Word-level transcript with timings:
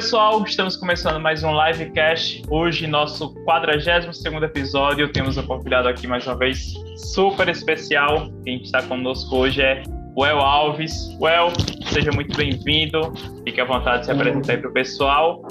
pessoal, 0.00 0.42
estamos 0.44 0.78
começando 0.78 1.20
mais 1.20 1.44
um 1.44 1.52
livecast. 1.52 2.42
Hoje, 2.48 2.86
nosso 2.86 3.34
42 3.44 4.42
episódio. 4.42 5.12
Temos 5.12 5.36
um 5.36 5.42
convidado 5.42 5.88
aqui 5.88 6.06
mais 6.06 6.26
uma 6.26 6.38
vez 6.38 6.72
super 6.96 7.46
especial. 7.50 8.32
Quem 8.42 8.62
está 8.62 8.82
conosco 8.82 9.36
hoje 9.36 9.60
é 9.60 9.82
o 10.16 10.24
El 10.24 10.38
Alves. 10.38 11.14
Well, 11.20 11.52
seja 11.92 12.10
muito 12.12 12.34
bem-vindo. 12.34 13.12
Fique 13.44 13.60
à 13.60 13.66
vontade 13.66 13.98
de 13.98 14.06
se 14.06 14.12
apresentar 14.12 14.52
aí 14.54 14.58
para 14.58 14.70
o 14.70 14.72
pessoal. 14.72 15.46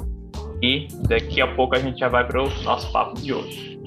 E 0.63 0.88
daqui 1.07 1.41
a 1.41 1.54
pouco 1.54 1.75
a 1.75 1.79
gente 1.79 2.00
já 2.00 2.07
vai 2.07 2.25
para 2.25 2.41
o 2.41 2.50
nosso 2.63 2.91
papo 2.91 3.21
de 3.21 3.31
hoje. 3.31 3.79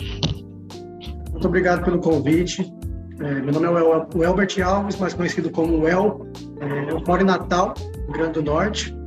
Muito 1.32 1.48
obrigado 1.48 1.84
pelo 1.84 1.98
convite. 1.98 2.72
É, 3.18 3.32
meu 3.40 3.52
nome 3.52 3.66
é 3.66 3.82
o 3.82 4.22
Elbert 4.22 4.54
Alves, 4.64 4.96
mais 4.96 5.12
conhecido 5.12 5.50
como 5.50 5.88
El. 5.88 6.24
É, 6.60 6.92
eu 6.92 7.02
moro 7.04 7.20
em 7.20 7.26
Natal, 7.26 7.74
Grande 8.12 8.34
do 8.34 8.42
Norte. 8.44 9.01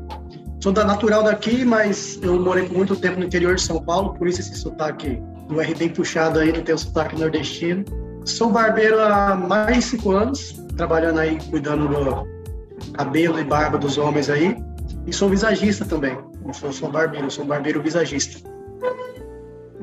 Sou 0.65 0.73
da 0.73 0.83
natural 0.83 1.21
daqui, 1.21 1.63
mas 1.63 2.19
eu 2.23 2.39
morei 2.39 2.67
por 2.67 2.75
muito 2.75 2.95
tempo 2.95 3.19
no 3.19 3.25
interior 3.25 3.53
de 3.53 3.61
São 3.61 3.79
Paulo, 3.83 4.15
por 4.15 4.27
isso 4.27 4.41
esse 4.41 4.55
sotaque 4.55 5.21
do 5.47 5.61
R 5.61 5.75
bem 5.75 5.89
puxado 5.89 6.39
aí, 6.39 6.51
não 6.51 6.63
tem 6.63 6.73
o 6.73 6.77
sotaque 6.79 7.19
nordestino. 7.19 7.85
Sou 8.25 8.49
barbeiro 8.49 8.99
há 8.99 9.35
mais 9.35 9.75
de 9.75 9.81
cinco 9.83 10.09
anos, 10.09 10.59
trabalhando 10.75 11.19
aí, 11.19 11.37
cuidando 11.51 11.87
do 11.87 12.27
cabelo 12.93 13.39
e 13.39 13.43
barba 13.43 13.77
dos 13.77 13.99
homens 13.99 14.27
aí. 14.27 14.57
E 15.05 15.13
sou 15.13 15.29
visagista 15.29 15.85
também. 15.85 16.17
Não 16.43 16.51
sou 16.51 16.89
barbeiro, 16.89 17.29
sou 17.29 17.45
barbeiro 17.45 17.79
visagista. 17.79 18.49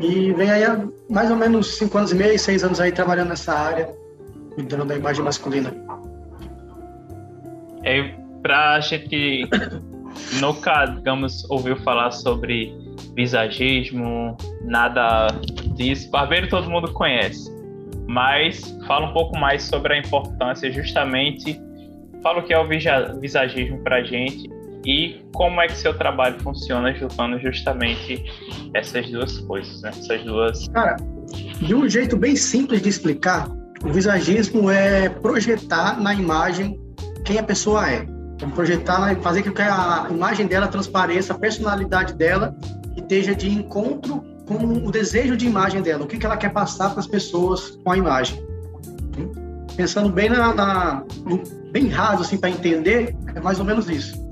E 0.00 0.32
vem 0.32 0.50
aí 0.50 0.64
há 0.64 0.84
mais 1.08 1.30
ou 1.30 1.36
menos 1.36 1.78
cinco 1.78 1.96
anos 1.96 2.10
e 2.10 2.16
meio, 2.16 2.36
seis 2.36 2.64
anos 2.64 2.80
aí 2.80 2.90
trabalhando 2.90 3.28
nessa 3.28 3.54
área, 3.54 3.88
cuidando 4.56 4.84
da 4.84 4.96
imagem 4.96 5.22
masculina. 5.22 5.72
É, 7.84 8.16
pra 8.42 8.80
gente 8.80 9.48
nunca, 10.40 10.86
digamos, 10.86 11.48
ouviu 11.50 11.76
falar 11.82 12.10
sobre 12.10 12.74
visagismo, 13.14 14.36
nada 14.62 15.28
disso. 15.74 16.10
Barbeiro 16.10 16.48
todo 16.48 16.70
mundo 16.70 16.92
conhece, 16.92 17.50
mas 18.06 18.76
fala 18.86 19.10
um 19.10 19.12
pouco 19.12 19.36
mais 19.38 19.62
sobre 19.62 19.94
a 19.94 19.98
importância, 19.98 20.70
justamente, 20.72 21.60
fala 22.22 22.40
o 22.40 22.42
que 22.42 22.52
é 22.52 22.58
o 22.58 22.68
visagismo 23.20 23.78
pra 23.78 24.02
gente 24.02 24.50
e 24.84 25.20
como 25.32 25.60
é 25.60 25.68
que 25.68 25.76
seu 25.76 25.96
trabalho 25.96 26.38
funciona 26.40 26.92
juntando 26.94 27.38
justamente 27.38 28.24
essas 28.74 29.08
duas 29.10 29.38
coisas, 29.40 29.80
né? 29.82 29.90
Essas 29.90 30.22
duas. 30.24 30.68
Cara, 30.68 30.96
de 31.60 31.74
um 31.74 31.88
jeito 31.88 32.16
bem 32.16 32.34
simples 32.34 32.82
de 32.82 32.88
explicar, 32.88 33.48
o 33.84 33.88
visagismo 33.88 34.70
é 34.70 35.08
projetar 35.08 36.00
na 36.00 36.14
imagem 36.14 36.78
quem 37.24 37.38
a 37.38 37.42
pessoa 37.42 37.88
é. 37.90 38.06
Projetar, 38.50 39.16
fazer 39.20 39.42
com 39.42 39.52
que 39.52 39.62
a 39.62 40.06
imagem 40.10 40.46
dela 40.46 40.66
transpareça 40.66 41.32
a 41.32 41.38
personalidade 41.38 42.14
dela 42.14 42.54
e 42.96 43.00
esteja 43.00 43.34
de 43.34 43.48
encontro 43.48 44.24
com 44.46 44.56
o 44.56 44.90
desejo 44.90 45.36
de 45.36 45.46
imagem 45.46 45.80
dela, 45.80 46.04
o 46.04 46.06
que, 46.06 46.18
que 46.18 46.26
ela 46.26 46.36
quer 46.36 46.52
passar 46.52 46.90
para 46.90 47.00
as 47.00 47.06
pessoas 47.06 47.78
com 47.82 47.92
a 47.92 47.96
imagem. 47.96 48.44
Pensando 49.76 50.10
bem 50.10 50.28
na, 50.28 50.52
na 50.52 51.04
bem 51.70 51.88
raso 51.88 52.22
assim 52.22 52.36
para 52.36 52.50
entender, 52.50 53.16
é 53.34 53.40
mais 53.40 53.58
ou 53.58 53.64
menos 53.64 53.88
isso 53.88 54.22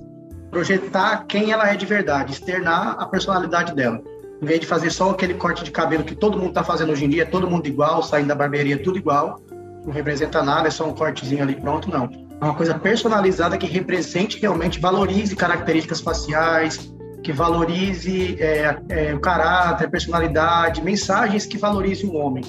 projetar 0.50 1.24
quem 1.26 1.52
ela 1.52 1.70
é 1.70 1.76
de 1.76 1.86
verdade, 1.86 2.32
externar 2.32 2.96
a 2.98 3.06
personalidade 3.06 3.74
dela. 3.74 4.02
Em 4.42 4.44
vez 4.44 4.60
de 4.60 4.66
fazer 4.66 4.90
só 4.90 5.10
aquele 5.10 5.34
corte 5.34 5.62
de 5.62 5.70
cabelo 5.70 6.02
que 6.02 6.14
todo 6.14 6.36
mundo 6.36 6.48
está 6.48 6.64
fazendo 6.64 6.90
hoje 6.92 7.04
em 7.04 7.08
dia, 7.08 7.24
todo 7.24 7.48
mundo 7.48 7.66
igual, 7.66 8.02
saindo 8.02 8.28
da 8.28 8.34
barbearia 8.34 8.82
tudo 8.82 8.98
igual, 8.98 9.40
não 9.84 9.92
representa 9.92 10.42
nada, 10.42 10.68
é 10.68 10.70
só 10.70 10.88
um 10.88 10.92
cortezinho 10.92 11.42
ali 11.42 11.54
pronto, 11.54 11.88
não. 11.88 12.08
Uma 12.40 12.54
coisa 12.54 12.78
personalizada 12.78 13.58
que 13.58 13.66
represente 13.66 14.40
realmente, 14.40 14.80
valorize 14.80 15.36
características 15.36 16.00
faciais, 16.00 16.90
que 17.22 17.32
valorize 17.32 18.36
é, 18.40 18.78
é, 18.88 19.14
o 19.14 19.20
caráter, 19.20 19.86
a 19.86 19.90
personalidade, 19.90 20.82
mensagens 20.82 21.44
que 21.44 21.58
valorizem 21.58 22.08
o 22.08 22.14
homem. 22.14 22.42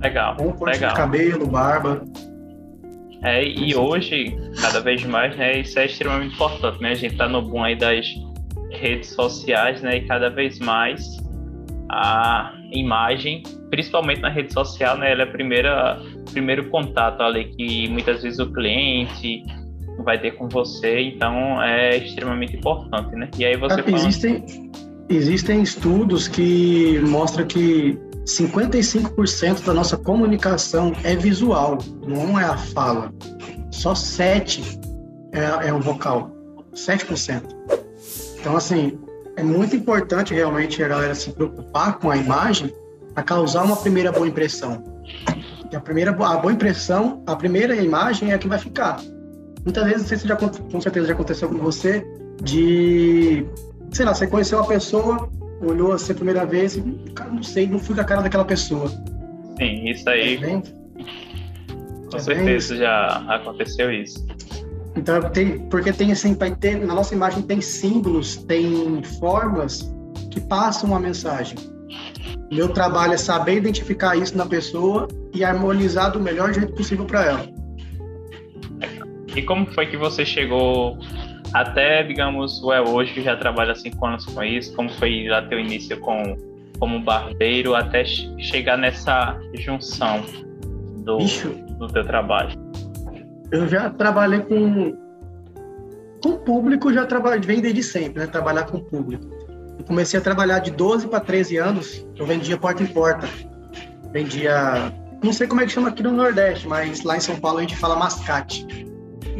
Legal. 0.00 0.36
Um 0.40 0.50
corte 0.52 0.74
legal. 0.74 0.90
de 0.90 0.96
cabelo, 0.96 1.46
barba. 1.46 2.02
É, 3.22 3.44
e 3.44 3.76
hoje, 3.76 4.36
cada 4.60 4.80
vez 4.80 5.04
mais, 5.04 5.36
né, 5.36 5.60
isso 5.60 5.78
é 5.78 5.86
extremamente 5.86 6.34
importante, 6.34 6.80
né? 6.80 6.90
A 6.90 6.94
gente 6.94 7.16
tá 7.16 7.28
no 7.28 7.42
boom 7.42 7.62
aí 7.62 7.76
das 7.76 8.06
redes 8.70 9.10
sociais, 9.10 9.82
né, 9.82 9.98
e 9.98 10.06
cada 10.06 10.30
vez 10.30 10.58
mais 10.58 11.18
a 11.90 12.54
imagem, 12.72 13.42
principalmente 13.68 14.20
na 14.20 14.30
rede 14.30 14.52
social, 14.52 14.96
né, 14.96 15.12
ela 15.12 15.22
é 15.22 15.24
a 15.24 15.30
primeira 15.30 16.00
primeiro 16.30 16.68
contato 16.70 17.20
ali 17.22 17.46
que 17.46 17.88
muitas 17.88 18.22
vezes 18.22 18.38
o 18.38 18.52
cliente 18.52 19.44
vai 20.04 20.18
ter 20.18 20.32
com 20.32 20.48
você, 20.48 21.00
então 21.00 21.62
é 21.62 21.98
extremamente 21.98 22.56
importante, 22.56 23.14
né? 23.14 23.28
E 23.38 23.44
aí 23.44 23.56
você 23.56 23.82
fala... 23.82 23.96
existem 23.96 24.44
existem 25.08 25.62
estudos 25.62 26.28
que 26.28 27.00
mostram 27.00 27.44
que 27.44 27.98
55% 28.24 29.64
da 29.64 29.74
nossa 29.74 29.96
comunicação 29.96 30.92
é 31.02 31.16
visual, 31.16 31.78
não 32.06 32.38
é 32.38 32.44
a 32.44 32.56
fala. 32.56 33.12
Só 33.70 33.92
7% 33.92 34.78
é, 35.32 35.68
é 35.68 35.74
o 35.74 35.80
vocal. 35.80 36.30
7%. 36.74 37.42
Então, 38.40 38.56
assim, 38.56 38.98
é 39.36 39.42
muito 39.42 39.74
importante 39.74 40.32
realmente 40.32 40.82
a 40.82 40.88
galera 40.88 41.14
se 41.14 41.32
preocupar 41.32 41.98
com 41.98 42.10
a 42.10 42.16
imagem 42.16 42.72
para 43.14 43.22
causar 43.22 43.64
uma 43.64 43.76
primeira 43.76 44.12
boa 44.12 44.28
impressão. 44.28 44.82
A 45.74 45.80
primeira 45.80 46.10
a 46.10 46.36
boa 46.36 46.52
impressão, 46.52 47.22
a 47.26 47.36
primeira 47.36 47.76
imagem 47.76 48.32
é 48.32 48.34
a 48.34 48.38
que 48.38 48.48
vai 48.48 48.58
ficar. 48.58 49.00
Muitas 49.64 49.84
vezes, 49.84 50.00
não 50.02 50.08
sei 50.08 50.18
se 50.18 50.28
já, 50.28 50.36
com 50.36 50.80
certeza 50.80 51.06
já 51.06 51.12
aconteceu 51.12 51.48
com 51.48 51.58
você, 51.58 52.04
de, 52.42 53.44
sei 53.92 54.04
lá, 54.04 54.14
você 54.14 54.26
conheceu 54.26 54.58
uma 54.58 54.66
pessoa, 54.66 55.28
olhou 55.60 55.92
assim 55.92 56.12
a 56.12 56.14
primeira 56.14 56.46
vez 56.46 56.76
e, 56.76 56.82
cara, 57.14 57.30
não 57.30 57.42
sei, 57.42 57.66
não 57.66 57.78
fui 57.78 57.94
com 57.94 58.00
a 58.00 58.04
cara 58.04 58.22
daquela 58.22 58.44
pessoa. 58.44 58.88
Sim, 59.58 59.88
isso 59.88 60.08
aí. 60.08 60.36
É 60.36 60.38
bem, 60.38 60.62
com 62.10 62.16
é 62.16 62.20
certeza 62.20 62.74
bem... 62.74 62.82
já 62.82 63.06
aconteceu 63.28 63.92
isso. 63.92 64.26
Então, 64.96 65.20
tem, 65.30 65.58
porque 65.68 65.92
tem 65.92 66.10
assim, 66.10 66.34
ter, 66.34 66.84
na 66.84 66.94
nossa 66.94 67.14
imagem 67.14 67.42
tem 67.42 67.60
símbolos, 67.60 68.36
tem 68.36 69.02
formas 69.20 69.92
que 70.30 70.40
passam 70.40 70.90
uma 70.90 70.98
mensagem. 70.98 71.56
Meu 72.50 72.68
trabalho 72.68 73.14
é 73.14 73.16
saber 73.16 73.56
identificar 73.56 74.16
isso 74.16 74.36
na 74.36 74.46
pessoa 74.46 75.08
e 75.32 75.44
harmonizar 75.44 76.12
do 76.12 76.20
melhor 76.20 76.52
jeito 76.52 76.72
possível 76.74 77.04
para 77.04 77.24
ela. 77.24 77.46
E 79.34 79.42
como 79.42 79.66
foi 79.72 79.86
que 79.86 79.96
você 79.96 80.24
chegou 80.24 80.98
até, 81.52 82.02
digamos, 82.02 82.62
o 82.62 82.72
é 82.72 82.80
hoje, 82.80 83.12
que 83.12 83.22
já 83.22 83.36
trabalha 83.36 83.74
cinco 83.74 84.04
anos 84.06 84.24
com 84.24 84.42
isso, 84.42 84.74
como 84.74 84.88
foi 84.90 85.28
lá 85.28 85.42
teu 85.42 85.58
início 85.58 85.98
com, 86.00 86.36
como 86.78 87.00
barbeiro, 87.00 87.74
até 87.74 88.04
chegar 88.04 88.76
nessa 88.76 89.38
junção 89.54 90.24
do, 91.04 91.18
do 91.78 91.86
teu 91.88 92.04
trabalho? 92.04 92.58
Eu 93.52 93.68
já 93.68 93.90
trabalhei 93.90 94.40
com 94.40 94.96
com 96.22 96.36
público, 96.36 96.92
já 96.92 97.06
trabalhei, 97.06 97.40
vem 97.40 97.60
desde 97.60 97.82
sempre, 97.82 98.20
né? 98.20 98.26
Trabalhar 98.26 98.64
com 98.64 98.78
público. 98.78 99.39
Eu 99.80 99.84
comecei 99.84 100.20
a 100.20 100.22
trabalhar 100.22 100.58
de 100.58 100.70
12 100.72 101.08
para 101.08 101.20
13 101.20 101.56
anos, 101.56 102.06
eu 102.14 102.26
vendia 102.26 102.58
porta 102.58 102.82
em 102.82 102.86
porta. 102.86 103.26
Vendia, 104.12 104.92
não 105.24 105.32
sei 105.32 105.46
como 105.46 105.62
é 105.62 105.64
que 105.64 105.72
chama 105.72 105.88
aqui 105.88 106.02
no 106.02 106.12
Nordeste, 106.12 106.68
mas 106.68 107.02
lá 107.02 107.16
em 107.16 107.20
São 107.20 107.36
Paulo 107.36 107.58
a 107.58 107.60
gente 107.62 107.76
fala 107.76 107.96
mascate 107.96 108.66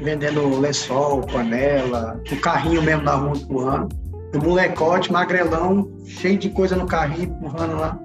vendendo 0.02 0.58
lençol, 0.58 1.26
panela, 1.26 2.18
o 2.32 2.36
carrinho 2.40 2.82
mesmo 2.82 3.02
na 3.02 3.16
rua 3.16 3.36
empurrando. 3.36 3.94
O 4.34 4.38
molecote, 4.38 5.12
magrelão, 5.12 5.92
cheio 6.06 6.38
de 6.38 6.48
coisa 6.48 6.74
no 6.74 6.86
carrinho, 6.86 7.24
empurrando 7.24 7.76
lá. 7.76 7.98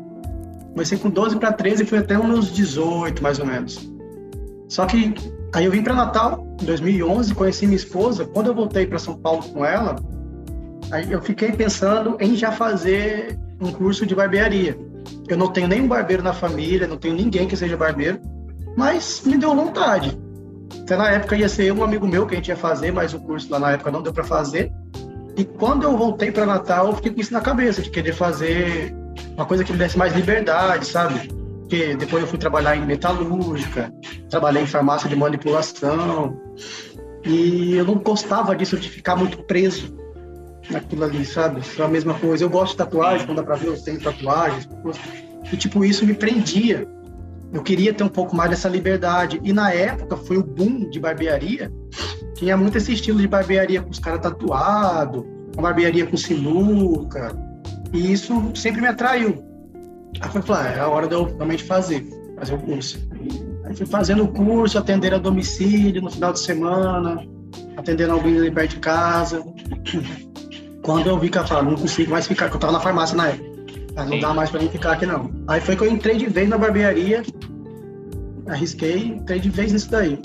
Comecei 0.73 0.97
com 0.97 1.09
12 1.09 1.38
para 1.38 1.53
13 1.53 1.84
e 1.84 1.85
fui 1.85 2.00
até 2.00 2.19
uns 2.19 2.52
18, 2.53 3.23
mais 3.23 3.40
ou 3.40 3.46
menos. 3.46 3.90
Só 4.67 4.85
que 4.85 5.14
aí 5.53 5.64
eu 5.64 5.72
vim 5.72 5.81
para 5.81 5.93
Natal, 5.93 6.46
em 6.61 6.66
2011, 6.66 7.34
conheci 7.34 7.66
minha 7.66 7.78
esposa. 7.78 8.26
Quando 8.26 8.47
eu 8.47 8.53
voltei 8.53 8.85
para 8.85 8.99
São 8.99 9.16
Paulo 9.16 9.41
com 9.43 9.66
ela, 9.66 9.96
eu 11.02 11.22
fiquei 11.22 11.52
pensando 11.52 12.18
em 12.20 12.36
já 12.36 12.52
fazer 12.52 13.38
um 13.59 13.72
curso 13.72 14.06
de 14.06 14.16
barbearia. 14.16 14.78
Eu 15.28 15.38
não 15.38 15.47
tenho 15.47 15.68
nenhum 15.68 15.88
barbeiro 15.88 16.24
na 16.24 16.34
família, 16.34 16.88
não 16.88 16.97
tenho 16.97 17.16
ninguém 17.16 17.47
que 17.47 17.56
seja 17.56 17.78
barbeiro, 17.78 18.20
mas 18.76 19.24
me 19.26 19.38
deu 19.38 19.56
vontade. 19.56 20.18
Até 20.82 20.96
na 20.96 21.09
época 21.12 21.36
ia 21.36 21.50
ser 21.50 21.72
um 21.72 21.84
amigo 21.84 22.08
meu 22.08 22.28
que 22.28 22.36
a 22.36 22.38
gente 22.38 22.50
ia 22.50 22.58
fazer, 22.58 22.92
mas 22.92 23.14
o 23.14 23.20
curso 23.20 23.52
lá 23.52 23.59
na 23.59 23.72
época 23.72 23.92
não 23.92 24.02
deu 24.02 24.14
para 24.14 24.24
fazer. 24.24 24.72
E 25.38 25.44
quando 25.44 25.84
eu 25.84 25.97
voltei 25.97 26.32
para 26.32 26.46
Natal, 26.46 26.88
eu 26.88 26.96
fiquei 26.96 27.12
com 27.12 27.22
isso 27.22 27.34
na 27.34 27.41
cabeça, 27.41 27.82
de 27.82 27.90
querer 27.90 28.14
fazer 28.14 28.96
uma 29.36 29.46
coisa 29.46 29.64
que 29.64 29.72
me 29.72 29.78
desse 29.78 29.98
mais 29.98 30.14
liberdade, 30.14 30.86
sabe? 30.86 31.28
Porque 31.62 31.96
depois 31.96 32.24
eu 32.24 32.30
fui 32.30 32.38
trabalhar 32.38 32.76
em 32.76 32.86
metalúrgica, 32.86 33.91
trabalhei 34.30 34.64
em 34.64 34.68
farmácia 34.68 35.09
de 35.09 35.16
manipulação, 35.16 36.40
e 37.26 37.76
eu 37.76 37.86
não 37.86 37.96
gostava 37.96 38.56
disso, 38.56 38.78
de 38.78 38.88
ficar 38.88 39.16
muito 39.16 39.44
preso 39.44 40.04
naquilo 40.70 41.03
ali, 41.03 41.26
sabe? 41.26 41.62
É 41.78 41.82
a 41.82 41.88
mesma 41.88 42.14
coisa. 42.16 42.44
Eu 42.44 42.50
gosto 42.50 42.72
de 42.72 42.78
tatuagem, 42.78 43.26
quando 43.26 43.38
dá 43.38 43.44
pra 43.44 43.56
ver, 43.56 43.67
eu 43.67 43.82
tenho 43.82 44.00
tatuagens. 44.00 44.67
E, 45.52 45.58
tipo, 45.58 45.85
isso 45.85 46.06
me 46.06 46.14
prendia 46.14 46.88
eu 47.56 47.64
queria 47.64 47.94
ter 47.94 48.03
um 48.03 48.09
pouco 48.09 48.35
mais 48.35 48.50
dessa 48.50 48.67
liberdade. 48.67 49.40
E 49.41 49.53
na 49.53 49.72
época 49.72 50.17
foi 50.17 50.38
o 50.38 50.44
boom 50.44 50.90
de 50.90 51.00
barbearia. 51.00 51.72
Tinha 52.35 52.58
muito 52.58 52.78
esse 52.78 52.91
estilo 52.91 53.20
de 53.20 53.28
barbearia 53.28 53.82
com 53.82 53.90
os 53.90 54.00
caras 54.00 54.20
tatuados, 54.20 55.23
uma 55.53 55.64
barbearia 55.64 56.06
com 56.06 56.17
sinuca, 56.17 57.34
e 57.94 58.12
isso 58.12 58.52
sempre 58.53 58.82
me 58.82 58.88
atraiu. 58.88 59.41
Aí 60.20 60.29
foi 60.29 60.41
falar, 60.41 60.66
ah, 60.66 60.70
é 60.70 60.79
a 60.82 60.88
hora 60.90 61.08
de 61.08 61.14
eu 61.14 61.23
realmente 61.23 61.64
fazer, 61.64 62.06
fazer 62.38 62.56
o 62.56 62.58
curso. 62.58 63.00
Aí 63.64 63.73
fui 63.73 63.85
fazendo 63.85 64.23
o 64.23 64.28
curso, 64.28 64.78
atender 64.78 65.14
a 65.14 65.17
domicílio 65.17 66.02
no 66.02 66.12
final 66.12 66.34
de 66.34 66.40
semana, 66.40 67.26
atendendo 67.78 68.12
alguém 68.12 68.38
ali 68.38 68.52
perto 68.52 68.72
de 68.72 68.79
casa. 68.79 69.41
Quando 70.85 71.08
eu 71.08 71.17
vi 71.17 71.29
que 71.29 71.37
eu 71.40 71.47
falei, 71.47 71.72
não 71.72 71.78
consigo 71.78 72.11
mais 72.11 72.28
ficar, 72.28 72.46
porque 72.46 72.58
eu 72.58 72.61
tava 72.61 72.73
na 72.73 72.79
farmácia 72.79 73.17
na 73.17 73.29
época. 73.29 73.55
Aí 73.96 74.08
não 74.08 74.20
dá 74.20 74.34
mais 74.35 74.52
pra 74.52 74.61
mim 74.61 74.70
ficar 74.70 74.91
aqui 74.91 75.05
não. 75.08 75.32
Aí 75.47 75.59
foi 75.59 75.76
que 75.76 75.84
eu 75.84 75.90
entrei 75.90 76.16
de 76.16 76.28
vez 76.28 76.47
na 76.47 76.59
barbearia, 76.59 77.23
arrisquei, 78.47 79.08
entrei 79.08 79.40
de 79.40 79.49
vez 79.49 79.72
nisso 79.73 79.90
daí. 79.90 80.20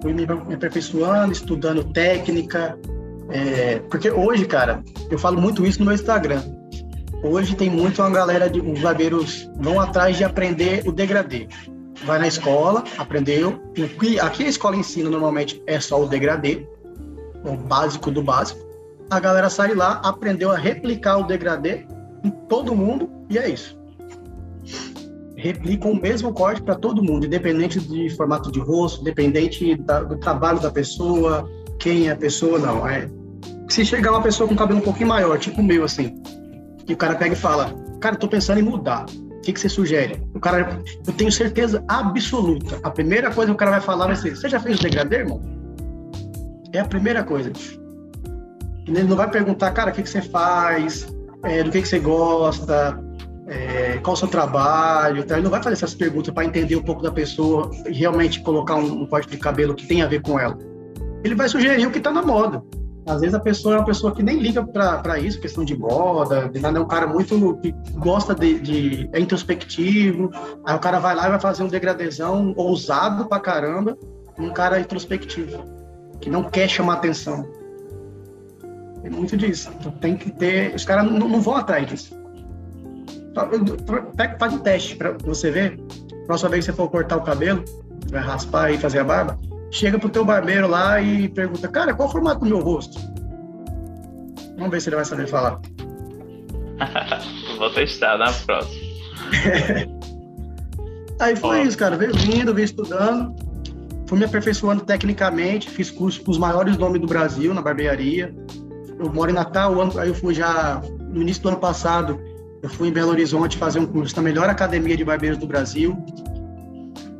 Fui 0.00 0.14
me, 0.14 0.24
me 0.24 0.54
aperfeiçoando, 0.54 1.32
estudando 1.32 1.84
técnica. 1.92 2.78
É, 3.28 3.80
porque 3.90 4.10
hoje, 4.10 4.46
cara, 4.46 4.82
eu 5.10 5.18
falo 5.18 5.38
muito 5.38 5.66
isso 5.66 5.80
no 5.80 5.84
meu 5.84 5.94
Instagram. 5.94 6.42
Hoje 7.22 7.54
tem 7.54 7.68
muito 7.68 8.00
uma 8.00 8.10
galera 8.10 8.48
de 8.48 8.60
os 8.60 8.80
barbeiros 8.80 9.48
vão 9.60 9.78
atrás 9.78 10.16
de 10.16 10.24
aprender 10.24 10.82
o 10.86 10.92
degradê. 10.92 11.46
Vai 12.06 12.18
na 12.18 12.28
escola, 12.28 12.82
aprendeu. 12.96 13.60
Aqui 14.22 14.44
a 14.44 14.48
escola 14.48 14.74
ensina 14.74 15.10
normalmente 15.10 15.62
é 15.66 15.78
só 15.78 16.02
o 16.02 16.08
degradê, 16.08 16.66
o 17.44 17.56
básico 17.56 18.10
do 18.10 18.22
básico. 18.22 18.71
A 19.12 19.20
galera 19.20 19.50
sai 19.50 19.74
lá, 19.74 20.00
aprendeu 20.02 20.50
a 20.50 20.56
replicar 20.56 21.18
o 21.18 21.24
degradê 21.24 21.84
em 22.24 22.30
todo 22.48 22.74
mundo 22.74 23.10
e 23.28 23.36
é 23.36 23.46
isso. 23.46 23.78
Replicam 25.36 25.92
o 25.92 26.00
mesmo 26.00 26.32
corte 26.32 26.62
para 26.62 26.74
todo 26.74 27.02
mundo, 27.02 27.26
independente 27.26 27.78
de 27.78 28.08
formato 28.16 28.50
de 28.50 28.58
rosto, 28.58 29.02
independente 29.02 29.74
da, 29.82 30.02
do 30.02 30.16
trabalho 30.16 30.60
da 30.60 30.70
pessoa, 30.70 31.46
quem 31.78 32.08
é 32.08 32.12
a 32.12 32.16
pessoa, 32.16 32.58
não. 32.58 32.88
É. 32.88 33.06
Se 33.68 33.84
chegar 33.84 34.12
uma 34.12 34.22
pessoa 34.22 34.48
com 34.48 34.56
cabelo 34.56 34.78
um 34.78 34.82
pouquinho 34.82 35.10
maior, 35.10 35.38
tipo 35.38 35.60
o 35.60 35.64
meu, 35.64 35.84
assim, 35.84 36.18
e 36.88 36.94
o 36.94 36.96
cara 36.96 37.14
pega 37.14 37.34
e 37.34 37.38
fala, 37.38 37.70
cara, 38.00 38.16
tô 38.16 38.26
pensando 38.26 38.60
em 38.60 38.62
mudar. 38.62 39.04
O 39.04 39.40
que, 39.42 39.52
que 39.52 39.60
você 39.60 39.68
sugere? 39.68 40.26
O 40.34 40.40
cara, 40.40 40.80
eu 41.06 41.12
tenho 41.12 41.30
certeza 41.30 41.84
absoluta. 41.86 42.80
A 42.82 42.90
primeira 42.90 43.30
coisa 43.30 43.50
que 43.50 43.54
o 43.56 43.58
cara 43.58 43.72
vai 43.72 43.80
falar 43.82 44.06
vai 44.06 44.16
ser: 44.16 44.36
Você 44.36 44.48
já 44.48 44.60
fez 44.60 44.78
o 44.78 44.82
degradê, 44.82 45.16
irmão? 45.16 45.42
É 46.72 46.78
a 46.78 46.84
primeira 46.84 47.24
coisa. 47.24 47.52
Ele 48.86 49.04
não 49.04 49.16
vai 49.16 49.30
perguntar, 49.30 49.70
cara, 49.72 49.90
o 49.90 49.94
que, 49.94 50.02
que 50.02 50.10
você 50.10 50.22
faz? 50.22 51.06
é, 51.44 51.62
do 51.62 51.70
que, 51.70 51.82
que 51.82 51.88
você 51.88 51.98
gosta, 51.98 52.98
é, 53.46 53.98
qual 53.98 54.14
o 54.14 54.16
seu 54.16 54.28
trabalho, 54.28 55.24
tá? 55.24 55.34
ele 55.34 55.44
não 55.44 55.50
vai 55.50 55.62
fazer 55.62 55.74
essas 55.74 55.94
perguntas 55.94 56.32
para 56.32 56.44
entender 56.44 56.76
um 56.76 56.82
pouco 56.82 57.02
da 57.02 57.10
pessoa 57.10 57.70
e 57.86 57.92
realmente 57.92 58.40
colocar 58.40 58.76
um, 58.76 59.02
um 59.02 59.06
corte 59.06 59.28
de 59.28 59.36
cabelo 59.36 59.74
que 59.74 59.86
tem 59.86 60.02
a 60.02 60.06
ver 60.06 60.22
com 60.22 60.38
ela. 60.38 60.56
Ele 61.24 61.34
vai 61.34 61.48
sugerir 61.48 61.86
o 61.86 61.90
que 61.90 61.98
está 61.98 62.10
na 62.10 62.22
moda. 62.22 62.62
Às 63.04 63.20
vezes 63.20 63.34
a 63.34 63.40
pessoa 63.40 63.74
é 63.74 63.78
uma 63.78 63.84
pessoa 63.84 64.14
que 64.14 64.22
nem 64.22 64.38
liga 64.38 64.64
para 64.64 65.18
isso, 65.18 65.40
questão 65.40 65.64
de 65.64 65.76
moda, 65.76 66.48
de 66.48 66.60
nada, 66.60 66.78
é 66.78 66.80
um 66.80 66.86
cara 66.86 67.04
muito 67.04 67.58
que 67.60 67.74
gosta 67.96 68.32
de, 68.32 68.60
de, 68.60 69.10
é 69.12 69.18
introspectivo. 69.18 70.30
Aí 70.64 70.76
o 70.76 70.78
cara 70.78 71.00
vai 71.00 71.16
lá 71.16 71.26
e 71.26 71.30
vai 71.30 71.40
fazer 71.40 71.64
um 71.64 71.68
degradezão 71.68 72.54
ousado 72.56 73.26
pra 73.26 73.40
caramba, 73.40 73.98
um 74.38 74.50
cara 74.50 74.78
introspectivo, 74.78 75.64
que 76.20 76.30
não 76.30 76.44
quer 76.44 76.68
chamar 76.68 76.94
atenção. 76.94 77.44
É 79.04 79.10
muito 79.10 79.36
disso. 79.36 79.70
Então, 79.80 79.92
tem 79.92 80.16
que 80.16 80.30
ter. 80.30 80.74
Os 80.74 80.84
caras 80.84 81.10
não, 81.10 81.28
não, 81.28 81.40
vão 81.40 81.56
atrás 81.56 81.86
disso. 81.86 82.16
Faz 84.38 84.52
um 84.52 84.58
teste 84.58 84.96
para 84.96 85.12
você 85.24 85.50
ver. 85.50 85.80
Próxima 86.26 86.50
vez 86.50 86.64
que 86.64 86.70
você 86.70 86.76
for 86.76 86.88
cortar 86.88 87.16
o 87.16 87.22
cabelo, 87.22 87.64
vai 88.10 88.22
raspar 88.22 88.70
e 88.70 88.78
fazer 88.78 89.00
a 89.00 89.04
barba, 89.04 89.38
chega 89.70 89.98
pro 89.98 90.08
teu 90.08 90.24
barbeiro 90.24 90.68
lá 90.68 91.00
e 91.00 91.28
pergunta, 91.28 91.66
cara, 91.66 91.92
qual 91.94 92.08
o 92.08 92.12
formato 92.12 92.40
do 92.40 92.46
meu 92.46 92.60
rosto? 92.60 93.00
Vamos 94.56 94.70
ver 94.70 94.80
se 94.80 94.88
ele 94.88 94.96
vai 94.96 95.04
saber 95.04 95.26
falar. 95.26 95.60
Vou 97.58 97.70
testar 97.70 98.18
na 98.18 98.32
próxima. 98.32 98.82
Aí 101.18 101.36
foi 101.36 101.62
isso, 101.62 101.78
cara. 101.78 101.96
Veio 101.96 102.14
vindo, 102.14 102.54
veio 102.54 102.64
estudando. 102.64 103.34
Fui 104.06 104.18
me 104.18 104.24
aperfeiçoando 104.24 104.84
tecnicamente, 104.84 105.70
fiz 105.70 105.90
curso 105.90 106.22
com 106.22 106.30
os 106.30 106.38
maiores 106.38 106.76
nomes 106.76 107.00
do 107.00 107.06
Brasil 107.06 107.54
na 107.54 107.62
barbearia 107.62 108.34
eu 109.02 109.12
moro 109.12 109.30
em 109.30 109.34
Natal, 109.34 109.74
aí 109.98 110.08
eu 110.08 110.14
fui 110.14 110.34
já 110.34 110.80
no 111.00 111.20
início 111.22 111.42
do 111.42 111.48
ano 111.48 111.58
passado, 111.58 112.20
eu 112.62 112.68
fui 112.68 112.88
em 112.88 112.92
Belo 112.92 113.10
Horizonte 113.10 113.58
fazer 113.58 113.80
um 113.80 113.86
curso 113.86 114.14
na 114.16 114.22
melhor 114.22 114.48
academia 114.48 114.96
de 114.96 115.04
barbeiros 115.04 115.38
do 115.38 115.46
Brasil. 115.46 115.96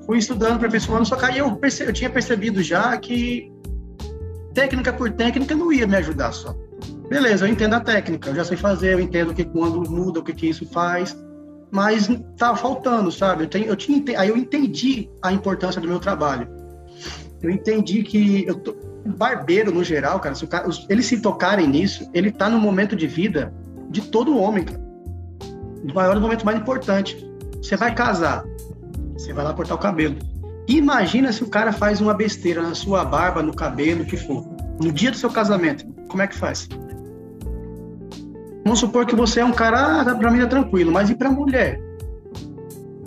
Fui 0.07 0.19
estudando, 0.19 0.57
aperfeiçoando, 0.57 1.05
só 1.05 1.17
que 1.17 1.25
aí 1.25 1.39
eu, 1.39 1.57
perce, 1.57 1.83
eu 1.85 1.93
tinha 1.93 2.09
percebido 2.09 2.63
já 2.63 2.97
que 2.97 3.53
técnica 4.55 4.93
por 4.93 5.11
técnica 5.11 5.55
não 5.55 5.73
ia 5.73 5.87
me 5.87 5.97
ajudar 5.97 6.33
só. 6.33 6.55
Beleza, 7.09 7.47
eu 7.47 7.51
entendo 7.51 7.75
a 7.75 7.81
técnica, 7.81 8.31
eu 8.31 8.35
já 8.35 8.45
sei 8.45 8.57
fazer, 8.57 8.95
eu 8.95 9.01
entendo 9.01 9.35
que 9.35 9.45
quando 9.45 9.89
muda, 9.91 10.21
o 10.21 10.23
que, 10.23 10.33
que 10.33 10.49
isso 10.49 10.67
faz, 10.67 11.17
mas 11.71 12.09
tá 12.37 12.55
faltando, 12.55 13.11
sabe? 13.11 13.45
Eu, 13.45 13.49
tenho, 13.49 13.67
eu 13.67 13.77
tinha, 13.77 14.03
aí 14.19 14.29
eu 14.29 14.37
entendi 14.37 15.11
a 15.23 15.33
importância 15.33 15.81
do 15.81 15.89
meu 15.89 15.99
trabalho. 15.99 16.49
Eu 17.43 17.51
entendi 17.51 18.03
que 18.03 18.45
eu 18.47 18.55
tô, 18.55 18.77
barbeiro 19.11 19.73
no 19.73 19.83
geral, 19.83 20.21
cara, 20.21 20.35
se 20.35 20.47
cara, 20.47 20.69
eles 20.89 21.07
se 21.07 21.21
tocarem 21.21 21.67
nisso, 21.67 22.09
ele 22.15 22.31
tá 22.31 22.49
no 22.49 22.59
momento 22.59 22.95
de 22.95 23.07
vida 23.07 23.53
de 23.91 24.01
todo 24.03 24.39
homem, 24.39 24.65
cara. 24.65 24.81
Do 25.85 25.95
maior 25.95 26.19
momento 26.21 26.45
mais 26.45 26.59
importante. 26.59 27.29
Você 27.61 27.77
vai 27.77 27.95
casar, 27.95 28.45
você 29.17 29.33
vai 29.33 29.45
lá 29.45 29.53
cortar 29.53 29.75
o 29.75 29.79
cabelo. 29.79 30.17
Imagina 30.69 31.33
se 31.33 31.43
o 31.43 31.49
cara 31.49 31.73
faz 31.73 32.01
uma 32.01 32.15
besteira 32.15 32.63
na 32.63 32.75
sua 32.75 33.05
barba, 33.05 33.43
no 33.43 33.55
cabelo, 33.55 34.03
o 34.03 34.07
que 34.07 34.17
for. 34.17 34.45
No 34.81 34.93
dia 34.93 35.11
do 35.11 35.17
seu 35.17 35.31
casamento, 35.31 35.85
como 36.09 36.23
é 36.23 36.27
que 36.27 36.37
faz? 36.37 36.69
Vamos 38.65 38.79
supor 38.79 39.07
que 39.07 39.15
você 39.15 39.41
é 39.41 39.45
um 39.45 39.53
cara, 39.53 40.01
ah, 40.01 40.15
pra 40.15 40.31
mim 40.31 40.41
é 40.41 40.47
tranquilo, 40.47 40.93
mas 40.93 41.11
e 41.11 41.15
pra 41.15 41.31
mulher? 41.31 41.81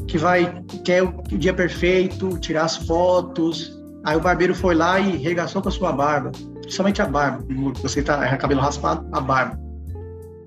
Que 0.07 0.18
vai, 0.18 0.62
quer 0.83 1.03
o 1.03 1.38
dia 1.38 1.53
perfeito, 1.53 2.38
tirar 2.39 2.65
as 2.65 2.75
fotos, 2.75 3.75
Aí 4.06 4.16
o 4.16 4.19
barbeiro 4.22 4.54
foi 4.54 4.75
lá 4.75 5.00
e 5.00 5.18
regaçou 5.18 5.63
com 5.63 5.69
a 5.69 5.72
sua 5.72 5.92
barba, 5.92 6.31
somente 6.69 7.02
a 7.02 7.07
barba. 7.07 7.44
Você 7.81 8.04
tá 8.04 8.24
é, 8.24 8.38
cabelo 8.38 8.62
raspado, 8.62 9.07
a 9.12 9.19
barba. 9.19 9.60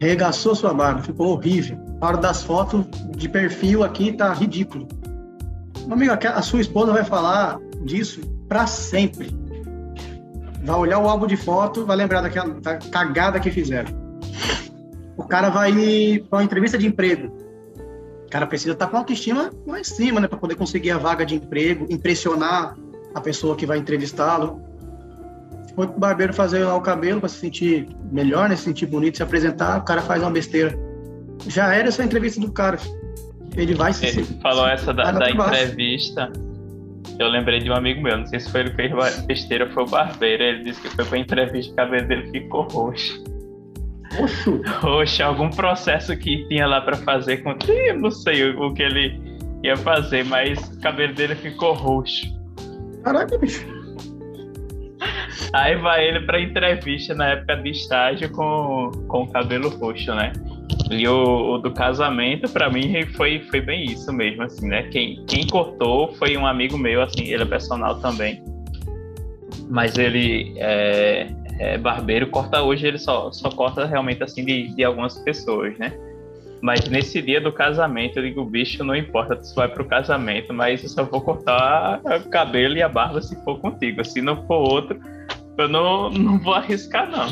Regaçou 0.00 0.54
sua 0.54 0.72
barba, 0.72 1.02
ficou 1.02 1.32
horrível. 1.32 1.76
A 2.00 2.06
hora 2.06 2.16
das 2.18 2.44
fotos 2.44 2.86
de 3.16 3.28
perfil 3.28 3.82
aqui 3.82 4.12
tá 4.12 4.32
ridículo. 4.32 4.86
Meu 5.86 5.94
amigo, 5.94 6.12
a 6.12 6.42
sua 6.42 6.60
esposa 6.60 6.92
vai 6.92 7.02
falar 7.02 7.58
disso 7.84 8.20
para 8.48 8.64
sempre. 8.68 9.36
Vai 10.62 10.76
olhar 10.76 11.00
o 11.00 11.08
álbum 11.08 11.26
de 11.26 11.36
foto, 11.36 11.84
vai 11.84 11.96
lembrar 11.96 12.20
daquela 12.20 12.54
da 12.60 12.76
cagada 12.76 13.40
que 13.40 13.50
fizeram. 13.50 13.90
O 15.16 15.24
cara 15.24 15.50
vai 15.50 15.72
para 16.30 16.38
uma 16.38 16.44
entrevista 16.44 16.78
de 16.78 16.86
emprego. 16.86 17.36
O 18.24 18.30
cara 18.30 18.46
precisa 18.46 18.74
estar 18.74 18.86
tá 18.86 18.90
com 18.92 18.98
autoestima 18.98 19.50
lá 19.66 19.80
em 19.80 19.84
cima, 19.84 20.20
né, 20.20 20.28
para 20.28 20.38
poder 20.38 20.54
conseguir 20.54 20.92
a 20.92 20.98
vaga 20.98 21.26
de 21.26 21.34
emprego, 21.34 21.86
impressionar 21.90 22.76
a 23.18 23.20
pessoa 23.20 23.56
que 23.56 23.66
vai 23.66 23.78
entrevistá-lo. 23.78 24.62
Foi 25.74 25.86
pro 25.86 25.98
barbeiro 25.98 26.34
fazer 26.34 26.64
lá 26.64 26.74
o 26.74 26.80
cabelo 26.80 27.20
para 27.20 27.28
se 27.28 27.36
sentir 27.36 27.88
melhor, 28.10 28.48
né? 28.48 28.56
Se 28.56 28.62
sentir 28.62 28.86
bonito, 28.86 29.16
se 29.16 29.22
apresentar, 29.22 29.78
o 29.78 29.84
cara 29.84 30.02
faz 30.02 30.22
uma 30.22 30.30
besteira. 30.30 30.76
Já 31.46 31.72
era 31.72 31.88
essa 31.88 32.02
entrevista 32.02 32.40
do 32.40 32.50
cara. 32.50 32.78
Ele 33.56 33.74
vai 33.74 33.92
se. 33.92 34.06
Ele 34.06 34.24
falou 34.42 34.66
essa 34.66 34.92
da, 34.92 35.12
da 35.12 35.30
entrevista. 35.30 36.32
Eu 37.18 37.28
lembrei 37.28 37.60
de 37.60 37.70
um 37.70 37.74
amigo 37.74 38.02
meu, 38.02 38.16
não 38.16 38.26
sei 38.26 38.38
se 38.38 38.50
foi 38.50 38.60
ele 38.60 38.70
que 38.70 38.76
fez 38.76 39.20
besteira, 39.22 39.70
foi 39.70 39.82
o 39.82 39.86
barbeiro. 39.86 40.42
Ele 40.42 40.64
disse 40.64 40.80
que 40.80 40.88
foi 40.90 41.04
pra 41.04 41.18
entrevista, 41.18 41.72
o 41.72 41.76
cabelo 41.76 42.06
dele 42.06 42.30
ficou 42.30 42.62
roxo. 42.62 43.24
Roxo? 44.16 44.62
Roxo, 44.80 45.22
algum 45.22 45.50
processo 45.50 46.16
que 46.16 46.46
tinha 46.48 46.66
lá 46.66 46.80
para 46.80 46.96
fazer 46.96 47.38
com. 47.38 47.56
Eu 47.68 47.98
não 47.98 48.10
sei 48.10 48.50
o, 48.50 48.66
o 48.66 48.74
que 48.74 48.82
ele 48.82 49.20
ia 49.62 49.76
fazer, 49.76 50.24
mas 50.24 50.58
o 50.58 50.80
cabelo 50.80 51.14
dele 51.14 51.34
ficou 51.34 51.72
roxo. 51.72 52.37
Caraca, 53.02 53.38
bicho. 53.38 53.66
Aí 55.52 55.76
vai 55.76 56.06
ele 56.06 56.20
pra 56.20 56.40
entrevista 56.40 57.14
na 57.14 57.28
época 57.30 57.56
de 57.56 57.70
estágio 57.70 58.30
com, 58.30 58.90
com 59.08 59.22
o 59.22 59.32
cabelo 59.32 59.68
roxo, 59.68 60.14
né? 60.14 60.32
E 60.90 61.06
o, 61.06 61.54
o 61.54 61.58
do 61.58 61.72
casamento, 61.72 62.50
para 62.50 62.70
mim, 62.70 63.04
foi, 63.16 63.40
foi 63.50 63.60
bem 63.60 63.84
isso 63.84 64.12
mesmo, 64.12 64.42
assim, 64.42 64.68
né? 64.68 64.84
Quem, 64.84 65.24
quem 65.26 65.46
cortou 65.46 66.14
foi 66.14 66.36
um 66.36 66.46
amigo 66.46 66.76
meu, 66.76 67.02
assim, 67.02 67.24
ele 67.24 67.42
é 67.42 67.46
personal 67.46 68.00
também. 68.00 68.42
Mas 69.68 69.96
ele 69.98 70.54
é, 70.56 71.28
é 71.58 71.78
barbeiro, 71.78 72.28
corta 72.28 72.62
hoje, 72.62 72.86
ele 72.86 72.98
só, 72.98 73.30
só 73.32 73.50
corta 73.50 73.86
realmente, 73.86 74.22
assim, 74.22 74.44
de, 74.44 74.74
de 74.74 74.84
algumas 74.84 75.18
pessoas, 75.18 75.76
né? 75.78 75.92
Mas 76.60 76.88
nesse 76.88 77.22
dia 77.22 77.40
do 77.40 77.52
casamento, 77.52 78.18
eu 78.18 78.22
digo, 78.24 78.44
bicho, 78.44 78.82
não 78.82 78.96
importa 78.96 79.42
se 79.42 79.54
vai 79.54 79.68
pro 79.68 79.84
casamento, 79.84 80.52
mas 80.52 80.82
eu 80.82 80.88
só 80.88 81.04
vou 81.04 81.20
cortar 81.20 82.00
o 82.04 82.28
cabelo 82.28 82.76
e 82.76 82.82
a 82.82 82.88
barba 82.88 83.22
se 83.22 83.36
for 83.44 83.58
contigo. 83.60 84.04
Se 84.04 84.20
não 84.20 84.46
for 84.46 84.56
outro, 84.56 84.98
eu 85.56 85.68
não, 85.68 86.10
não 86.10 86.38
vou 86.38 86.54
arriscar, 86.54 87.08
não. 87.10 87.28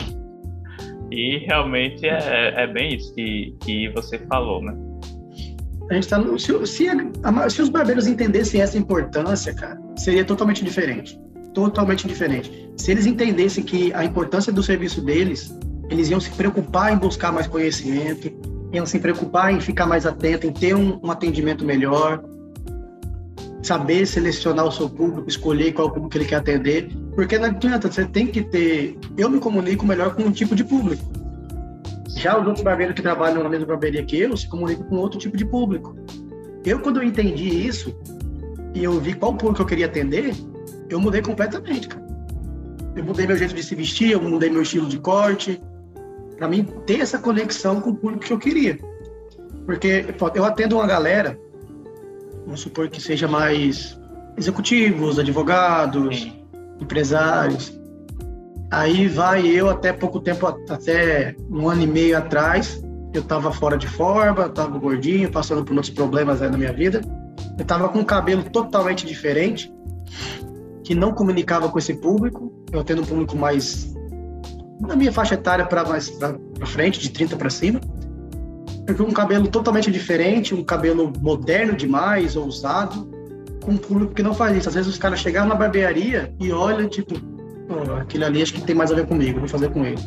E 1.11 1.38
realmente 1.38 2.06
é, 2.06 2.54
é 2.56 2.66
bem 2.66 2.95
isso 2.95 3.14
que, 3.14 3.56
que 3.61 3.88
você 3.90 4.18
falou, 4.18 4.62
né? 4.62 4.76
A 5.90 5.95
gente 5.95 6.09
tá 6.09 6.18
no, 6.18 6.38
se, 6.38 6.52
se, 6.66 6.87
se 7.49 7.62
os 7.62 7.68
barbeiros 7.68 8.09
entendessem 8.09 8.61
essa 8.61 8.76
importância, 8.76 9.54
cara, 9.54 9.78
seria 9.97 10.25
totalmente 10.25 10.64
diferente. 10.64 11.18
Totalmente 11.54 12.09
diferente. 12.09 12.71
Se 12.76 12.90
eles 12.90 13.06
entendessem 13.06 13.64
que 13.64 13.92
a 13.95 14.04
importância 14.04 14.52
do 14.52 14.62
serviço 14.62 15.00
deles 15.00 15.56
eles 15.88 16.11
iam 16.11 16.21
se 16.21 16.30
preocupar 16.30 16.92
em 16.92 16.97
buscar 16.97 17.33
mais 17.33 17.47
conhecimento, 17.47 18.30
iam 18.73 18.87
se 18.87 18.99
preocupar 18.99 19.52
em 19.52 19.61
ficar 19.61 19.87
mais 19.87 20.06
atento, 20.06 20.46
em 20.46 20.52
ter 20.52 20.75
um, 20.75 20.99
um 21.02 21.11
atendimento 21.11 21.64
melhor, 21.64 22.23
saber 23.62 24.06
selecionar 24.06 24.66
o 24.66 24.73
seu 24.73 24.88
público, 24.88 25.28
escolher 25.28 25.73
qual 25.73 25.88
público 25.88 26.11
que 26.11 26.18
ele 26.18 26.25
quer 26.25 26.37
atender, 26.37 26.90
porque 27.14 27.38
não 27.38 27.46
adianta, 27.46 27.90
você 27.90 28.04
tem 28.04 28.26
que 28.26 28.42
ter. 28.42 28.99
Eu 29.16 29.28
me 29.28 29.40
comunico 29.40 29.87
melhor 29.87 30.14
com 30.14 30.23
um 30.23 30.30
tipo 30.30 30.54
de 30.54 30.64
público. 30.64 31.02
Já 32.16 32.38
os 32.38 32.46
outros 32.46 32.64
barbeiros 32.64 32.94
que 32.94 33.02
trabalham 33.02 33.42
na 33.42 33.49
mesma 33.49 33.66
barbearia 33.66 34.04
que 34.04 34.18
eu 34.18 34.37
se 34.37 34.49
comunicam 34.49 34.85
com 34.85 34.96
outro 34.96 35.18
tipo 35.18 35.37
de 35.37 35.44
público. 35.44 35.96
Eu, 36.64 36.80
quando 36.80 36.99
eu 36.99 37.02
entendi 37.02 37.66
isso 37.66 37.94
e 38.75 38.82
eu 38.82 39.00
vi 39.00 39.14
qual 39.14 39.35
público 39.35 39.62
eu 39.62 39.66
queria 39.66 39.87
atender, 39.87 40.35
eu 40.88 41.00
mudei 41.00 41.23
completamente, 41.23 41.88
cara. 41.88 42.06
Eu 42.94 43.04
mudei 43.04 43.26
meu 43.26 43.37
jeito 43.37 43.54
de 43.54 43.62
se 43.62 43.75
vestir, 43.75 44.12
eu 44.12 44.23
mudei 44.23 44.49
meu 44.49 44.62
estilo 44.62 44.88
de 44.88 44.99
corte, 44.99 45.61
para 46.37 46.49
mim 46.49 46.64
ter 46.87 47.00
essa 47.00 47.19
conexão 47.19 47.81
com 47.81 47.90
o 47.90 47.95
público 47.95 48.25
que 48.25 48.33
eu 48.33 48.38
queria. 48.38 48.78
Porque 49.64 50.07
eu 50.35 50.45
atendo 50.45 50.76
uma 50.76 50.87
galera 50.87 51.38
vamos 52.47 52.61
supor 52.61 52.88
que 52.88 53.02
seja 53.02 53.26
mais 53.26 54.00
executivos, 54.38 55.19
advogados, 55.19 56.21
Sim. 56.21 56.33
empresários. 56.81 57.78
Aí 58.71 59.09
vai 59.09 59.47
eu 59.47 59.69
até 59.69 59.93
pouco 59.93 60.21
tempo, 60.21 60.47
até 60.47 61.35
um 61.50 61.69
ano 61.69 61.83
e 61.83 61.87
meio 61.87 62.16
atrás, 62.16 62.83
eu 63.12 63.21
estava 63.21 63.52
fora 63.52 63.76
de 63.76 63.88
forma, 63.88 64.47
estava 64.47 64.78
gordinho, 64.78 65.31
passando 65.31 65.64
por 65.64 65.75
outros 65.75 65.93
problemas 65.93 66.40
aí 66.40 66.50
na 66.50 66.59
minha 66.59 66.73
vida. 66.73 67.00
Eu 67.59 67.62
estava 67.62 67.88
com 67.88 68.00
um 68.00 68.05
cabelo 68.05 68.43
totalmente 68.45 69.07
diferente, 69.07 69.73
que 70.85 70.95
não 70.95 71.12
comunicava 71.12 71.69
com 71.69 71.78
esse 71.78 71.95
público. 71.95 72.52
Eu 72.73 72.85
tendo 72.85 73.02
um 73.02 73.07
público 73.07 73.37
mais 73.37 73.95
na 74.80 74.97
minha 74.97 75.12
faixa 75.12 75.35
etária 75.35 75.64
para 75.64 75.85
mais 75.85 76.11
para 76.11 76.38
frente, 76.66 77.00
de 77.00 77.11
30 77.11 77.37
para 77.37 77.50
cima 77.50 77.80
um 79.00 79.12
cabelo 79.12 79.49
totalmente 79.49 79.90
diferente, 79.90 80.54
um 80.54 80.62
cabelo 80.62 81.12
moderno 81.21 81.75
demais, 81.75 82.37
ousado, 82.37 83.09
com 83.64 83.73
um 83.73 83.76
público 83.76 84.14
que 84.14 84.23
não 84.23 84.33
faz 84.33 84.56
isso. 84.56 84.68
Às 84.68 84.75
vezes 84.75 84.90
os 84.90 84.99
caras 84.99 85.18
chegam 85.18 85.47
na 85.47 85.54
barbearia 85.54 86.33
e 86.40 86.52
olham, 86.52 86.88
tipo, 86.88 87.14
oh, 87.68 87.95
aquele 87.95 88.25
ali 88.25 88.42
acho 88.42 88.54
que 88.54 88.61
tem 88.61 88.76
mais 88.76 88.92
a 88.92 88.95
ver 88.95 89.06
comigo, 89.06 89.40
vou 89.40 89.49
fazer 89.49 89.71
com 89.71 89.85
ele. 89.85 89.99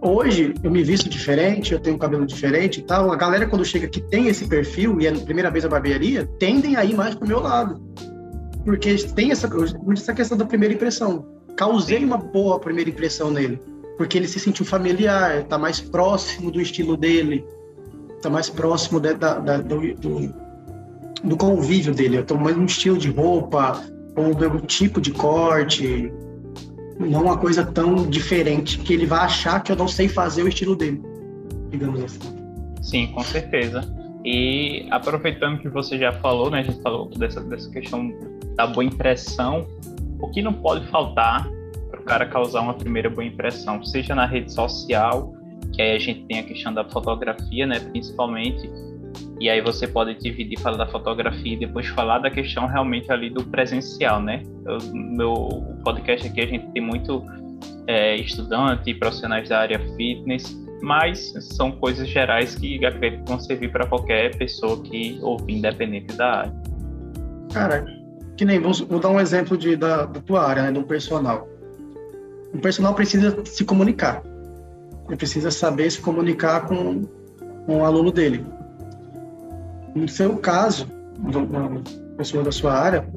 Hoje 0.00 0.54
eu 0.62 0.70
me 0.70 0.82
visto 0.82 1.08
diferente, 1.08 1.72
eu 1.72 1.80
tenho 1.80 1.96
um 1.96 1.98
cabelo 1.98 2.24
diferente 2.24 2.80
e 2.80 2.82
tal. 2.82 3.12
A 3.12 3.16
galera, 3.16 3.46
quando 3.46 3.64
chega 3.64 3.88
que 3.88 4.00
tem 4.00 4.28
esse 4.28 4.46
perfil 4.46 5.00
e 5.00 5.06
é 5.06 5.10
a 5.10 5.18
primeira 5.18 5.50
vez 5.50 5.64
na 5.64 5.70
barbearia, 5.70 6.26
tendem 6.38 6.76
a 6.76 6.84
ir 6.84 6.94
mais 6.94 7.14
pro 7.14 7.26
meu 7.26 7.40
lado. 7.40 7.80
Porque 8.64 8.94
tem 9.14 9.30
essa, 9.30 9.48
essa 9.92 10.14
questão 10.14 10.38
da 10.38 10.44
primeira 10.44 10.74
impressão. 10.74 11.26
Causei 11.58 12.04
uma 12.04 12.16
boa 12.16 12.60
primeira 12.60 12.88
impressão 12.88 13.32
nele 13.32 13.60
porque 13.98 14.16
ele 14.16 14.28
se 14.28 14.38
sentiu 14.38 14.64
familiar, 14.64 15.40
está 15.40 15.58
mais 15.58 15.80
próximo 15.80 16.52
do 16.52 16.60
estilo 16.60 16.96
dele, 16.96 17.44
está 18.16 18.30
mais 18.30 18.48
próximo 18.48 19.00
de, 19.00 19.12
da, 19.14 19.40
da, 19.40 19.56
do, 19.56 19.92
do, 19.96 20.34
do, 21.24 21.36
convívio 21.36 21.92
dele. 21.92 22.18
Eu 22.18 22.20
estou 22.20 22.38
mais 22.38 22.56
um 22.56 22.64
estilo 22.64 22.96
de 22.96 23.10
roupa, 23.10 23.82
ou 24.16 24.32
do 24.32 24.60
tipo 24.60 25.00
de 25.00 25.10
corte, 25.10 26.12
não 26.96 27.24
uma 27.24 27.36
coisa 27.36 27.66
tão 27.66 28.08
diferente 28.08 28.78
que 28.78 28.94
ele 28.94 29.04
vai 29.04 29.20
achar 29.20 29.60
que 29.60 29.72
eu 29.72 29.76
não 29.76 29.88
sei 29.88 30.08
fazer 30.08 30.44
o 30.44 30.48
estilo 30.48 30.76
dele, 30.76 31.02
digamos 31.70 32.04
assim. 32.04 32.20
Sim, 32.80 33.06
com 33.08 33.22
certeza. 33.24 33.82
E 34.24 34.86
aproveitando 34.92 35.58
que 35.58 35.68
você 35.68 35.98
já 35.98 36.12
falou, 36.12 36.50
né, 36.50 36.60
a 36.60 36.62
gente 36.62 36.80
falou 36.82 37.10
dessa, 37.10 37.40
dessa 37.40 37.68
questão 37.70 38.12
da 38.54 38.66
boa 38.66 38.84
impressão, 38.84 39.66
o 40.20 40.28
que 40.28 40.42
não 40.42 40.52
pode 40.52 40.86
faltar 40.88 41.48
cara 42.08 42.26
causar 42.26 42.62
uma 42.62 42.74
primeira 42.74 43.10
boa 43.10 43.24
impressão, 43.24 43.84
seja 43.84 44.14
na 44.14 44.24
rede 44.24 44.52
social, 44.52 45.34
que 45.74 45.82
aí 45.82 45.94
a 45.94 45.98
gente 45.98 46.24
tem 46.24 46.40
a 46.40 46.42
questão 46.42 46.72
da 46.72 46.82
fotografia, 46.84 47.66
né, 47.66 47.78
principalmente, 47.78 48.68
e 49.38 49.48
aí 49.48 49.60
você 49.60 49.86
pode 49.86 50.14
dividir, 50.14 50.58
falar 50.58 50.78
da 50.78 50.86
fotografia 50.86 51.52
e 51.52 51.56
depois 51.58 51.86
falar 51.88 52.18
da 52.18 52.30
questão 52.30 52.66
realmente 52.66 53.12
ali 53.12 53.30
do 53.30 53.44
presencial, 53.44 54.20
né? 54.20 54.42
Eu, 54.66 54.78
meu 54.92 55.64
podcast 55.84 56.26
aqui 56.26 56.40
a 56.40 56.46
gente 56.46 56.66
tem 56.72 56.82
muito 56.82 57.24
é, 57.86 58.16
estudante 58.16 58.92
profissionais 58.94 59.48
da 59.48 59.60
área 59.60 59.78
fitness, 59.96 60.56
mas 60.82 61.32
são 61.56 61.70
coisas 61.70 62.08
gerais 62.08 62.54
que 62.56 62.84
acredito 62.84 63.28
vão 63.28 63.38
servir 63.38 63.70
para 63.70 63.86
qualquer 63.86 64.36
pessoa 64.36 64.82
que 64.82 65.18
ouvir, 65.22 65.54
independente 65.54 66.16
da 66.16 66.38
área. 66.38 66.54
Cara, 67.52 67.97
que 68.38 68.46
nem, 68.46 68.58
vou, 68.58 68.72
vou 68.72 68.98
dar 68.98 69.10
um 69.10 69.20
exemplo 69.20 69.58
de, 69.58 69.76
da, 69.76 70.06
da 70.06 70.20
tua 70.20 70.42
área, 70.42 70.62
né, 70.62 70.72
do 70.72 70.82
personal 70.84 71.46
o 72.52 72.58
personal 72.58 72.94
precisa 72.94 73.36
se 73.44 73.64
comunicar. 73.64 74.22
Ele 75.06 75.16
precisa 75.16 75.50
saber 75.50 75.90
se 75.90 76.00
comunicar 76.00 76.66
com, 76.66 77.02
com 77.66 77.80
o 77.80 77.84
aluno 77.84 78.10
dele. 78.10 78.44
No 79.94 80.08
seu 80.08 80.36
caso, 80.36 80.86
uma 81.18 81.82
pessoa 82.16 82.44
da 82.44 82.52
sua 82.52 82.72
área, 82.72 83.08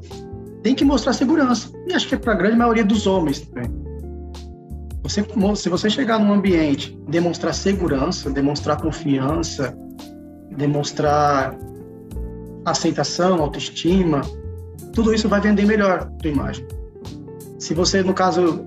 tem 0.62 0.74
que 0.74 0.84
mostrar 0.84 1.12
segurança. 1.12 1.70
E 1.86 1.94
acho 1.94 2.08
que 2.08 2.14
é 2.14 2.18
para 2.18 2.32
a 2.32 2.36
grande 2.36 2.56
maioria 2.56 2.84
dos 2.84 3.06
homens 3.06 3.40
também. 3.40 3.70
Você, 5.02 5.24
se 5.56 5.68
você 5.68 5.90
chegar 5.90 6.18
num 6.18 6.32
ambiente, 6.32 6.96
demonstrar 7.08 7.52
segurança, 7.52 8.30
demonstrar 8.30 8.80
confiança, 8.80 9.76
demonstrar 10.56 11.56
aceitação, 12.64 13.42
autoestima, 13.42 14.20
tudo 14.92 15.14
isso 15.14 15.28
vai 15.28 15.40
vender 15.40 15.66
melhor 15.66 16.00
a 16.00 16.04
tua 16.04 16.30
imagem. 16.30 16.66
Se 17.58 17.74
você, 17.74 18.02
no 18.02 18.12
caso, 18.12 18.64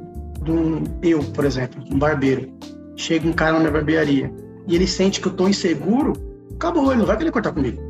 um, 0.47 0.83
eu, 1.01 1.23
por 1.23 1.45
exemplo, 1.45 1.83
um 1.91 1.97
barbeiro, 1.97 2.51
chega 2.95 3.27
um 3.27 3.33
cara 3.33 3.53
na 3.53 3.59
minha 3.59 3.71
barbearia 3.71 4.31
e 4.67 4.75
ele 4.75 4.87
sente 4.87 5.19
que 5.19 5.27
eu 5.27 5.33
tô 5.33 5.47
inseguro, 5.47 6.13
acabou, 6.55 6.91
ele 6.91 6.99
não 6.99 7.05
vai 7.05 7.17
querer 7.17 7.31
cortar 7.31 7.51
comigo. 7.51 7.81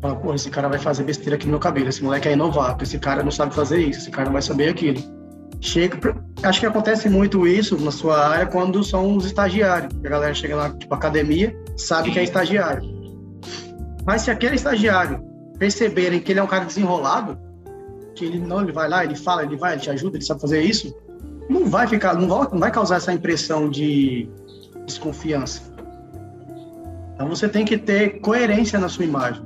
Fala, 0.00 0.16
pô, 0.16 0.34
esse 0.34 0.48
cara 0.48 0.68
vai 0.68 0.78
fazer 0.78 1.04
besteira 1.04 1.36
aqui 1.36 1.44
no 1.44 1.52
meu 1.52 1.60
cabelo, 1.60 1.88
esse 1.88 2.02
moleque 2.02 2.28
é 2.28 2.34
novato, 2.34 2.82
esse 2.82 2.98
cara 2.98 3.22
não 3.22 3.30
sabe 3.30 3.54
fazer 3.54 3.80
isso, 3.80 4.00
esse 4.00 4.10
cara 4.10 4.26
não 4.26 4.32
vai 4.32 4.42
saber 4.42 4.70
aquilo. 4.70 4.98
Chega, 5.60 5.98
acho 6.42 6.60
que 6.60 6.66
acontece 6.66 7.08
muito 7.10 7.46
isso 7.46 7.76
na 7.78 7.90
sua 7.90 8.28
área 8.28 8.46
quando 8.46 8.82
são 8.82 9.14
os 9.14 9.26
estagiários. 9.26 9.94
A 10.02 10.08
galera 10.08 10.32
chega 10.32 10.56
lá, 10.56 10.70
tipo, 10.70 10.94
academia, 10.94 11.54
sabe 11.76 12.10
que 12.10 12.18
é 12.18 12.24
estagiário. 12.24 12.82
Mas 14.06 14.22
se 14.22 14.30
aquele 14.30 14.54
estagiário 14.54 15.22
perceberem 15.60 16.18
que 16.20 16.32
ele 16.32 16.40
é 16.40 16.42
um 16.42 16.46
cara 16.46 16.64
desenrolado, 16.64 17.38
que 18.14 18.24
ele 18.24 18.38
não, 18.38 18.62
ele 18.62 18.72
vai 18.72 18.88
lá, 18.88 19.04
ele 19.04 19.14
fala, 19.14 19.44
ele 19.44 19.56
vai, 19.56 19.74
ele 19.74 19.82
te 19.82 19.90
ajuda, 19.90 20.16
ele 20.16 20.24
sabe 20.24 20.40
fazer 20.40 20.62
isso, 20.62 20.96
não 21.50 21.66
vai 21.66 21.86
ficar, 21.86 22.14
não 22.14 22.26
vai, 22.26 22.48
não 22.50 22.58
vai 22.58 22.70
causar 22.70 22.96
essa 22.96 23.12
impressão 23.12 23.68
de 23.68 24.26
desconfiança. 24.86 25.70
Então 27.14 27.28
você 27.28 27.46
tem 27.46 27.66
que 27.66 27.76
ter 27.76 28.20
coerência 28.20 28.78
na 28.78 28.88
sua 28.88 29.04
imagem. 29.04 29.44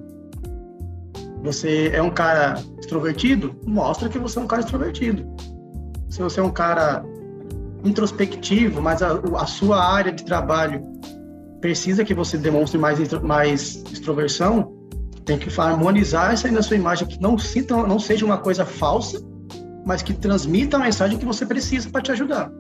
Você 1.43 1.91
é 1.93 2.01
um 2.01 2.11
cara 2.11 2.63
extrovertido, 2.79 3.57
mostra 3.67 4.09
que 4.09 4.19
você 4.19 4.39
é 4.39 4.43
um 4.43 4.47
cara 4.47 4.63
extrovertido. 4.63 5.27
Se 6.09 6.23
você 6.23 6.39
é 6.39 6.43
um 6.45 6.53
cara 6.53 7.05
introspectivo, 7.83 8.81
mas 8.81 9.03
a, 9.03 9.21
a 9.37 9.47
sua 9.47 9.85
área 9.85 10.13
de 10.13 10.25
trabalho 10.25 10.81
precisa 11.61 12.05
que 12.05 12.15
você 12.15 12.39
demonstre 12.39 12.79
mais, 12.79 13.13
mais 13.21 13.83
extroversão, 13.91 14.74
tem 15.25 15.39
que 15.39 15.49
harmonizar 15.61 16.35
isso 16.35 16.47
aí 16.47 16.53
na 16.53 16.63
sua 16.63 16.77
imagem, 16.77 17.09
que 17.09 17.21
não, 17.21 17.39
sinta, 17.39 17.75
não 17.75 17.99
seja 17.99 18.25
uma 18.25 18.39
coisa 18.39 18.65
falsa, 18.65 19.21
mas 19.85 20.03
que 20.03 20.13
transmita 20.13 20.77
a 20.77 20.81
mensagem 20.81 21.19
que 21.19 21.25
você 21.25 21.47
precisa 21.47 21.89
para 21.91 22.03
te 22.03 22.13
ajudar. 22.13 22.51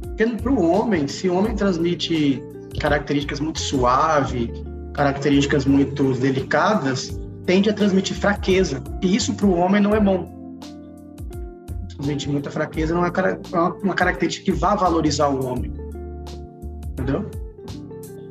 Porque 0.00 0.26
para 0.26 0.52
o 0.52 0.70
homem, 0.70 1.06
se 1.08 1.28
o 1.28 1.34
homem 1.34 1.54
transmite 1.54 2.42
características 2.80 3.40
muito 3.40 3.60
suave, 3.60 4.52
características 4.94 5.64
muito 5.64 6.14
delicadas, 6.14 7.18
tende 7.46 7.68
a 7.68 7.72
transmitir 7.72 8.16
fraqueza. 8.16 8.82
E 9.02 9.16
isso 9.16 9.34
para 9.34 9.46
o 9.46 9.56
homem 9.56 9.80
não 9.80 9.94
é 9.94 10.00
bom. 10.00 10.58
Transmitir 11.88 12.30
muita 12.30 12.50
fraqueza 12.50 12.94
não 12.94 13.04
é 13.04 13.10
uma 13.82 13.94
característica 13.94 14.44
que 14.44 14.52
vá 14.52 14.74
valorizar 14.74 15.28
o 15.28 15.44
homem. 15.44 15.72
Entendeu? 16.92 17.30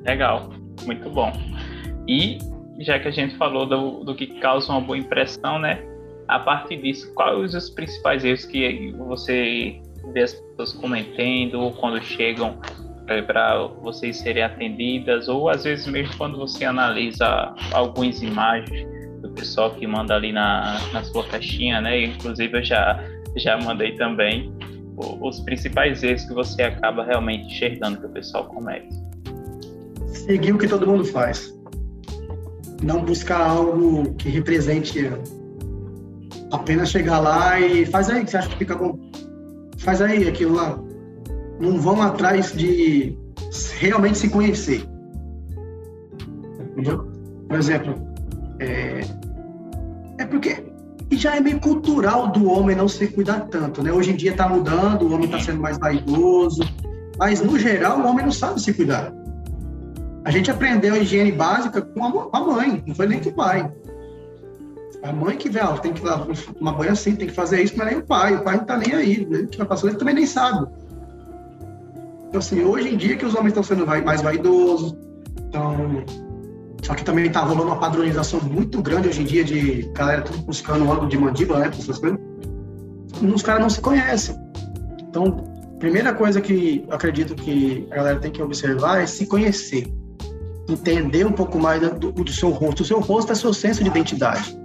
Legal, 0.06 0.52
muito 0.86 1.10
bom. 1.10 1.32
E 2.08 2.38
já 2.80 3.00
que 3.00 3.08
a 3.08 3.12
gente 3.12 3.36
falou 3.38 3.65
do, 3.65 4.03
do 4.03 4.15
que 4.15 4.27
causa 4.39 4.72
uma 4.72 4.82
boa 4.82 4.98
impressão, 4.98 5.60
né? 5.60 5.84
a 6.27 6.39
partir 6.39 6.77
disso, 6.77 7.13
quais 7.13 7.53
os 7.53 7.70
principais 7.70 8.24
erros 8.24 8.46
que 8.46 8.92
você 8.94 9.80
vê 10.13 10.22
as 10.22 10.34
pessoas 10.34 10.74
cometendo 10.74 11.60
ou 11.60 11.72
quando 11.72 12.01
chegam 12.01 12.58
é, 13.08 13.22
para 13.22 13.68
vocês 13.82 14.18
serem 14.18 14.44
atendidas, 14.44 15.27
ou 15.27 15.50
às 15.50 15.63
vezes 15.63 15.86
mesmo 15.88 16.15
quando 16.18 16.38
você 16.38 16.65
analisa 16.65 17.53
algumas 17.72 18.22
imagens 18.22 18.88
do 19.22 19.30
pessoal 19.30 19.72
que 19.72 19.86
manda 19.86 20.15
ali 20.15 20.32
na, 20.32 20.80
na 20.92 21.03
sua 21.03 21.24
caixinha, 21.25 21.82
né? 21.82 22.06
Inclusive 22.06 22.58
eu 22.58 22.63
já, 22.63 23.03
já 23.36 23.58
mandei 23.58 23.94
também 23.96 24.53
os 24.98 25.39
principais 25.42 26.03
erros 26.03 26.24
que 26.25 26.34
você 26.34 26.63
acaba 26.63 27.03
realmente 27.03 27.48
enxergando 27.48 28.00
que 28.00 28.06
o 28.06 28.10
pessoal 28.10 28.46
comete. 28.46 28.89
Seguir 30.08 30.53
o 30.53 30.58
que 30.58 30.68
todo 30.68 30.86
mundo 30.86 31.03
faz. 31.06 31.53
Não 32.84 33.04
buscar 33.04 33.42
algo 33.42 34.13
que 34.16 34.30
represente 34.30 35.10
Apenas 36.52 36.90
chegar 36.90 37.20
lá 37.20 37.60
e 37.60 37.86
faz 37.86 38.10
aí, 38.10 38.24
que 38.24 38.32
você 38.32 38.38
acha 38.38 38.50
que 38.50 38.58
fica 38.58 38.75
bom. 38.75 39.00
Faz 39.78 40.02
aí 40.02 40.28
aquilo 40.28 40.56
lá. 40.56 40.80
não 41.60 41.80
vão 41.80 42.02
atrás 42.02 42.52
de 42.52 43.18
realmente 43.80 44.18
se 44.18 44.30
conhecer. 44.30 44.84
Entendeu? 46.72 47.08
Por 47.48 47.58
exemplo, 47.58 47.96
é, 48.60 49.02
é 50.18 50.25
porque 50.25 50.63
já 51.12 51.36
é 51.36 51.40
meio 51.40 51.60
cultural 51.60 52.32
do 52.32 52.50
homem 52.50 52.75
não 52.75 52.88
se 52.88 53.08
cuidar 53.08 53.42
tanto, 53.42 53.84
né? 53.84 53.92
Hoje 53.92 54.12
em 54.12 54.16
dia 54.16 54.32
está 54.32 54.48
mudando, 54.48 55.04
o 55.04 55.13
homem 55.13 55.25
está 55.25 55.40
sendo 55.40 55.62
mais 55.62 55.78
vaidoso, 55.78 56.63
mas 57.18 57.42
no 57.42 57.58
geral 57.58 58.00
o 58.00 58.08
homem 58.08 58.25
não 58.25 58.32
sabe 58.32 58.62
se 58.62 58.74
cuidar. 58.74 59.13
A 60.25 60.32
gente 60.32 60.50
aprendeu 60.50 60.94
a 60.94 61.00
higiene 61.00 61.32
básica 61.32 61.82
com 61.82 62.30
a, 62.32 62.39
mãe, 62.39 62.84
não 62.88 62.96
foi 62.96 63.08
nem 63.08 63.20
com 63.20 63.30
o 63.30 63.34
pai. 63.34 63.72
A 65.03 65.12
mãe 65.12 65.36
que 65.36 65.50
vê, 65.50 65.60
ó, 65.60 65.77
tem 65.77 65.92
que 65.92 66.01
tomar 66.01 66.72
banho 66.74 66.92
assim, 66.92 67.15
tem 67.15 67.27
que 67.27 67.34
fazer 67.34 67.62
isso, 67.62 67.74
mas 67.77 67.88
nem 67.88 67.98
o 67.98 68.06
pai. 68.06 68.36
O 68.36 68.44
pai 68.44 68.56
não 68.56 68.63
tá 68.63 68.77
nem 68.77 68.94
aí, 68.94 69.25
né? 69.25 69.48
que 69.51 69.58
vai 69.58 69.68
passando, 69.68 69.89
ele 69.89 69.98
também 69.98 70.15
nem 70.15 70.25
sabe. 70.25 70.65
Então, 72.30 72.39
assim, 72.39 72.63
hoje 72.63 72.94
em 72.94 72.98
dia 72.98 73.18
que 73.18 73.25
os 73.25 73.36
homens 73.36 73.50
estão 73.50 73.63
sendo 73.63 73.86
mais 73.86 74.22
vaidosos, 74.22 74.96
então, 75.53 76.03
só 76.82 76.96
que 76.96 77.03
também 77.03 77.30
tá 77.30 77.42
rolando 77.42 77.68
uma 77.68 77.80
padronização 77.80 78.42
muito 78.42 78.82
grande 78.82 79.10
hoje 79.10 79.22
em 79.22 79.25
dia 79.25 79.44
de 79.44 79.84
galera 79.94 80.22
tudo 80.22 80.39
buscando 80.39 80.89
ângulo 80.89 81.08
de 81.08 81.18
mandíbula, 81.18 81.60
né, 81.60 81.68
essas 81.68 82.00
coisas. 82.00 82.20
Os 83.22 83.44
caras 83.44 83.62
não 83.62 83.70
se 83.70 83.82
conhecem. 83.82 84.36
Então, 85.01 85.44
primeira 85.80 86.13
coisa 86.13 86.42
que 86.42 86.86
acredito 86.89 87.36
que 87.36 87.88
a 87.92 87.96
galera 87.96 88.20
tem 88.20 88.32
que 88.32 88.42
observar 88.42 89.01
é 89.01 89.06
se 89.06 89.27
conhecer. 89.27 89.86
Entender 90.67 91.25
um 91.25 91.32
pouco 91.32 91.60
mais 91.60 91.82
do, 91.82 92.12
do 92.12 92.32
seu 92.32 92.50
rosto. 92.50 92.82
O 92.82 92.86
seu 92.86 93.00
rosto 93.00 93.32
é 93.32 93.36
seu 93.36 93.53
senso 93.53 93.84
de 93.84 93.89
identidade. 93.89 94.58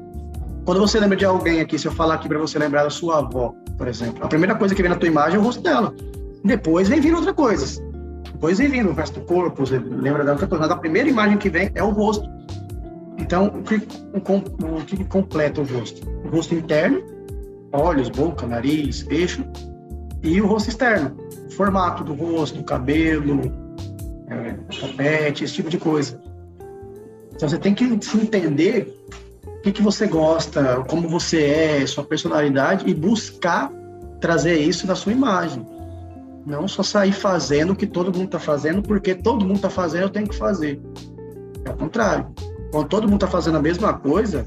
Quando 0.65 0.81
você 0.81 1.01
lembra 1.01 1.17
de 1.17 1.25
alguém 1.25 1.61
aqui, 1.61 1.79
se 1.79 1.89
eu 1.89 1.93
falar 1.93 2.15
aqui 2.15 2.29
para 2.29 2.39
você 2.39 2.59
lembrar 2.59 2.85
da 2.85 2.91
sua 2.91 3.19
avó, 3.19 3.55
por 3.77 3.89
exemplo, 3.89 4.23
a 4.23 4.29
primeira 4.29 4.55
coisa 4.55 4.75
que 4.75 4.83
vem 4.83 4.91
na 4.91 4.97
tua 4.97 5.09
imagem 5.09 5.37
é 5.37 5.41
o 5.41 5.43
rosto 5.43 5.63
dela. 5.63 5.95
Depois 6.45 6.89
vem 6.89 7.01
vindo 7.01 7.17
outras 7.17 7.35
coisas. 7.35 7.83
Depois 8.33 8.59
vem 8.59 8.69
vindo 8.69 8.91
o 8.91 8.93
resto 8.93 9.19
do 9.19 9.27
corpo, 9.27 9.65
você 9.65 9.79
lembra 9.79 10.25
da 10.25 10.33
outra 10.33 10.47
coisa. 10.47 10.63
Mas 10.63 10.71
a 10.71 10.77
primeira 10.77 11.09
imagem 11.09 11.39
que 11.39 11.49
vem 11.49 11.71
é 11.75 11.83
o 11.83 11.91
rosto. 11.91 12.29
Então, 13.19 13.47
o 13.47 13.63
que, 13.63 13.77
o, 13.77 14.77
o 14.77 14.85
que 14.85 15.05
completa 15.05 15.61
o 15.61 15.65
rosto? 15.65 16.09
O 16.25 16.29
rosto 16.29 16.55
interno, 16.55 17.03
olhos, 17.73 18.09
boca, 18.09 18.47
nariz, 18.47 19.07
eixo, 19.11 19.45
e 20.23 20.41
o 20.41 20.47
rosto 20.47 20.69
externo, 20.69 21.17
formato 21.57 22.05
do 22.05 22.15
rosto, 22.15 22.63
cabelo, 22.63 23.41
topete, 24.79 25.45
esse 25.45 25.55
tipo 25.55 25.71
de 25.71 25.79
coisa. 25.79 26.21
Então, 27.35 27.49
você 27.49 27.59
tem 27.59 27.75
que 27.75 27.85
entender 27.85 28.97
o 29.45 29.61
que, 29.61 29.73
que 29.73 29.83
você 29.83 30.07
gosta, 30.07 30.85
como 30.89 31.09
você 31.09 31.43
é, 31.45 31.87
sua 31.87 32.05
personalidade, 32.05 32.89
e 32.89 32.95
buscar 32.95 33.71
trazer 34.21 34.59
isso 34.59 34.87
na 34.87 34.95
sua 34.95 35.13
imagem. 35.13 35.65
Não 36.47 36.67
só 36.67 36.83
sair 36.83 37.13
fazendo 37.13 37.73
o 37.73 37.77
que 37.77 37.87
todo 37.87 38.07
mundo 38.07 38.27
está 38.27 38.39
fazendo, 38.39 38.83
porque 38.83 39.15
todo 39.15 39.45
mundo 39.45 39.57
está 39.57 39.71
fazendo, 39.71 40.03
eu 40.03 40.11
tenho 40.11 40.29
que 40.29 40.37
fazer. 40.37 40.81
É 41.65 41.71
o 41.71 41.77
contrário. 41.77 42.27
Quando 42.73 42.89
todo 42.89 43.05
mundo 43.05 43.17
está 43.17 43.29
fazendo 43.29 43.59
a 43.59 43.63
mesma 43.63 43.93
coisa, 43.93 44.47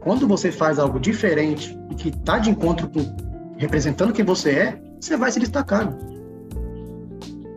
quando 0.00 0.26
você 0.26 0.50
faz 0.50 0.78
algo 0.78 0.98
diferente 1.00 1.76
e 1.90 1.94
que 1.94 2.08
está 2.08 2.38
de 2.38 2.50
encontro 2.50 2.88
com 2.88 3.24
representando 3.56 4.12
quem 4.12 4.24
você 4.24 4.50
é, 4.50 4.82
você 5.00 5.16
vai 5.16 5.30
se 5.30 5.40
destacar. 5.40 5.96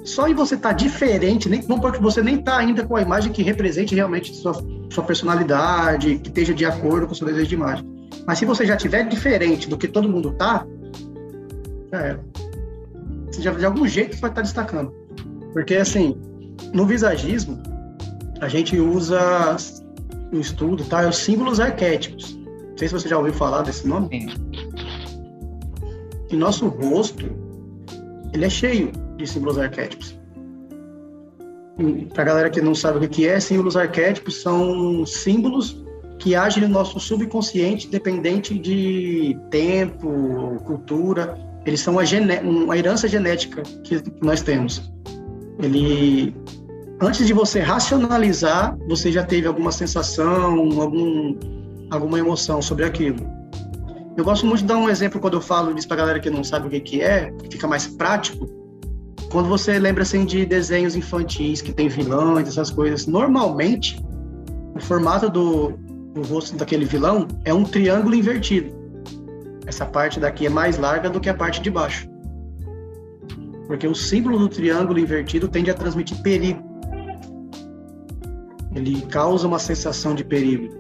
Só 0.07 0.25
em 0.25 0.33
você 0.33 0.55
estar 0.55 0.69
tá 0.69 0.73
diferente, 0.73 1.49
nem, 1.49 1.61
não 1.67 1.81
porque 1.81 1.99
você 1.99 2.23
nem 2.23 2.35
está 2.35 2.57
ainda 2.57 2.85
com 2.85 2.95
a 2.95 3.01
imagem 3.01 3.29
que 3.33 3.43
represente 3.43 3.93
realmente 3.93 4.33
sua, 4.33 4.53
sua 4.89 5.03
personalidade, 5.03 6.19
que 6.19 6.29
esteja 6.29 6.53
de 6.53 6.63
acordo 6.63 7.07
com 7.07 7.11
o 7.11 7.15
seu 7.15 7.27
desejo 7.27 7.47
de 7.47 7.55
imagem. 7.55 7.85
Mas 8.25 8.39
se 8.39 8.45
você 8.45 8.65
já 8.65 8.77
tiver 8.77 9.03
diferente 9.03 9.69
do 9.69 9.77
que 9.77 9.85
todo 9.85 10.07
mundo 10.07 10.29
está, 10.29 10.65
já 11.91 11.99
era 11.99 12.23
você 13.29 13.41
já 13.41 13.51
de 13.51 13.65
algum 13.65 13.85
jeito 13.85 14.17
vai 14.21 14.29
estar 14.29 14.41
destacando. 14.41 14.93
Porque, 15.51 15.75
assim, 15.75 16.15
no 16.73 16.85
visagismo, 16.85 17.61
a 18.39 18.47
gente 18.47 18.79
usa 18.79 19.57
no 20.31 20.39
estudo, 20.39 20.85
tá? 20.85 21.05
Os 21.05 21.17
símbolos 21.17 21.59
arquétipos. 21.59 22.37
Não 22.37 22.77
sei 22.77 22.87
se 22.87 22.93
você 22.93 23.09
já 23.09 23.17
ouviu 23.17 23.33
falar 23.33 23.63
desse 23.63 23.85
nome. 23.85 24.33
E 26.31 26.35
nosso 26.37 26.69
rosto, 26.69 27.25
ele 28.33 28.45
é 28.45 28.49
cheio 28.49 29.06
de 29.17 29.27
símbolos 29.27 29.57
arquétipos. 29.57 30.17
Para 32.13 32.23
a 32.23 32.25
galera 32.25 32.49
que 32.49 32.61
não 32.61 32.73
sabe 32.73 33.05
o 33.05 33.09
que 33.09 33.27
é, 33.27 33.39
símbolos 33.39 33.75
arquétipos 33.75 34.41
são 34.41 35.05
símbolos 35.05 35.85
que 36.17 36.35
agem 36.35 36.63
no 36.63 36.69
nosso 36.69 36.99
subconsciente, 36.99 37.87
dependente 37.87 38.57
de 38.57 39.37
tempo, 39.51 40.57
cultura 40.65 41.37
eles 41.67 41.81
são 41.81 41.95
uma, 41.95 42.03
uma 42.43 42.77
herança 42.77 43.09
genética 43.09 43.61
que 43.83 44.01
nós 44.21 44.41
temos. 44.41 44.89
Ele, 45.61 46.33
antes 47.01 47.27
de 47.27 47.33
você 47.33 47.59
racionalizar, 47.59 48.77
você 48.87 49.11
já 49.11 49.25
teve 49.25 49.47
alguma 49.47 49.71
sensação, 49.71 50.81
algum, 50.81 51.37
alguma 51.91 52.19
emoção 52.19 52.61
sobre 52.61 52.85
aquilo. 52.85 53.19
Eu 54.15 54.23
gosto 54.23 54.45
muito 54.45 54.61
de 54.61 54.65
dar 54.65 54.77
um 54.77 54.89
exemplo 54.89 55.19
quando 55.19 55.33
eu 55.33 55.41
falo 55.41 55.77
isso 55.77 55.87
para 55.87 55.97
galera 55.97 56.19
que 56.21 56.29
não 56.29 56.43
sabe 56.43 56.67
o 56.67 56.81
que 56.81 57.01
é, 57.01 57.31
que 57.31 57.49
fica 57.51 57.67
mais 57.67 57.85
prático. 57.85 58.47
Quando 59.31 59.49
você 59.49 59.77
lembra 59.77 60.03
assim 60.03 60.25
de 60.25 60.45
desenhos 60.45 60.95
infantis 60.95 61.61
que 61.61 61.73
tem 61.73 61.89
vilões, 61.89 62.47
essas 62.47 62.69
coisas, 62.69 63.05
normalmente 63.05 64.01
o 64.73 64.79
formato 64.79 65.29
do, 65.29 65.71
do 66.13 66.21
rosto 66.23 66.55
daquele 66.55 66.85
vilão 66.85 67.27
é 67.43 67.53
um 67.53 67.63
triângulo 67.63 68.15
invertido. 68.15 68.71
Essa 69.65 69.85
parte 69.85 70.19
daqui 70.19 70.45
é 70.45 70.49
mais 70.49 70.77
larga 70.77 71.09
do 71.09 71.19
que 71.19 71.29
a 71.29 71.33
parte 71.33 71.61
de 71.61 71.69
baixo. 71.69 72.07
Porque 73.67 73.85
o 73.85 73.93
símbolo 73.93 74.39
do 74.39 74.47
triângulo 74.47 74.97
invertido 74.97 75.49
tende 75.49 75.69
a 75.69 75.73
transmitir 75.73 76.21
perigo. 76.21 76.63
Ele 78.73 79.01
causa 79.07 79.45
uma 79.45 79.59
sensação 79.59 80.15
de 80.15 80.23
perigo. 80.23 80.73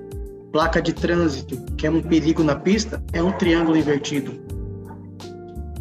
Placa 0.53 0.81
de 0.81 0.93
trânsito, 0.93 1.61
que 1.75 1.85
é 1.85 1.91
um 1.91 2.01
perigo 2.01 2.43
na 2.43 2.55
pista, 2.55 3.03
é 3.11 3.21
um 3.21 3.33
triângulo 3.33 3.75
invertido. 3.75 4.39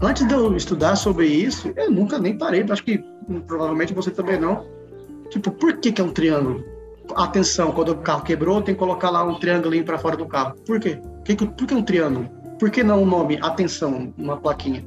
Antes 0.01 0.27
de 0.27 0.35
eu 0.35 0.55
estudar 0.57 0.95
sobre 0.97 1.27
isso, 1.27 1.73
eu 1.77 1.91
nunca 1.91 2.19
nem 2.19 2.37
parei, 2.37 2.65
acho 2.69 2.85
que 2.85 3.03
provavelmente 3.47 3.95
você 3.95 4.11
também 4.11 4.39
não. 4.39 4.65
Tipo, 5.31 5.51
por 5.51 5.79
que, 5.79 5.91
que 5.91 6.01
é 6.01 6.05
um 6.05 6.13
triângulo? 6.13 6.63
Atenção, 7.15 7.73
quando 7.73 7.91
o 7.91 7.97
carro 7.97 8.23
quebrou, 8.23 8.61
tem 8.61 8.75
que 8.75 8.79
colocar 8.79 9.11
lá 9.11 9.25
um 9.25 9.39
triângulo 9.39 9.83
para 9.85 9.99
fora 9.99 10.17
do 10.17 10.27
carro. 10.27 10.55
Por 10.67 10.79
quê? 10.79 11.01
Por 11.25 11.67
que 11.67 11.75
é 11.75 11.77
um 11.77 11.83
triângulo? 11.83 12.29
Por 12.59 12.71
que 12.71 12.83
não 12.83 13.03
o 13.03 13.07
nome 13.07 13.39
atenção, 13.41 14.13
uma 14.19 14.37
plaquinha? 14.37 14.85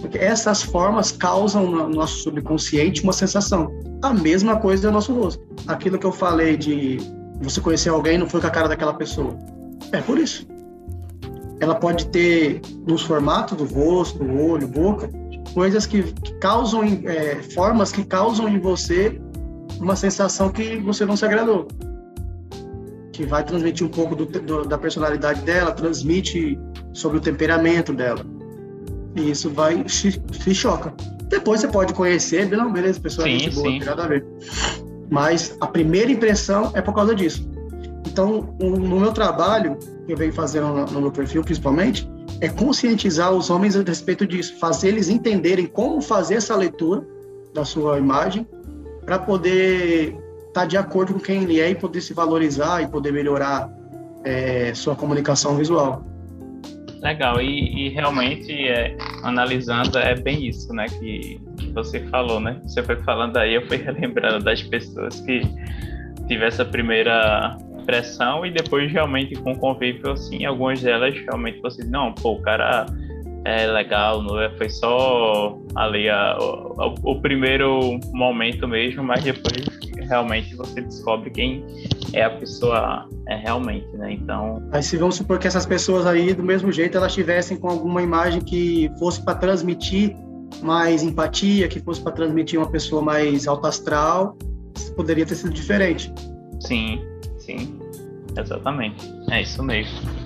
Porque 0.00 0.18
essas 0.18 0.62
formas 0.62 1.12
causam 1.12 1.70
no 1.70 1.88
nosso 1.88 2.22
subconsciente 2.22 3.02
uma 3.02 3.12
sensação. 3.12 3.70
A 4.02 4.12
mesma 4.12 4.56
coisa 4.56 4.88
do 4.88 4.92
nosso 4.92 5.12
rosto. 5.14 5.42
Aquilo 5.66 5.98
que 5.98 6.06
eu 6.06 6.12
falei 6.12 6.56
de 6.56 6.98
você 7.40 7.60
conhecer 7.60 7.88
alguém 7.88 8.18
não 8.18 8.28
foi 8.28 8.40
com 8.40 8.46
a 8.46 8.50
cara 8.50 8.68
daquela 8.68 8.94
pessoa. 8.94 9.38
É 9.92 10.00
por 10.00 10.18
isso. 10.18 10.46
Ela 11.62 11.74
pode 11.74 12.06
ter 12.08 12.60
nos 12.86 13.02
formatos 13.02 13.56
do 13.56 13.64
rosto, 13.64 14.22
olho, 14.22 14.68
boca, 14.68 15.08
coisas 15.54 15.86
que, 15.86 16.02
que 16.02 16.34
causam, 16.34 16.82
é, 16.84 17.36
formas 17.54 17.90
que 17.90 18.04
causam 18.04 18.46
em 18.48 18.58
você 18.58 19.18
uma 19.80 19.96
sensação 19.96 20.50
que 20.50 20.76
você 20.78 21.06
não 21.06 21.16
se 21.16 21.24
agradou 21.24 21.66
que 23.12 23.26
vai 23.26 23.44
transmitir 23.44 23.86
um 23.86 23.90
pouco 23.90 24.16
do, 24.16 24.24
do, 24.24 24.64
da 24.64 24.78
personalidade 24.78 25.42
dela, 25.42 25.70
transmite 25.72 26.58
sobre 26.92 27.18
o 27.18 27.20
temperamento 27.20 27.92
dela. 27.92 28.24
E 29.14 29.30
isso 29.30 29.50
vai 29.50 29.86
se, 29.86 30.20
se 30.32 30.54
choca. 30.54 30.94
Depois 31.28 31.60
você 31.60 31.68
pode 31.68 31.92
conhecer, 31.92 32.48
não, 32.50 32.72
beleza, 32.72 32.98
pessoa 32.98 33.26
sim, 33.26 33.36
é 33.36 33.42
muito 33.42 33.54
boa, 33.54 33.70
não 33.70 33.78
tem 33.78 33.86
nada 33.86 34.04
a 34.04 34.08
ver. 34.08 34.26
Mas 35.10 35.56
a 35.60 35.66
primeira 35.66 36.10
impressão 36.10 36.72
é 36.74 36.80
por 36.80 36.94
causa 36.94 37.14
disso. 37.14 37.48
Então, 38.06 38.54
no 38.58 38.98
meu 38.98 39.12
trabalho, 39.12 39.78
que 40.06 40.12
eu 40.12 40.16
venho 40.16 40.32
fazendo 40.32 40.68
no, 40.68 40.86
no 40.86 41.00
meu 41.00 41.12
perfil 41.12 41.42
principalmente, 41.42 42.08
é 42.40 42.48
conscientizar 42.48 43.32
os 43.32 43.50
homens 43.50 43.76
a 43.76 43.82
respeito 43.82 44.26
disso, 44.26 44.58
fazer 44.58 44.88
eles 44.88 45.08
entenderem 45.08 45.66
como 45.66 46.00
fazer 46.00 46.34
essa 46.34 46.56
leitura 46.56 47.06
da 47.54 47.64
sua 47.64 47.98
imagem 47.98 48.46
para 49.04 49.18
poder 49.18 50.16
estar 50.48 50.62
tá 50.62 50.66
de 50.66 50.76
acordo 50.76 51.14
com 51.14 51.20
quem 51.20 51.42
ele 51.42 51.60
é 51.60 51.70
e 51.70 51.74
poder 51.74 52.00
se 52.00 52.14
valorizar 52.14 52.82
e 52.82 52.88
poder 52.88 53.12
melhorar 53.12 53.70
é, 54.24 54.72
sua 54.74 54.94
comunicação 54.94 55.56
visual. 55.56 56.04
Legal, 57.00 57.40
e, 57.40 57.86
e 57.86 57.88
realmente, 57.88 58.52
é, 58.52 58.96
analisando, 59.24 59.98
é 59.98 60.14
bem 60.14 60.46
isso, 60.46 60.72
né, 60.72 60.86
que, 60.86 61.40
que 61.58 61.72
você 61.72 61.98
falou, 62.06 62.38
né? 62.38 62.60
Você 62.62 62.80
foi 62.80 62.94
falando 63.02 63.36
aí, 63.38 63.54
eu 63.54 63.66
fui 63.66 63.76
relembrando 63.82 64.44
das 64.44 64.62
pessoas 64.62 65.20
que 65.22 65.42
tiveram 66.28 66.46
essa 66.46 66.64
primeira 66.64 67.58
impressão 67.82 68.46
e 68.46 68.50
depois 68.50 68.90
realmente 68.90 69.34
com 69.34 69.54
convívio, 69.56 70.12
assim, 70.12 70.44
algumas 70.44 70.80
delas 70.80 71.14
realmente 71.14 71.60
você, 71.60 71.84
não, 71.84 72.12
pô, 72.12 72.32
o 72.32 72.42
cara 72.42 72.86
é 73.44 73.66
legal, 73.66 74.22
não 74.22 74.40
é? 74.40 74.50
Foi 74.56 74.68
só 74.68 75.58
ali 75.74 76.08
a, 76.08 76.38
o, 76.38 76.94
o 77.12 77.20
primeiro 77.20 77.98
momento 78.12 78.66
mesmo, 78.68 79.02
mas 79.02 79.24
depois 79.24 79.64
realmente 80.08 80.54
você 80.54 80.80
descobre 80.80 81.30
quem 81.30 81.64
é 82.12 82.24
a 82.24 82.30
pessoa 82.30 83.08
é, 83.28 83.36
realmente, 83.36 83.86
né? 83.96 84.12
Então. 84.12 84.62
Aí 84.72 84.82
se 84.82 84.96
vamos 84.96 85.16
supor 85.16 85.38
que 85.38 85.46
essas 85.46 85.66
pessoas 85.66 86.06
aí, 86.06 86.34
do 86.34 86.42
mesmo 86.42 86.70
jeito, 86.70 86.96
elas 86.96 87.14
tivessem 87.14 87.56
com 87.56 87.68
alguma 87.68 88.02
imagem 88.02 88.40
que 88.40 88.90
fosse 88.98 89.24
para 89.24 89.34
transmitir 89.34 90.16
mais 90.62 91.02
empatia, 91.02 91.66
que 91.66 91.80
fosse 91.80 92.00
para 92.00 92.12
transmitir 92.12 92.58
uma 92.58 92.70
pessoa 92.70 93.02
mais 93.02 93.48
alto 93.48 93.66
astral, 93.66 94.36
poderia 94.94 95.24
ter 95.24 95.34
sido 95.34 95.52
diferente. 95.52 96.12
Sim, 96.60 97.00
sim, 97.58 97.78
exatamente. 98.36 99.06
É 99.30 99.42
isso 99.42 99.62
mesmo. 99.62 100.22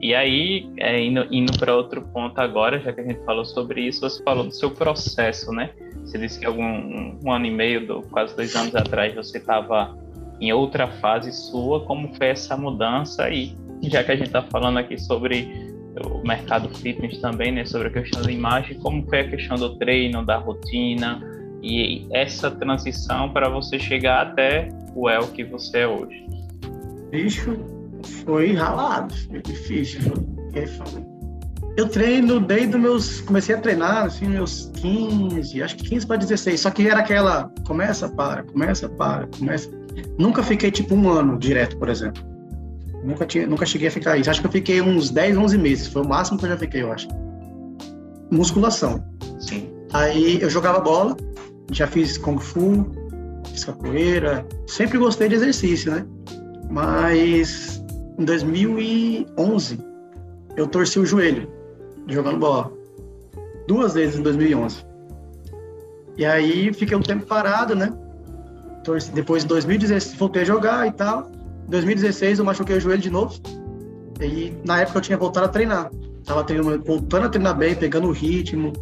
E 0.00 0.14
aí, 0.14 0.70
é, 0.76 1.00
indo, 1.02 1.26
indo 1.30 1.58
para 1.58 1.74
outro 1.74 2.02
ponto 2.02 2.38
agora, 2.38 2.78
já 2.78 2.92
que 2.92 3.00
a 3.00 3.04
gente 3.04 3.24
falou 3.24 3.44
sobre 3.44 3.80
isso, 3.82 4.00
você 4.00 4.22
falou 4.22 4.44
do 4.44 4.52
seu 4.52 4.70
processo, 4.70 5.50
né? 5.52 5.70
Você 6.04 6.18
disse 6.18 6.38
que 6.38 6.46
algum 6.46 6.62
um, 6.62 7.32
ano 7.32 7.46
e 7.46 7.50
meio, 7.50 7.86
do, 7.86 8.02
quase 8.02 8.34
dois 8.36 8.54
anos 8.54 8.74
atrás, 8.76 9.14
você 9.14 9.38
estava 9.38 9.98
em 10.40 10.52
outra 10.52 10.86
fase 10.86 11.32
sua. 11.32 11.84
Como 11.84 12.14
foi 12.14 12.28
essa 12.28 12.56
mudança? 12.56 13.28
E 13.28 13.56
já 13.82 14.04
que 14.04 14.12
a 14.12 14.16
gente 14.16 14.28
está 14.28 14.42
falando 14.42 14.78
aqui 14.78 14.96
sobre 14.98 15.68
o 16.04 16.26
mercado 16.26 16.68
fitness 16.76 17.18
também, 17.18 17.50
né, 17.50 17.64
sobre 17.64 17.88
a 17.88 17.90
questão 17.90 18.22
da 18.22 18.30
imagem, 18.30 18.78
como 18.78 19.04
foi 19.08 19.20
a 19.20 19.28
questão 19.28 19.56
do 19.56 19.76
treino, 19.78 20.24
da 20.24 20.36
rotina 20.36 21.20
e 21.60 22.06
essa 22.12 22.50
transição 22.52 23.30
para 23.30 23.48
você 23.48 23.80
chegar 23.80 24.28
até 24.28 24.68
o 24.94 25.10
El 25.10 25.26
que 25.28 25.42
você 25.42 25.78
é 25.78 25.88
hoje? 25.88 26.37
Bicho, 27.10 27.56
foi 28.24 28.52
ralado, 28.52 29.14
foi 29.28 29.42
difícil. 29.42 30.00
Eu 31.76 31.88
treino 31.88 32.40
desde 32.40 32.76
meus. 32.76 33.20
Comecei 33.20 33.54
a 33.54 33.58
treinar, 33.58 34.06
assim, 34.06 34.26
meus 34.26 34.70
15, 34.74 35.62
acho 35.62 35.76
que 35.76 35.84
15 35.84 36.06
para 36.06 36.16
16. 36.16 36.60
Só 36.60 36.70
que 36.70 36.88
era 36.88 37.00
aquela. 37.00 37.52
Começa, 37.66 38.08
para, 38.08 38.42
começa, 38.42 38.88
para, 38.88 39.28
começa. 39.38 39.70
Nunca 40.18 40.42
fiquei 40.42 40.70
tipo 40.70 40.94
um 40.94 41.08
ano 41.08 41.38
direto, 41.38 41.76
por 41.78 41.88
exemplo. 41.88 42.22
Nunca, 43.04 43.24
tinha, 43.24 43.46
nunca 43.46 43.64
cheguei 43.64 43.88
a 43.88 43.90
ficar 43.90 44.16
isso. 44.16 44.28
Acho 44.28 44.40
que 44.40 44.48
eu 44.48 44.52
fiquei 44.52 44.80
uns 44.80 45.10
10, 45.10 45.36
11 45.36 45.58
meses. 45.58 45.86
Foi 45.86 46.02
o 46.02 46.08
máximo 46.08 46.38
que 46.38 46.44
eu 46.46 46.50
já 46.50 46.56
fiquei, 46.56 46.82
eu 46.82 46.92
acho. 46.92 47.06
Musculação. 48.30 49.04
Sim. 49.38 49.70
Aí 49.92 50.40
eu 50.42 50.50
jogava 50.50 50.80
bola, 50.80 51.16
já 51.72 51.86
fiz 51.86 52.18
Kung 52.18 52.38
Fu, 52.38 52.90
fiz 53.52 53.64
capoeira. 53.64 54.46
Sempre 54.66 54.98
gostei 54.98 55.28
de 55.28 55.36
exercício, 55.36 55.92
né? 55.92 56.04
Mas 56.70 57.82
em 58.18 58.24
2011 58.24 59.78
eu 60.56 60.66
torci 60.66 60.98
o 60.98 61.06
joelho 61.06 61.48
jogando 62.08 62.38
bola. 62.38 62.72
Duas 63.66 63.94
vezes 63.94 64.18
em 64.18 64.22
2011. 64.22 64.84
E 66.16 66.24
aí 66.24 66.72
fiquei 66.72 66.96
um 66.96 67.02
tempo 67.02 67.26
parado, 67.26 67.74
né? 67.74 67.92
Torci, 68.82 69.12
depois 69.12 69.44
em 69.44 69.46
2016 69.46 70.14
voltei 70.16 70.42
a 70.42 70.44
jogar 70.44 70.86
e 70.86 70.92
tal. 70.92 71.30
2016 71.68 72.38
eu 72.38 72.44
machuquei 72.44 72.76
o 72.76 72.80
joelho 72.80 73.00
de 73.00 73.10
novo. 73.10 73.34
E 74.20 74.52
na 74.64 74.80
época 74.80 74.98
eu 74.98 75.02
tinha 75.02 75.18
voltado 75.18 75.46
a 75.46 75.48
treinar. 75.48 75.90
Tava 76.24 76.44
treinando, 76.44 76.82
voltando 76.84 77.26
a 77.26 77.28
treinar 77.28 77.56
bem, 77.56 77.74
pegando 77.74 78.08
o 78.08 78.12
ritmo. 78.12 78.72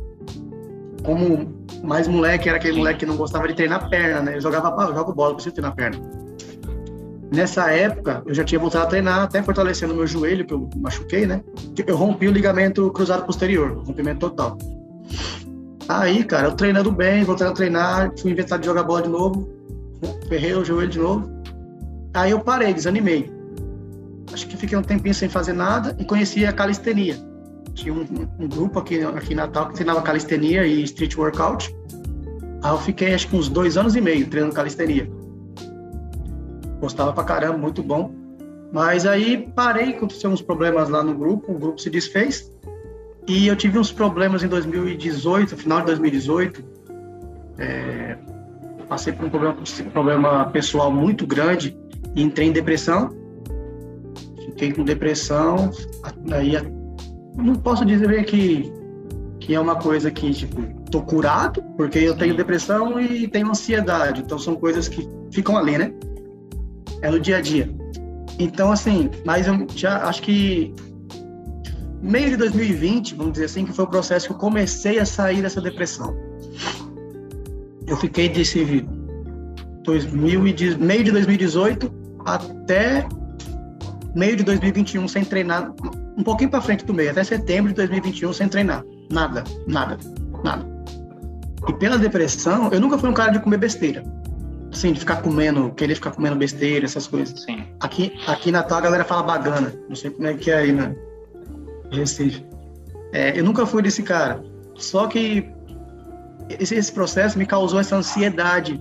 Como 1.05 1.55
mais 1.85 2.09
moleque, 2.09 2.49
era 2.49 2.59
aquele 2.59 2.79
moleque 2.79 3.01
que 3.01 3.07
não 3.07 3.17
gostava 3.17 3.47
de 3.47 3.55
treinar 3.55 3.89
perna, 3.89 4.23
né? 4.23 4.37
Eu 4.37 4.41
jogava, 4.41 4.83
eu 4.85 4.95
jogo 4.95 5.13
bola, 5.13 5.35
preciso 5.35 5.55
treinar 5.55 5.75
perna. 5.75 5.99
Nessa 7.33 7.71
época, 7.73 8.23
eu 8.25 8.35
já 8.35 8.45
tinha 8.45 8.59
voltado 8.59 8.85
a 8.85 8.89
treinar, 8.89 9.23
até 9.23 9.43
fortalecendo 9.43 9.95
meu 9.95 10.07
joelho, 10.07 10.47
que 10.47 10.55
eu 10.55 10.71
machuquei, 10.77 11.27
né? 11.27 11.43
Eu 11.87 11.97
rompi 11.97 12.29
o 12.29 12.33
ligamento 12.33 12.91
cruzado 12.93 13.25
posterior, 13.27 13.83
rompimento 13.85 14.21
total. 14.21 14.57
Aí, 15.89 16.25
cara, 16.25 16.49
eu 16.49 16.53
treinando 16.53 16.91
bem, 16.91 17.25
voltando 17.25 17.51
a 17.51 17.55
treinar, 17.55 18.13
fui 18.19 18.31
inventar 18.31 18.59
de 18.59 18.67
jogar 18.67 18.85
bola 18.85 19.03
de 19.03 19.09
novo, 19.09 19.49
ferrei 20.29 20.55
o 20.55 20.65
joelho 20.65 20.91
de 20.91 20.99
novo. 20.99 21.31
Aí 22.15 22.31
eu 22.31 22.41
parei, 22.41 22.73
desanimei. 22.73 23.31
Acho 24.33 24.47
que 24.47 24.57
fiquei 24.57 24.77
um 24.77 24.83
tempinho 24.83 25.15
sem 25.15 25.29
fazer 25.29 25.53
nada 25.53 25.97
e 25.99 26.05
conheci 26.05 26.45
a 26.45 26.53
calistenia. 26.53 27.17
Tinha 27.75 27.93
um, 27.93 28.07
um 28.39 28.49
grupo 28.49 28.79
aqui, 28.79 29.03
aqui 29.03 29.33
em 29.33 29.37
Natal 29.37 29.69
que 29.69 29.75
treinava 29.75 30.01
calistenia 30.03 30.67
e 30.67 30.83
street 30.85 31.17
workout. 31.17 31.75
Aí 32.63 32.71
eu 32.71 32.79
fiquei 32.79 33.15
acho 33.15 33.29
que 33.29 33.37
uns 33.37 33.49
dois 33.49 33.77
anos 33.77 33.95
e 33.97 34.01
meio 34.01 34.27
treinando 34.29 34.55
calistenia. 34.55 35.09
Gostava 36.81 37.13
pra 37.13 37.25
caramba, 37.25 37.59
muito 37.59 37.83
bom. 37.83 38.15
Mas 38.73 39.07
aí 39.07 39.51
parei, 39.55 39.91
aconteceu 39.91 40.31
uns 40.31 40.43
problemas 40.43 40.89
lá 40.89 41.03
no 41.03 41.15
grupo, 41.15 41.53
o 41.53 41.59
grupo 41.59 41.81
se 41.81 41.89
desfez. 41.89 42.53
E 43.27 43.47
eu 43.47 43.57
tive 43.57 43.79
uns 43.79 43.91
problemas 43.91 44.43
em 44.43 44.49
2018, 44.49 45.57
final 45.57 45.81
de 45.81 45.87
2018. 45.87 46.65
É, 47.59 48.19
passei 48.89 49.13
por 49.13 49.27
um 49.27 49.31
problema, 49.31 49.57
um 49.57 49.91
problema 49.91 50.45
pessoal 50.51 50.93
muito 50.93 51.27
grande 51.27 51.77
entrei 52.17 52.49
em 52.49 52.53
depressão, 52.53 53.11
fiquei 54.47 54.73
com 54.73 54.83
depressão, 54.83 55.71
aí 56.33 56.53
não 57.37 57.55
posso 57.55 57.85
dizer 57.85 58.25
que, 58.25 58.73
que 59.39 59.55
é 59.55 59.61
uma 59.61 59.77
coisa 59.77 60.11
que, 60.11 60.33
tipo, 60.33 60.63
tô 60.91 61.03
curado, 61.03 61.63
porque 61.77 61.99
eu 61.99 62.17
tenho 62.17 62.35
depressão 62.35 62.99
e 62.99 63.29
tenho 63.29 63.51
ansiedade, 63.51 64.23
então 64.23 64.39
são 64.39 64.57
coisas 64.57 64.89
que 64.89 65.07
ficam 65.31 65.59
ali, 65.59 65.77
né? 65.77 65.93
É 67.03 67.11
no 67.11 67.21
dia 67.21 67.39
a 67.39 67.41
dia. 67.41 67.71
Então, 68.39 68.71
assim, 68.71 69.11
mas 69.25 69.47
eu 69.47 69.67
já 69.75 70.07
acho 70.09 70.23
que 70.23 70.75
meio 72.03 72.31
de 72.31 72.37
2020, 72.37 73.15
vamos 73.15 73.33
dizer 73.33 73.47
assim, 73.47 73.65
que 73.65 73.73
foi 73.73 73.85
o 73.85 73.89
processo 73.89 74.27
que 74.29 74.33
eu 74.33 74.39
comecei 74.39 74.99
a 74.99 75.07
sair 75.07 75.43
dessa 75.43 75.61
depressão. 75.61 76.17
Eu 77.87 77.97
fiquei 77.97 78.29
desse 78.29 78.85
2000 79.83 80.41
meio 80.79 81.05
de 81.05 81.13
2018 81.13 81.93
até 82.25 83.07
meio 84.15 84.37
de 84.37 84.43
2021 84.43 85.07
sem 85.09 85.25
treinar, 85.25 85.73
um 86.17 86.23
pouquinho 86.23 86.51
para 86.51 86.61
frente 86.61 86.85
do 86.85 86.93
meio, 86.93 87.11
até 87.11 87.23
setembro 87.23 87.71
de 87.71 87.77
2021 87.77 88.33
sem 88.33 88.49
treinar. 88.49 88.83
Nada, 89.11 89.45
nada, 89.69 89.99
nada. 90.43 90.67
E 91.69 91.73
pela 91.75 91.99
depressão, 91.99 92.71
eu 92.73 92.81
nunca 92.81 92.99
fui 92.99 93.09
um 93.09 93.15
cara 93.15 93.33
de 93.33 93.41
comer 93.41 93.59
besteira. 93.59 94.03
Assim, 94.77 94.93
de 94.93 95.01
ficar 95.01 95.23
comendo, 95.23 95.71
querer 95.71 95.95
ficar 95.95 96.11
comendo 96.11 96.37
besteira, 96.37 96.85
essas 96.85 97.07
coisas. 97.07 97.41
Sim. 97.41 97.65
Aqui, 97.81 98.13
aqui 98.27 98.53
na 98.53 98.59
Natal 98.59 98.77
a 98.77 98.81
galera 98.83 99.05
fala 99.05 99.23
bagana. 99.23 99.73
Não 99.89 99.97
sei 99.97 100.11
como 100.11 100.27
é 100.27 100.35
que 100.35 100.51
é 100.51 100.57
aí, 100.59 100.71
né? 100.71 100.95
Recife. 101.91 102.45
É, 103.11 103.39
eu 103.39 103.43
nunca 103.43 103.65
fui 103.65 103.81
desse 103.81 104.03
cara. 104.03 104.45
Só 104.75 105.07
que 105.07 105.51
esse, 106.51 106.75
esse 106.75 106.93
processo 106.93 107.39
me 107.39 107.47
causou 107.47 107.81
essa 107.81 107.97
ansiedade 107.97 108.79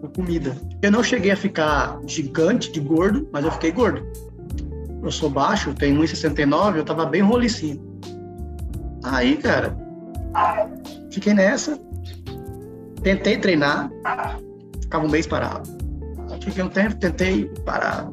com 0.00 0.06
comida. 0.06 0.56
Eu 0.80 0.92
não 0.92 1.02
cheguei 1.02 1.32
a 1.32 1.36
ficar 1.36 1.98
gigante 2.06 2.70
de 2.70 2.78
gordo, 2.78 3.28
mas 3.32 3.44
eu 3.44 3.50
fiquei 3.50 3.72
gordo. 3.72 4.06
Eu 5.02 5.10
sou 5.10 5.28
baixo, 5.28 5.74
tenho 5.74 6.00
1,69, 6.00 6.76
eu 6.76 6.84
tava 6.84 7.04
bem 7.06 7.22
rolicinho. 7.22 7.82
Aí, 9.02 9.36
cara, 9.36 9.76
fiquei 11.10 11.34
nessa. 11.34 11.76
Tentei 13.02 13.36
treinar, 13.36 13.90
ficava 14.86 15.04
um 15.04 15.10
mês 15.10 15.26
parado. 15.26 15.68
Fiquei 16.42 16.62
um 16.62 16.68
tempo, 16.68 16.96
tentei 16.96 17.46
parar. 17.64 18.08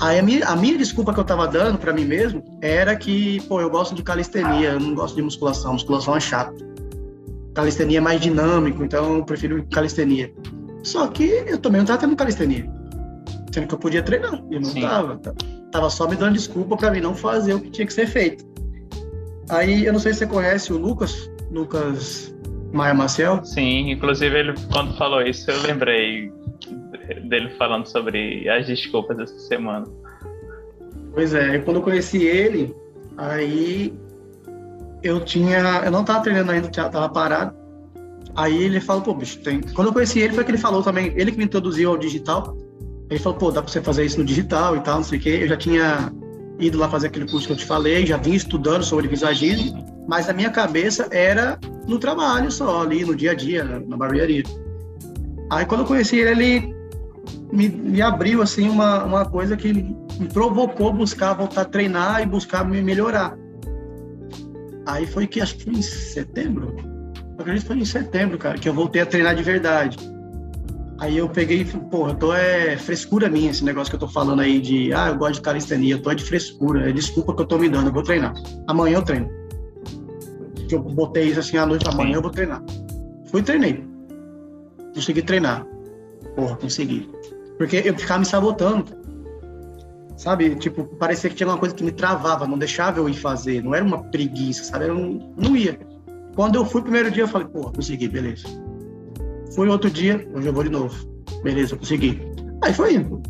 Aí 0.00 0.18
a 0.18 0.22
minha, 0.22 0.46
a 0.46 0.56
minha 0.56 0.76
desculpa 0.76 1.12
que 1.12 1.20
eu 1.20 1.24
tava 1.24 1.46
dando 1.46 1.78
para 1.78 1.92
mim 1.92 2.04
mesmo 2.04 2.42
era 2.60 2.96
que, 2.96 3.40
pô, 3.42 3.60
eu 3.60 3.70
gosto 3.70 3.94
de 3.94 4.02
calistenia, 4.02 4.70
eu 4.70 4.80
não 4.80 4.94
gosto 4.94 5.14
de 5.14 5.22
musculação, 5.22 5.74
musculação 5.74 6.16
é 6.16 6.20
chato. 6.20 6.64
Calistenia 7.54 7.98
é 7.98 8.00
mais 8.00 8.20
dinâmico, 8.20 8.82
então 8.82 9.18
eu 9.18 9.24
prefiro 9.24 9.64
calistenia. 9.70 10.32
Só 10.82 11.06
que 11.08 11.24
eu 11.46 11.58
também 11.58 11.78
não 11.78 11.84
estava 11.84 12.00
tendo 12.00 12.16
calistenia. 12.16 12.68
Sendo 13.52 13.66
que 13.66 13.74
eu 13.74 13.78
podia 13.78 14.02
treinar. 14.02 14.42
Eu 14.50 14.60
não 14.60 14.70
estava. 14.70 15.20
Tava 15.70 15.90
só 15.90 16.08
me 16.08 16.16
dando 16.16 16.34
desculpa 16.34 16.76
para 16.76 16.90
mim 16.90 17.00
não 17.00 17.14
fazer 17.14 17.54
o 17.54 17.60
que 17.60 17.70
tinha 17.70 17.86
que 17.86 17.92
ser 17.92 18.06
feito. 18.06 18.44
Aí, 19.50 19.84
eu 19.84 19.92
não 19.92 20.00
sei 20.00 20.12
se 20.12 20.20
você 20.20 20.26
conhece 20.26 20.72
o 20.72 20.78
Lucas, 20.78 21.30
Lucas 21.50 22.34
Maia 22.72 22.94
Maciel. 22.94 23.44
Sim, 23.44 23.90
inclusive 23.90 24.38
ele, 24.38 24.54
quando 24.72 24.96
falou 24.96 25.22
isso, 25.22 25.50
eu 25.50 25.60
lembrei 25.62 26.32
dele 27.24 27.50
falando 27.58 27.86
sobre 27.86 28.48
as 28.48 28.66
desculpas 28.66 29.16
dessa 29.16 29.38
semana. 29.38 29.86
Pois 31.12 31.34
é, 31.34 31.58
quando 31.58 31.78
eu 31.78 31.82
conheci 31.82 32.24
ele, 32.24 32.74
aí 33.16 33.92
eu 35.02 35.20
tinha. 35.20 35.82
Eu 35.84 35.90
não 35.90 36.02
estava 36.02 36.22
treinando 36.22 36.52
ainda, 36.52 36.68
estava 36.68 37.08
parado. 37.08 37.58
Aí 38.36 38.62
ele 38.62 38.80
falou, 38.80 39.02
pô, 39.02 39.14
bicho, 39.14 39.40
tem. 39.40 39.60
Quando 39.60 39.88
eu 39.88 39.92
conheci 39.92 40.20
ele, 40.20 40.34
foi 40.34 40.44
que 40.44 40.52
ele 40.52 40.58
falou 40.58 40.82
também, 40.82 41.12
ele 41.16 41.32
que 41.32 41.38
me 41.38 41.44
introduziu 41.44 41.90
ao 41.90 41.98
digital. 41.98 42.56
Ele 43.10 43.18
falou, 43.18 43.38
pô, 43.38 43.50
dá 43.50 43.60
pra 43.60 43.70
você 43.70 43.82
fazer 43.82 44.04
isso 44.04 44.18
no 44.18 44.24
digital 44.24 44.76
e 44.76 44.80
tal, 44.80 44.96
não 44.96 45.04
sei 45.04 45.18
o 45.18 45.22
quê. 45.22 45.38
Eu 45.42 45.48
já 45.48 45.56
tinha 45.56 46.12
ido 46.60 46.78
lá 46.78 46.88
fazer 46.88 47.08
aquele 47.08 47.28
curso 47.28 47.46
que 47.46 47.52
eu 47.54 47.56
te 47.56 47.64
falei, 47.64 48.06
já 48.06 48.16
vinha 48.16 48.36
estudando 48.36 48.84
sobre 48.84 49.08
visagismo, 49.08 49.84
mas 50.06 50.28
a 50.28 50.32
minha 50.32 50.50
cabeça 50.50 51.08
era 51.10 51.58
no 51.88 51.98
trabalho 51.98 52.50
só, 52.50 52.82
ali 52.82 53.04
no 53.04 53.16
dia 53.16 53.32
a 53.32 53.34
dia, 53.34 53.64
na 53.64 53.96
barbearia. 53.96 54.44
Aí 55.50 55.64
quando 55.64 55.80
eu 55.80 55.86
conheci 55.86 56.18
ele, 56.18 56.30
ele 56.30 56.74
me, 57.52 57.68
me 57.68 58.02
abriu, 58.02 58.42
assim, 58.42 58.68
uma, 58.68 59.04
uma 59.04 59.24
coisa 59.24 59.56
que 59.56 59.72
me 59.72 60.28
provocou 60.32 60.92
buscar 60.92 61.32
voltar 61.32 61.62
a 61.62 61.64
treinar 61.64 62.22
e 62.22 62.26
buscar 62.26 62.64
me 62.64 62.80
melhorar. 62.82 63.36
Aí 64.86 65.06
foi 65.06 65.26
que, 65.26 65.40
acho 65.40 65.56
que 65.56 65.64
foi 65.64 65.72
em 65.74 65.82
setembro, 65.82 66.76
acredito 67.38 67.62
que 67.62 67.68
foi 67.68 67.78
em 67.78 67.84
setembro, 67.84 68.38
cara, 68.38 68.58
que 68.58 68.68
eu 68.68 68.74
voltei 68.74 69.02
a 69.02 69.06
treinar 69.06 69.34
de 69.34 69.42
verdade. 69.42 69.96
Aí 71.00 71.16
eu 71.16 71.30
peguei 71.30 71.62
e 71.62 71.64
falei, 71.64 71.86
porra, 71.86 72.10
eu 72.12 72.14
tô 72.14 72.34
é 72.34 72.76
frescura 72.76 73.28
minha 73.28 73.50
esse 73.50 73.64
negócio 73.64 73.90
que 73.90 73.96
eu 73.96 74.00
tô 74.00 74.06
falando 74.06 74.40
aí 74.40 74.60
de, 74.60 74.92
ah, 74.92 75.08
eu 75.08 75.16
gosto 75.16 75.36
de 75.36 75.40
calistenia, 75.40 75.94
eu 75.94 76.02
tô 76.02 76.10
é 76.10 76.14
de 76.14 76.22
frescura, 76.22 76.90
é 76.90 76.92
desculpa 76.92 77.34
que 77.34 77.40
eu 77.40 77.46
tô 77.46 77.58
me 77.58 77.70
dando, 77.70 77.88
eu 77.88 77.92
vou 77.92 78.02
treinar. 78.02 78.34
Amanhã 78.66 78.98
eu 78.98 79.02
treino. 79.02 79.28
que 80.68 80.74
eu 80.74 80.82
botei 80.82 81.28
isso 81.28 81.40
assim 81.40 81.56
à 81.56 81.64
noite, 81.64 81.88
amanhã 81.88 82.16
eu 82.16 82.22
vou 82.22 82.30
treinar. 82.30 82.62
Fui 83.30 83.40
e 83.40 83.42
treinei. 83.42 83.82
Consegui 84.94 85.22
treinar. 85.22 85.66
Porra, 86.36 86.56
consegui. 86.56 87.08
Porque 87.56 87.82
eu 87.82 87.96
ficava 87.96 88.20
me 88.20 88.26
sabotando. 88.26 88.84
Sabe? 90.18 90.54
Tipo, 90.56 90.84
parecia 90.84 91.30
que 91.30 91.36
tinha 91.36 91.48
uma 91.48 91.56
coisa 91.56 91.74
que 91.74 91.82
me 91.82 91.92
travava, 91.92 92.46
não 92.46 92.58
deixava 92.58 92.98
eu 92.98 93.08
ir 93.08 93.14
fazer. 93.14 93.64
Não 93.64 93.74
era 93.74 93.82
uma 93.82 94.04
preguiça, 94.04 94.64
sabe? 94.64 94.88
Eu 94.88 94.94
não, 94.94 95.32
não 95.34 95.56
ia. 95.56 95.80
Quando 96.34 96.56
eu 96.56 96.66
fui 96.66 96.82
o 96.82 96.84
primeiro 96.84 97.10
dia, 97.10 97.22
eu 97.22 97.28
falei, 97.28 97.48
porra, 97.48 97.72
consegui, 97.72 98.06
beleza. 98.06 98.46
Fui 99.54 99.68
outro 99.68 99.90
dia, 99.90 100.26
hoje 100.34 100.46
eu 100.48 100.52
vou 100.52 100.62
de 100.62 100.70
novo. 100.70 100.94
Beleza, 101.42 101.76
consegui. 101.76 102.20
Aí 102.62 102.72
foi 102.72 102.94
indo. 102.94 103.22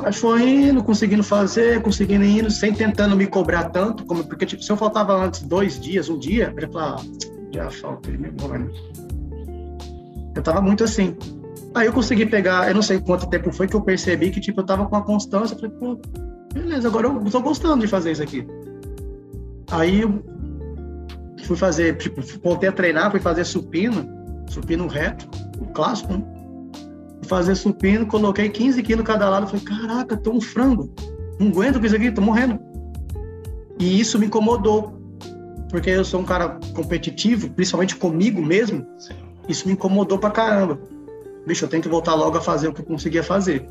Aí 0.00 0.12
foi 0.12 0.42
indo, 0.42 0.82
conseguindo 0.82 1.22
fazer, 1.22 1.80
conseguindo 1.82 2.24
indo, 2.24 2.50
sem 2.50 2.72
tentando 2.72 3.16
me 3.16 3.26
cobrar 3.26 3.70
tanto, 3.70 4.04
como 4.04 4.24
porque 4.24 4.46
tipo, 4.46 4.62
se 4.62 4.70
eu 4.70 4.76
faltava 4.76 5.14
antes 5.14 5.42
dois 5.42 5.78
dias, 5.80 6.08
um 6.08 6.18
dia, 6.18 6.52
eu 6.56 6.72
falar, 6.72 6.96
ah, 6.96 7.02
já 7.52 7.70
falta 7.70 8.10
mesmo, 8.10 8.36
Eu 10.34 10.42
tava 10.42 10.60
muito 10.60 10.84
assim. 10.84 11.16
Aí 11.74 11.86
eu 11.86 11.92
consegui 11.92 12.26
pegar, 12.26 12.68
eu 12.68 12.74
não 12.74 12.82
sei 12.82 13.00
quanto 13.00 13.28
tempo 13.28 13.52
foi 13.52 13.66
que 13.66 13.76
eu 13.76 13.80
percebi 13.80 14.30
que 14.30 14.40
tipo, 14.40 14.60
eu 14.60 14.66
tava 14.66 14.86
com 14.86 14.96
a 14.96 15.02
constância, 15.02 15.54
eu 15.54 15.58
falei, 15.58 15.76
pô, 15.76 15.98
beleza, 16.52 16.88
agora 16.88 17.06
eu 17.06 17.24
tô 17.24 17.40
gostando 17.40 17.80
de 17.80 17.86
fazer 17.86 18.12
isso 18.12 18.22
aqui. 18.22 18.46
Aí 19.70 20.02
eu 20.02 20.22
fui 21.44 21.56
fazer, 21.56 21.96
tipo, 21.96 22.20
voltei 22.42 22.68
a 22.68 22.72
treinar, 22.72 23.10
fui 23.10 23.20
fazer 23.20 23.44
supino, 23.44 24.21
supino 24.52 24.86
reto, 24.86 25.28
o 25.60 25.66
clássico, 25.66 26.12
né? 26.12 26.22
fazer 27.26 27.54
supino, 27.54 28.06
coloquei 28.06 28.48
15 28.48 28.82
quilos 28.82 29.06
cada 29.06 29.28
lado, 29.28 29.46
falei, 29.46 29.64
caraca, 29.64 30.16
tô 30.16 30.32
um 30.32 30.40
frango, 30.40 30.92
não 31.38 31.48
aguento 31.48 31.80
com 31.80 31.86
isso 31.86 31.96
aqui, 31.96 32.10
tô 32.10 32.20
morrendo. 32.20 32.58
E 33.78 33.98
isso 34.00 34.18
me 34.18 34.26
incomodou, 34.26 34.92
porque 35.70 35.90
eu 35.90 36.04
sou 36.04 36.20
um 36.20 36.24
cara 36.24 36.58
competitivo, 36.74 37.50
principalmente 37.50 37.96
comigo 37.96 38.42
mesmo, 38.42 38.86
isso 39.48 39.66
me 39.66 39.74
incomodou 39.74 40.18
pra 40.18 40.30
caramba. 40.30 40.78
Bicho, 41.46 41.64
eu 41.64 41.68
tenho 41.68 41.82
que 41.82 41.88
voltar 41.88 42.14
logo 42.14 42.36
a 42.36 42.40
fazer 42.40 42.68
o 42.68 42.72
que 42.72 42.82
eu 42.82 42.84
conseguia 42.84 43.22
fazer. 43.22 43.66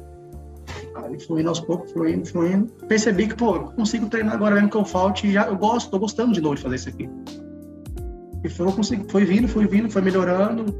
Aí 0.95 1.19
fui 1.19 1.41
indo 1.41 1.49
aos 1.49 1.59
poucos, 1.59 1.91
fui 1.91 2.13
indo, 2.13 2.27
fui 2.27 2.51
indo. 2.51 2.73
Percebi 2.87 3.27
que, 3.27 3.35
pô, 3.35 3.55
eu 3.55 3.63
consigo 3.63 4.09
treinar 4.09 4.33
agora 4.33 4.55
mesmo 4.55 4.69
que 4.69 4.77
eu 4.77 4.85
falte, 4.85 5.31
já, 5.31 5.47
eu 5.47 5.55
gosto, 5.55 5.91
tô 5.91 5.99
gostando 5.99 6.33
de 6.33 6.41
novo 6.41 6.55
de 6.55 6.61
fazer 6.61 6.75
isso 6.75 6.89
aqui. 6.89 7.09
E 8.43 8.49
foi, 8.49 8.67
eu 8.67 8.71
foi 9.07 9.25
vindo, 9.25 9.47
foi 9.47 9.67
vindo, 9.67 9.89
foi 9.89 10.01
melhorando. 10.01 10.75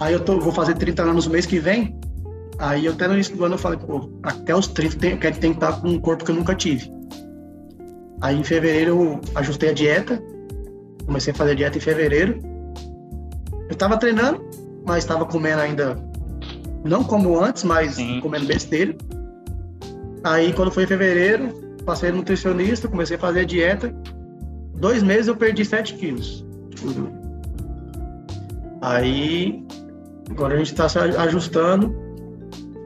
Aí 0.00 0.12
eu 0.12 0.20
tô, 0.20 0.38
vou 0.40 0.52
fazer 0.52 0.74
30 0.74 1.02
anos 1.02 1.26
no 1.26 1.32
mês 1.32 1.46
que 1.46 1.58
vem. 1.58 1.98
Aí 2.58 2.88
até 2.88 3.06
no 3.06 3.14
início 3.14 3.36
do 3.36 3.44
ano 3.44 3.54
eu 3.54 3.58
falei, 3.58 3.78
pô, 3.78 4.10
até 4.22 4.54
os 4.54 4.66
30 4.68 4.96
tem, 4.98 5.10
eu 5.12 5.18
quero 5.18 5.38
tentar 5.38 5.80
com 5.80 5.88
um 5.88 6.00
corpo 6.00 6.24
que 6.24 6.30
eu 6.30 6.34
nunca 6.34 6.54
tive. 6.54 6.90
Aí 8.20 8.38
em 8.38 8.44
fevereiro 8.44 8.90
eu 8.90 9.20
ajustei 9.34 9.70
a 9.70 9.74
dieta. 9.74 10.22
Comecei 11.04 11.32
a 11.32 11.36
fazer 11.36 11.54
dieta 11.54 11.76
em 11.76 11.80
fevereiro. 11.80 12.40
Eu 13.68 13.76
tava 13.76 13.98
treinando, 13.98 14.42
mas 14.86 14.98
estava 14.98 15.26
comendo 15.26 15.60
ainda, 15.60 15.98
não 16.84 17.02
como 17.02 17.38
antes, 17.38 17.64
mas 17.64 17.94
Sim. 17.94 18.20
comendo 18.20 18.46
besteira. 18.46 18.96
Aí 20.24 20.52
quando 20.52 20.70
foi 20.70 20.84
em 20.84 20.86
fevereiro, 20.86 21.48
passei 21.84 22.10
no 22.10 22.18
nutricionista, 22.18 22.88
comecei 22.88 23.16
a 23.16 23.20
fazer 23.20 23.40
a 23.40 23.44
dieta. 23.44 23.94
Dois 24.76 25.02
meses 25.02 25.26
eu 25.26 25.36
perdi 25.36 25.64
7 25.64 25.94
quilos. 25.94 26.45
Aí, 28.80 29.64
agora 30.30 30.54
a 30.54 30.58
gente 30.58 30.72
está 30.72 30.88
se 30.88 30.98
ajustando 30.98 31.94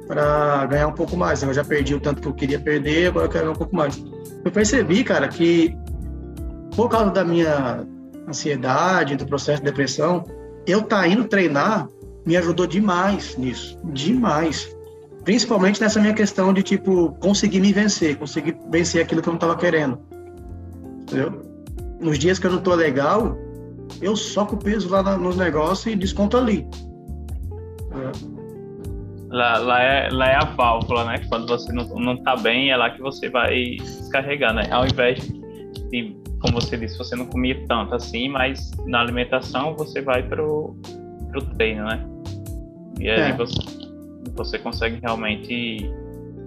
para 0.07 0.67
ganhar 0.67 0.89
um 0.89 0.93
pouco 0.93 1.17
mais. 1.17 1.43
Eu 1.43 1.53
já 1.53 1.65
perdi 1.65 1.95
o 1.95 2.01
tanto 2.01 2.23
que 2.23 2.29
eu 2.29 2.35
queria 2.35 2.59
perder, 2.59 3.09
agora 3.09 3.27
eu 3.27 3.31
quero 3.31 3.45
ganhar 3.45 3.55
um 3.55 3.59
pouco 3.59 3.75
mais. 3.75 4.03
Eu 4.45 4.51
percebi, 4.51 5.05
cara, 5.05 5.29
que 5.29 5.77
por 6.75 6.89
causa 6.89 7.11
da 7.11 7.25
minha 7.25 7.87
ansiedade, 8.29 9.17
do 9.17 9.27
processo 9.27 9.59
de 9.61 9.67
depressão, 9.67 10.25
eu 10.67 10.83
tá 10.83 11.07
indo 11.07 11.25
treinar 11.25 11.89
me 12.25 12.37
ajudou 12.37 12.67
demais 12.67 13.37
nisso, 13.37 13.79
demais. 13.85 14.75
Principalmente 15.25 15.81
nessa 15.81 16.01
minha 16.01 16.15
questão 16.15 16.53
de 16.53 16.63
tipo 16.63 17.13
conseguir 17.21 17.61
me 17.61 17.73
vencer, 17.73 18.17
conseguir 18.17 18.57
vencer 18.71 19.03
aquilo 19.03 19.23
que 19.23 19.29
eu 19.29 19.33
não 19.33 19.37
estava 19.37 19.57
querendo. 19.57 19.99
Entendeu? 21.03 21.43
Nos 22.01 22.19
dias 22.19 22.39
que 22.39 22.47
eu 22.47 22.53
não 22.53 22.61
tô 22.61 22.75
legal, 22.75 23.37
eu 24.01 24.17
soco 24.17 24.55
o 24.55 24.59
peso 24.59 24.89
lá 24.89 25.03
nos 25.17 25.37
negócios 25.37 25.87
e 25.87 25.97
desconto 25.97 26.37
ali. 26.37 26.67
É. 27.93 28.41
Lá, 29.31 29.59
lá, 29.59 29.83
é, 29.83 30.09
lá 30.11 30.29
é 30.29 30.35
a 30.35 30.45
válvula, 30.45 31.05
né? 31.05 31.19
Quando 31.29 31.47
você 31.47 31.73
não, 31.73 31.85
não 31.85 32.17
tá 32.17 32.37
bem, 32.37 32.71
é 32.71 32.77
lá 32.77 32.91
que 32.91 33.01
você 33.01 33.29
vai 33.29 33.77
descarregar, 33.77 34.53
né? 34.53 34.69
Ao 34.73 34.85
invés 34.85 35.21
de, 35.91 36.17
como 36.41 36.61
você 36.61 36.77
disse, 36.77 36.99
você 36.99 37.15
não 37.15 37.27
comia 37.27 37.65
tanto 37.69 37.95
assim, 37.95 38.29
mas 38.29 38.71
na 38.87 39.01
alimentação 39.01 39.77
você 39.77 40.03
vai 40.03 40.23
pro, 40.23 40.77
pro 41.31 41.43
treino, 41.55 41.85
né? 41.85 42.05
E 42.99 43.09
aí 43.09 43.31
é. 43.31 43.37
você, 43.37 43.55
você 44.35 44.59
consegue 44.59 44.99
realmente 45.01 45.89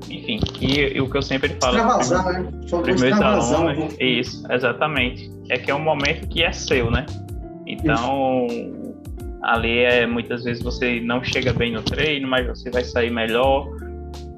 enfim, 0.09 0.39
e, 0.59 0.97
e, 0.97 1.01
o 1.01 1.09
que 1.09 1.17
eu 1.17 1.21
sempre 1.21 1.55
falo 1.61 1.77
extravasar, 1.77 2.43
né? 2.43 2.51
primeiros 2.83 3.21
alunos, 3.21 3.95
isso, 3.99 4.51
exatamente, 4.51 5.31
é 5.49 5.57
que 5.57 5.71
é 5.71 5.75
um 5.75 5.79
momento 5.79 6.27
que 6.27 6.43
é 6.43 6.51
seu, 6.51 6.91
né? 6.91 7.05
Então, 7.73 8.47
Isso. 8.49 8.95
ali 9.41 9.79
é 9.79 10.05
muitas 10.05 10.43
vezes 10.43 10.63
você 10.63 10.99
não 11.01 11.23
chega 11.23 11.53
bem 11.53 11.71
no 11.71 11.81
treino, 11.81 12.27
mas 12.27 12.47
você 12.47 12.69
vai 12.69 12.83
sair 12.83 13.11
melhor. 13.11 13.67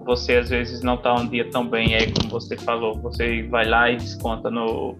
Você 0.05 0.35
às 0.35 0.49
vezes 0.49 0.81
não 0.81 0.95
está 0.95 1.13
um 1.15 1.27
dia 1.27 1.49
tão 1.49 1.67
bem, 1.67 1.95
aí 1.95 2.11
como 2.11 2.29
você 2.29 2.55
falou, 2.57 2.95
você 2.95 3.43
vai 3.43 3.65
lá 3.65 3.89
e 3.89 3.97
desconta 3.97 4.51
no, 4.51 4.95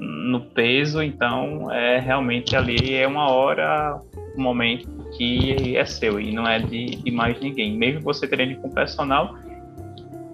no 0.00 0.40
peso. 0.40 1.02
Então, 1.02 1.70
é 1.72 1.98
realmente 1.98 2.56
ali 2.56 2.94
é 2.94 3.06
uma 3.06 3.28
hora, 3.28 4.00
um 4.36 4.42
momento 4.42 4.88
que 5.16 5.76
é 5.76 5.84
seu 5.84 6.20
e 6.20 6.32
não 6.32 6.46
é 6.46 6.58
de, 6.58 6.86
de 6.86 7.10
mais 7.10 7.38
ninguém. 7.40 7.76
Mesmo 7.76 8.00
você 8.02 8.26
treine 8.26 8.56
com 8.56 8.70
personal, 8.70 9.36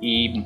e 0.02 0.42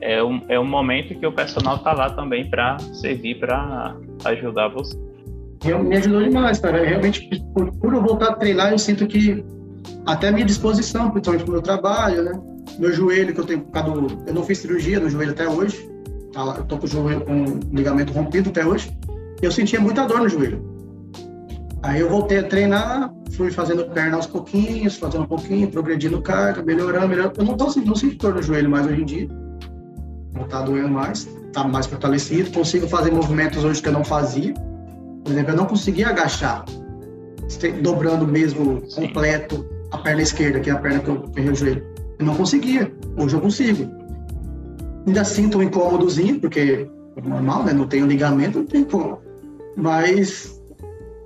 é 0.00 0.22
um, 0.22 0.40
é 0.48 0.58
um 0.58 0.66
momento 0.66 1.14
que 1.14 1.26
o 1.26 1.32
personal 1.32 1.76
está 1.76 1.92
lá 1.92 2.10
também 2.10 2.48
para 2.48 2.78
servir, 2.78 3.38
para 3.38 3.96
ajudar 4.24 4.68
você 4.68 5.07
me 5.64 5.96
ajudou 5.96 6.22
demais, 6.22 6.58
cara. 6.60 6.84
Realmente, 6.84 7.28
por, 7.52 7.72
por 7.72 7.92
eu 7.92 8.02
voltar 8.02 8.30
a 8.30 8.34
treinar, 8.34 8.72
eu 8.72 8.78
sinto 8.78 9.06
que 9.06 9.44
até 10.06 10.28
a 10.28 10.32
minha 10.32 10.46
disposição, 10.46 11.10
principalmente 11.10 11.44
pro 11.44 11.52
meu 11.52 11.62
trabalho, 11.62 12.22
né? 12.22 12.40
Meu 12.78 12.92
joelho, 12.92 13.34
que 13.34 13.40
eu 13.40 13.44
tenho 13.44 13.60
ficado. 13.60 14.06
Eu 14.26 14.34
não 14.34 14.44
fiz 14.44 14.58
cirurgia 14.58 15.00
no 15.00 15.10
joelho 15.10 15.32
até 15.32 15.48
hoje. 15.48 15.88
Tá 16.32 16.44
lá, 16.44 16.56
eu 16.58 16.64
tô 16.64 16.78
com 16.78 16.86
o 16.86 16.88
joelho 16.88 17.22
com 17.22 17.60
ligamento 17.72 18.12
rompido 18.12 18.50
até 18.50 18.64
hoje. 18.64 18.96
Eu 19.42 19.50
sentia 19.50 19.80
muita 19.80 20.06
dor 20.06 20.20
no 20.20 20.28
joelho. 20.28 20.62
Aí 21.82 22.00
eu 22.00 22.08
voltei 22.08 22.38
a 22.38 22.42
treinar, 22.42 23.12
fui 23.32 23.50
fazendo 23.50 23.84
perna 23.86 24.16
aos 24.16 24.26
pouquinhos, 24.26 24.96
fazendo 24.96 25.22
um 25.22 25.26
pouquinho, 25.26 25.68
progredindo 25.68 26.20
carga, 26.20 26.62
melhorando, 26.62 27.08
melhorando. 27.08 27.40
Eu 27.40 27.44
não, 27.44 27.56
tô, 27.56 27.64
não 27.80 27.94
sinto 27.94 28.16
dor 28.18 28.34
no 28.34 28.42
joelho 28.42 28.70
mais 28.70 28.86
hoje 28.86 29.02
em 29.02 29.04
dia. 29.04 29.28
Não 30.34 30.46
tá 30.46 30.62
doendo 30.62 30.88
mais, 30.88 31.28
tá 31.52 31.64
mais 31.64 31.86
fortalecido. 31.86 32.50
Consigo 32.50 32.86
fazer 32.86 33.10
movimentos 33.10 33.64
hoje 33.64 33.82
que 33.82 33.88
eu 33.88 33.92
não 33.92 34.04
fazia 34.04 34.54
por 35.28 35.32
exemplo, 35.32 35.52
eu 35.52 35.56
não 35.58 35.66
conseguia 35.66 36.08
agachar, 36.08 36.64
dobrando 37.82 38.26
mesmo 38.26 38.80
completo 38.94 39.68
a 39.90 39.98
perna 39.98 40.22
esquerda, 40.22 40.58
que 40.58 40.70
é 40.70 40.72
a 40.72 40.78
perna 40.78 41.00
que 41.00 41.08
eu 41.08 41.20
perdi 41.20 41.50
o 41.50 41.54
joelho. 41.54 41.86
Eu 42.18 42.24
não 42.24 42.34
conseguia. 42.34 42.90
Hoje 43.18 43.36
eu 43.36 43.40
consigo. 43.40 43.90
Ainda 45.06 45.24
sinto 45.24 45.58
um 45.58 45.62
incômodozinho, 45.62 46.40
porque 46.40 46.88
é 47.14 47.28
normal, 47.28 47.62
né? 47.64 47.74
Não 47.74 47.86
tenho 47.86 48.06
ligamento, 48.06 48.60
não 48.60 48.66
tem 48.66 48.84
como. 48.84 49.18
Mas 49.76 50.58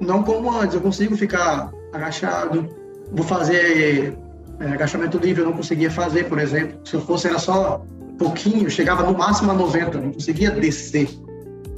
não 0.01 0.25
como 0.25 0.51
antes. 0.51 0.75
Eu 0.75 0.81
consigo 0.81 1.17
ficar 1.17 1.73
agachado. 1.93 2.69
Vou 3.12 3.25
fazer 3.25 4.19
é, 4.59 4.67
agachamento 4.67 5.17
livre, 5.19 5.43
eu 5.43 5.47
não 5.47 5.57
conseguia 5.57 5.93
fazer, 5.93 6.29
por 6.29 6.41
exemplo. 6.41 6.77
Se 6.85 6.95
eu 6.95 7.01
fosse, 7.01 7.29
era 7.29 7.38
só 7.38 7.87
pouquinho, 8.19 8.69
chegava 8.69 9.05
no 9.05 9.17
máximo 9.17 9.53
a 9.53 9.55
90, 9.55 10.01
não 10.01 10.11
conseguia 10.11 10.51
descer. 10.51 11.09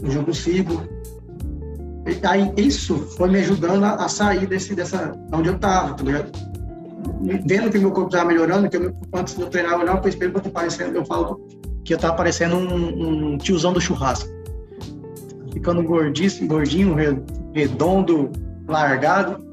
Hoje 0.02 0.16
eu 0.16 0.24
consigo 0.24 0.82
aí 2.22 2.52
isso 2.56 2.96
foi 3.16 3.30
me 3.30 3.38
ajudando 3.38 3.82
a, 3.84 3.94
a 3.94 4.08
sair 4.08 4.46
desse, 4.46 4.74
dessa, 4.74 5.12
onde 5.32 5.48
eu 5.48 5.56
estava, 5.56 5.94
tá 5.94 6.04
ligado? 6.04 6.30
Vendo 7.46 7.70
que 7.70 7.78
meu 7.78 7.90
corpo 7.90 8.08
estava 8.08 8.28
melhorando, 8.28 8.68
que 8.68 8.76
eu, 8.76 8.94
antes 9.14 9.36
de 9.36 9.42
eu 9.42 9.48
treinar, 9.48 9.72
eu 9.72 9.80
olhava 9.80 9.98
para 9.98 10.06
o 10.06 10.08
espelho, 10.08 10.32
eu 10.44 10.50
parecendo, 10.50 10.98
eu 10.98 11.04
falo 11.04 11.40
que 11.84 11.92
eu 11.92 11.96
estava 11.96 12.14
parecendo 12.14 12.56
um, 12.56 13.32
um, 13.32 13.38
tiozão 13.38 13.72
do 13.72 13.80
churrasco. 13.80 14.28
Ficando 15.52 15.82
gordinho, 15.82 16.46
gordinho, 16.46 16.96
redondo, 17.54 18.30
largado. 18.68 19.44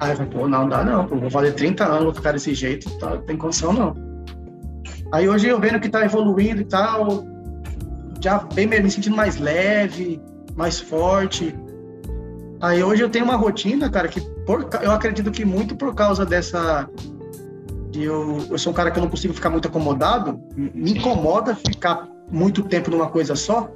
Aí 0.00 0.10
eu 0.10 0.16
falei, 0.16 0.32
pô, 0.32 0.48
não 0.48 0.68
dá 0.68 0.84
não, 0.84 1.06
pô, 1.06 1.16
vou 1.16 1.30
fazer 1.30 1.52
30 1.52 1.84
anos, 1.84 2.04
vou 2.04 2.14
ficar 2.14 2.32
desse 2.32 2.54
jeito, 2.54 2.90
tá, 2.98 3.10
não 3.10 3.22
tem 3.22 3.36
condição 3.36 3.72
não. 3.72 3.94
Aí 5.12 5.28
hoje 5.28 5.46
eu 5.46 5.60
vendo 5.60 5.78
que 5.78 5.88
tá 5.88 6.04
evoluindo 6.04 6.62
e 6.62 6.64
tal, 6.64 7.24
já 8.20 8.38
bem 8.38 8.66
me 8.66 8.90
sentindo 8.90 9.14
mais 9.14 9.36
leve, 9.36 10.20
mais 10.56 10.80
forte. 10.80 11.54
Aí 12.60 12.82
hoje 12.82 13.02
eu 13.02 13.10
tenho 13.10 13.24
uma 13.24 13.36
rotina, 13.36 13.90
cara, 13.90 14.08
que 14.08 14.20
por, 14.46 14.68
eu 14.82 14.92
acredito 14.92 15.30
que 15.30 15.44
muito 15.44 15.74
por 15.76 15.94
causa 15.94 16.24
dessa. 16.24 16.88
De 17.90 18.04
eu, 18.04 18.44
eu 18.50 18.58
sou 18.58 18.72
um 18.72 18.74
cara 18.74 18.90
que 18.90 18.98
eu 18.98 19.02
não 19.02 19.10
consigo 19.10 19.34
ficar 19.34 19.50
muito 19.50 19.68
acomodado, 19.68 20.40
me 20.56 20.92
incomoda 20.92 21.54
ficar 21.54 22.08
muito 22.30 22.62
tempo 22.62 22.90
numa 22.90 23.08
coisa 23.08 23.34
só. 23.34 23.70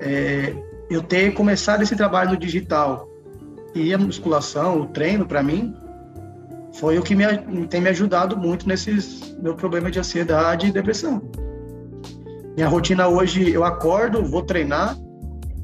É, 0.00 0.54
eu 0.90 1.02
ter 1.02 1.32
começado 1.34 1.82
esse 1.82 1.94
trabalho 1.94 2.30
no 2.30 2.36
digital 2.36 3.08
e 3.74 3.92
a 3.92 3.98
musculação, 3.98 4.80
o 4.80 4.86
treino, 4.86 5.26
para 5.26 5.42
mim, 5.42 5.74
foi 6.74 6.98
o 6.98 7.02
que 7.02 7.14
me, 7.14 7.24
tem 7.68 7.80
me 7.80 7.88
ajudado 7.88 8.36
muito 8.36 8.66
nesses 8.66 9.36
meu 9.40 9.54
problema 9.54 9.90
de 9.90 9.98
ansiedade 9.98 10.66
e 10.66 10.72
depressão. 10.72 11.22
Minha 12.56 12.68
rotina 12.68 13.06
hoje, 13.06 13.50
eu 13.50 13.64
acordo, 13.64 14.24
vou 14.24 14.42
treinar. 14.42 14.96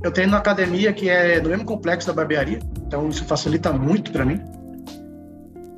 Eu 0.04 0.12
treino 0.12 0.32
na 0.32 0.38
academia 0.38 0.92
que 0.92 1.08
é 1.08 1.40
no 1.40 1.48
mesmo 1.48 1.64
complexo 1.64 2.06
da 2.06 2.12
barbearia, 2.12 2.58
então 2.86 3.08
isso 3.08 3.24
facilita 3.24 3.72
muito 3.72 4.12
para 4.12 4.22
mim. 4.22 4.38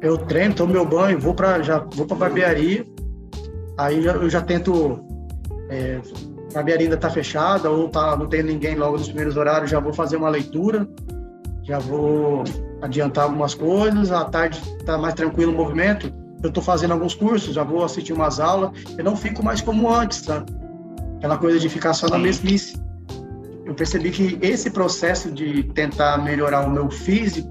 Eu 0.03 0.19
treino, 0.19 0.53
tomo 0.53 0.73
meu 0.73 0.85
banho, 0.85 1.21
vou 1.21 1.33
para 1.33 1.63
já 1.63 1.79
vou 1.79 2.05
para 2.07 2.17
barbearia. 2.17 2.85
Aí 3.79 4.05
eu 4.05 4.29
já 4.29 4.43
tento 4.43 5.01
é, 5.71 6.01
a 6.51 6.55
barbearia 6.55 6.87
ainda 6.87 6.97
está 6.97 7.09
fechada 7.09 7.71
ou 7.71 7.89
tá, 7.89 8.17
não 8.17 8.27
tem 8.27 8.43
ninguém 8.43 8.75
logo 8.75 8.99
nos 8.99 9.07
primeiros 9.07 9.37
horários, 9.37 9.71
já 9.71 9.79
vou 9.79 9.93
fazer 9.93 10.17
uma 10.17 10.29
leitura, 10.29 10.89
já 11.63 11.79
vou 11.79 12.43
adiantar 12.83 13.25
algumas 13.25 13.55
coisas. 13.55 14.11
À 14.11 14.25
tarde 14.25 14.61
está 14.81 14.99
mais 14.99 15.15
tranquilo 15.15 15.53
o 15.53 15.57
movimento. 15.57 16.13
Eu 16.43 16.49
estou 16.49 16.63
fazendo 16.63 16.93
alguns 16.93 17.15
cursos, 17.15 17.55
já 17.55 17.63
vou 17.63 17.85
assistir 17.85 18.13
umas 18.13 18.41
aulas. 18.41 18.73
Eu 18.99 19.05
não 19.05 19.15
fico 19.15 19.41
mais 19.45 19.61
como 19.61 19.89
antes, 19.89 20.19
sabe? 20.19 20.53
Aquela 21.19 21.39
coisa 21.39 21.61
de 21.61 21.69
ficar 21.69 21.95
só 21.95 22.09
na 22.09 22.19
mesmice. 22.19 22.85
Eu 23.67 23.75
percebi 23.75 24.13
que 24.13 24.39
esse 24.41 24.71
processo 24.71 25.31
de 25.31 25.65
tentar 25.65 26.23
melhorar 26.23 26.65
o 26.67 26.71
meu 26.71 26.89
físico 26.89 27.49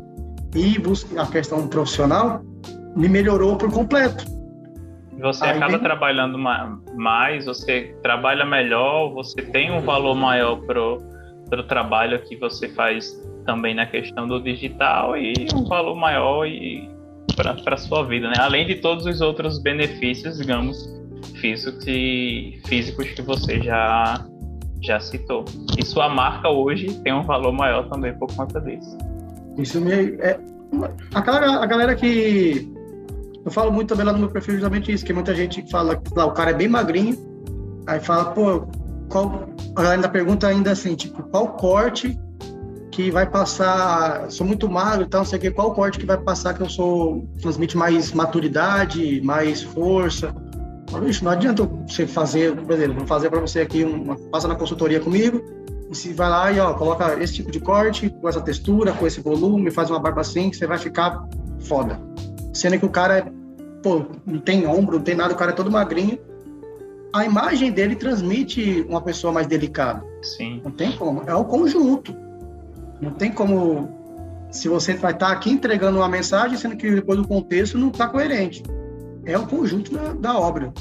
e 0.56 0.80
buscar 0.80 1.24
a 1.24 1.28
questão 1.28 1.68
profissional 1.68 2.42
me 2.96 3.10
melhorou 3.10 3.58
por 3.58 3.70
completo. 3.70 4.24
Você 5.20 5.44
Aí 5.44 5.58
acaba 5.58 5.74
vem... 5.74 5.82
trabalhando 5.82 6.38
mais, 6.38 7.46
você 7.46 7.96
trabalha 8.02 8.46
melhor, 8.46 9.14
você 9.14 9.42
tem 9.42 9.72
um 9.72 9.82
valor 9.82 10.16
maior 10.16 10.58
pro, 10.62 11.00
pro 11.50 11.64
trabalho 11.64 12.22
que 12.24 12.38
você 12.38 12.70
faz 12.70 13.22
também 13.46 13.76
na 13.76 13.86
questão 13.86 14.26
do 14.26 14.42
digital 14.42 15.18
e 15.18 15.34
um 15.54 15.66
valor 15.66 15.96
maior 15.96 16.46
e 16.46 16.90
para 17.36 17.76
sua 17.76 18.04
vida, 18.04 18.30
né? 18.30 18.36
Além 18.40 18.66
de 18.66 18.76
todos 18.76 19.06
os 19.06 19.20
outros 19.20 19.60
benefícios, 19.60 20.38
digamos, 20.38 20.88
físicos 21.42 21.86
e 21.88 22.62
físicos 22.66 23.12
que 23.12 23.22
você 23.22 23.62
já 23.62 24.26
já 24.86 25.00
citou. 25.00 25.46
E 25.78 25.86
sua 25.86 26.08
marca 26.08 26.50
hoje 26.50 26.94
tem 27.04 27.14
um 27.14 27.24
valor 27.24 27.52
maior 27.52 27.90
também 27.90 28.14
por 28.14 28.34
conta 28.36 28.62
disso. 28.62 28.98
Isso 29.58 29.82
me 29.82 29.92
é 30.20 30.40
a 31.14 31.22
galera, 31.22 31.52
a 31.64 31.66
galera 31.66 31.96
que 31.96 32.72
eu 33.46 33.52
falo 33.52 33.72
muito 33.72 33.90
também 33.90 34.06
lá 34.06 34.12
no 34.12 34.20
meu 34.20 34.30
perfil 34.30 34.56
justamente 34.56 34.92
isso, 34.92 35.06
que 35.06 35.14
muita 35.14 35.34
gente 35.34 35.70
fala 35.70 36.02
lá, 36.16 36.26
o 36.26 36.32
cara 36.32 36.52
é 36.52 36.54
bem 36.54 36.68
magrinho, 36.68 37.16
aí 37.88 38.00
fala, 38.00 38.32
pô, 38.32 38.68
qual. 39.10 39.50
A 39.72 39.82
galera 39.82 39.96
ainda 39.96 40.10
pergunta 40.10 40.48
ainda 40.48 40.72
assim, 40.72 40.96
tipo, 40.96 41.22
qual 41.24 41.50
corte 41.50 42.18
que 42.92 43.12
vai 43.12 43.30
passar. 43.30 44.32
Sou 44.32 44.48
muito 44.48 44.70
magro 44.70 45.06
e 45.06 45.10
tal, 45.10 45.22
não 45.22 45.26
sei 45.26 45.38
o 45.38 45.42
que, 45.42 45.52
qual 45.52 45.74
corte 45.74 46.00
que 46.00 46.06
vai 46.06 46.18
passar 46.18 46.54
que 46.54 46.62
eu 46.62 46.70
sou. 46.70 47.28
transmite 47.42 47.78
mais 47.78 48.14
maturidade, 48.14 49.22
mais 49.22 49.62
força. 49.62 50.34
Mas, 50.92 51.22
não 51.22 51.32
adianta 51.32 51.64
você 51.88 52.06
fazer, 52.06 52.56
beleza, 52.62 52.94
vou 52.94 53.08
fazer 53.08 53.30
para 53.30 53.40
você 53.40 53.62
aqui, 53.62 53.84
uma, 53.84 54.16
passa 54.16 54.48
na 54.48 54.56
consultoria 54.56 55.00
comigo, 55.00 55.42
e 55.90 55.96
se 55.96 56.14
vai 56.14 56.30
lá 56.30 56.52
e 56.52 56.60
ó, 56.60 56.74
coloca 56.74 57.22
esse 57.22 57.34
tipo 57.34 57.52
de 57.52 57.60
corte, 57.60 58.10
com 58.10 58.30
essa 58.30 58.42
textura, 58.42 58.92
com 58.94 59.06
esse 59.06 59.22
volume, 59.22 59.72
faz 59.72 59.90
uma 59.90 60.00
barba 60.00 60.22
assim, 60.22 60.50
que 60.50 60.58
você 60.58 60.68
vai 60.68 60.78
ficar 60.78 61.28
foda. 61.60 62.00
Sendo 62.54 62.80
que 62.80 62.86
o 62.86 62.90
cara 62.90 63.18
é, 63.18 63.26
pô, 63.84 64.06
não 64.26 64.40
tem 64.40 64.66
ombro, 64.66 64.98
não 64.98 65.04
tem 65.04 65.16
nada, 65.16 65.34
o 65.34 65.38
cara 65.38 65.52
é 65.52 65.54
todo 65.54 65.70
magrinho. 65.70 66.18
A 67.14 67.26
imagem 67.26 67.72
dele 67.72 67.96
transmite 67.96 68.86
uma 68.90 69.02
pessoa 69.02 69.32
mais 69.32 69.48
delicada. 69.48 70.04
Sim. 70.22 70.62
Não 70.64 70.72
tem 70.72 70.92
como. 70.94 71.24
É 71.28 71.34
o 71.34 71.46
conjunto. 71.46 72.16
Não 73.00 73.12
tem 73.12 73.32
como. 73.32 73.90
Se 74.52 74.68
você 74.68 74.94
vai 74.96 75.14
estar 75.14 75.32
aqui 75.32 75.50
entregando 75.50 76.00
uma 76.00 76.10
mensagem, 76.10 76.58
sendo 76.58 76.76
que 76.76 76.90
depois 76.92 77.20
do 77.20 77.28
contexto 77.28 77.78
não 77.78 77.88
está 77.90 78.08
coerente. 78.08 78.64
É 79.26 79.38
o 79.38 79.46
conjunto 79.48 79.94
da, 79.94 80.14
da 80.14 80.40
obra. 80.40 80.74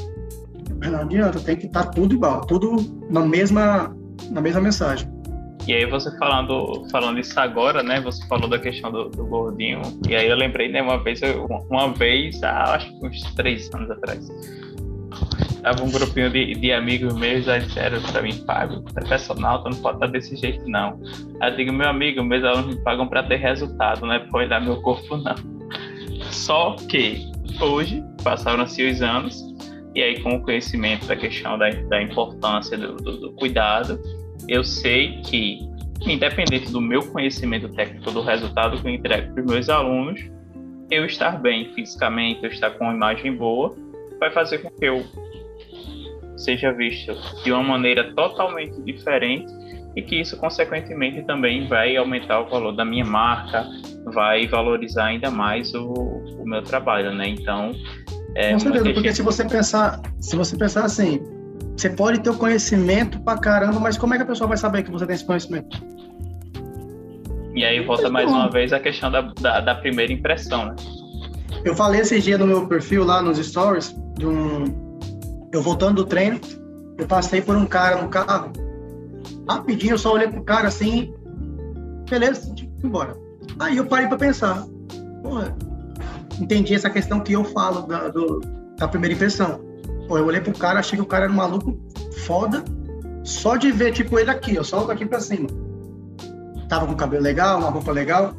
Não 0.90 1.00
adianta, 1.00 1.40
tem 1.40 1.56
que 1.56 1.66
estar 1.66 1.84
tá 1.84 1.90
tudo 1.90 2.14
igual, 2.14 2.42
tudo 2.42 2.76
na 3.10 3.20
mesma, 3.20 3.94
na 4.30 4.40
mesma 4.40 4.60
mensagem. 4.60 5.08
E 5.66 5.72
aí 5.72 5.86
você 5.86 6.14
falando, 6.18 6.86
falando 6.90 7.18
isso 7.18 7.38
agora, 7.40 7.82
né? 7.82 7.98
Você 8.02 8.26
falou 8.26 8.48
da 8.48 8.58
questão 8.58 8.92
do, 8.92 9.08
do 9.08 9.24
gordinho. 9.24 9.80
E 10.06 10.14
aí 10.14 10.28
eu 10.28 10.36
lembrei, 10.36 10.68
né, 10.68 10.82
uma 10.82 11.02
vez, 11.02 11.20
uma 11.70 11.88
vez, 11.94 12.42
acho 12.42 13.00
que 13.00 13.06
uns 13.06 13.34
três 13.34 13.72
anos 13.72 13.90
atrás. 13.90 14.28
Tava 15.62 15.82
um 15.82 15.90
grupinho 15.90 16.28
de, 16.28 16.54
de 16.56 16.72
amigos 16.72 17.14
meus, 17.14 17.48
aí 17.48 17.60
disseram 17.60 17.98
pra 18.02 18.20
mim, 18.20 18.36
Pago, 18.44 18.84
é 18.96 19.08
personal, 19.08 19.62
tu 19.62 19.70
não 19.70 19.78
pode 19.78 19.96
estar 19.96 20.08
desse 20.08 20.36
jeito, 20.36 20.68
não. 20.68 21.00
Aí 21.40 21.50
eu 21.50 21.56
digo, 21.56 21.72
meu 21.72 21.88
amigo, 21.88 22.22
meus 22.22 22.44
alunos 22.44 22.76
me 22.76 22.82
pagam 22.82 23.08
pra 23.08 23.22
ter 23.22 23.36
resultado, 23.36 24.04
não 24.04 24.12
é 24.12 24.18
pra 24.18 24.40
olhar 24.40 24.60
meu 24.60 24.82
corpo, 24.82 25.16
não. 25.16 25.34
Só 26.30 26.76
que 26.90 27.32
hoje, 27.58 28.04
passaram-se 28.24 28.82
os 28.82 29.02
anos, 29.02 29.40
e 29.94 30.02
aí 30.02 30.20
com 30.20 30.36
o 30.36 30.42
conhecimento 30.42 31.06
da 31.06 31.14
questão 31.14 31.56
da, 31.56 31.70
da 31.70 32.02
importância 32.02 32.76
do, 32.76 32.96
do, 32.96 33.16
do 33.18 33.32
cuidado, 33.34 34.00
eu 34.48 34.64
sei 34.64 35.20
que, 35.22 35.60
independente 36.00 36.72
do 36.72 36.80
meu 36.80 37.02
conhecimento 37.12 37.68
técnico, 37.68 38.10
do 38.10 38.22
resultado 38.22 38.80
que 38.80 38.88
eu 38.88 38.92
entrego 38.92 39.32
para 39.32 39.44
os 39.44 39.50
meus 39.52 39.68
alunos, 39.68 40.20
eu 40.90 41.04
estar 41.06 41.40
bem 41.40 41.72
fisicamente, 41.74 42.42
eu 42.42 42.50
estar 42.50 42.70
com 42.72 42.84
uma 42.84 42.94
imagem 42.94 43.36
boa, 43.36 43.74
vai 44.18 44.30
fazer 44.32 44.58
com 44.58 44.70
que 44.70 44.84
eu 44.84 45.04
seja 46.36 46.72
visto 46.72 47.14
de 47.44 47.52
uma 47.52 47.62
maneira 47.62 48.12
totalmente 48.14 48.80
diferente 48.82 49.52
e 49.96 50.02
que 50.02 50.20
isso, 50.20 50.36
consequentemente, 50.36 51.22
também 51.22 51.66
vai 51.68 51.96
aumentar 51.96 52.40
o 52.40 52.48
valor 52.48 52.72
da 52.72 52.84
minha 52.84 53.04
marca, 53.04 53.64
vai 54.12 54.46
valorizar 54.46 55.06
ainda 55.06 55.30
mais 55.30 55.72
o, 55.74 55.92
o 55.92 56.44
meu 56.44 56.62
trabalho, 56.62 57.12
né? 57.12 57.28
Então, 57.28 57.70
é 58.34 58.52
Com 58.52 58.58
certeza, 58.58 58.92
porque 58.92 59.14
se 59.14 59.22
você 59.22 59.44
pensar, 59.44 60.00
se 60.20 60.36
você 60.36 60.56
pensar 60.56 60.84
assim, 60.84 61.20
você 61.76 61.90
pode 61.90 62.20
ter 62.20 62.30
o 62.30 62.36
conhecimento 62.36 63.20
pra 63.20 63.38
caramba, 63.38 63.80
mas 63.80 63.96
como 63.96 64.14
é 64.14 64.16
que 64.16 64.22
a 64.22 64.26
pessoa 64.26 64.48
vai 64.48 64.56
saber 64.56 64.82
que 64.82 64.90
você 64.90 65.06
tem 65.06 65.14
esse 65.14 65.24
conhecimento? 65.24 65.76
E 67.54 67.64
aí 67.64 67.84
volta 67.84 68.10
mais 68.10 68.28
uma 68.28 68.50
vez 68.50 68.72
a 68.72 68.80
questão 68.80 69.10
da, 69.10 69.20
da, 69.40 69.60
da, 69.60 69.74
primeira 69.76 70.12
impressão, 70.12 70.66
né? 70.66 70.76
Eu 71.64 71.74
falei 71.74 72.00
esse 72.00 72.20
dia 72.20 72.36
no 72.36 72.46
meu 72.46 72.66
perfil 72.66 73.04
lá 73.04 73.22
nos 73.22 73.38
stories, 73.38 73.94
de 74.18 74.26
um, 74.26 74.98
eu 75.52 75.62
voltando 75.62 76.02
do 76.02 76.04
treino, 76.04 76.40
eu 76.98 77.06
passei 77.06 77.40
por 77.40 77.56
um 77.56 77.64
cara 77.64 78.02
no 78.02 78.08
carro, 78.08 78.52
rapidinho 79.48 79.94
eu 79.94 79.98
só 79.98 80.12
olhei 80.12 80.26
pro 80.26 80.42
cara 80.42 80.66
assim, 80.66 81.14
beleza, 82.10 82.52
tipo, 82.54 82.72
embora. 82.84 83.14
Aí 83.60 83.76
eu 83.76 83.86
parei 83.86 84.08
para 84.08 84.18
pensar, 84.18 84.64
porra, 85.22 85.56
entendi 86.40 86.74
essa 86.74 86.90
questão 86.90 87.20
que 87.20 87.32
eu 87.32 87.44
falo 87.44 87.82
da, 87.82 88.08
do, 88.08 88.40
da 88.76 88.88
primeira 88.88 89.14
impressão. 89.14 89.60
Pô, 90.08 90.18
eu 90.18 90.26
olhei 90.26 90.40
pro 90.40 90.52
cara, 90.52 90.80
achei 90.80 90.96
que 90.96 91.02
o 91.02 91.06
cara 91.06 91.24
era 91.24 91.32
um 91.32 91.36
maluco 91.36 91.78
foda, 92.26 92.62
só 93.22 93.56
de 93.56 93.70
ver, 93.72 93.92
tipo, 93.92 94.18
ele 94.18 94.30
aqui, 94.30 94.58
ó, 94.58 94.62
só 94.62 94.84
daqui 94.84 95.06
pra 95.06 95.20
cima. 95.20 95.48
Tava 96.68 96.86
com 96.86 96.94
cabelo 96.94 97.22
legal, 97.22 97.58
uma 97.58 97.70
roupa 97.70 97.90
legal. 97.90 98.34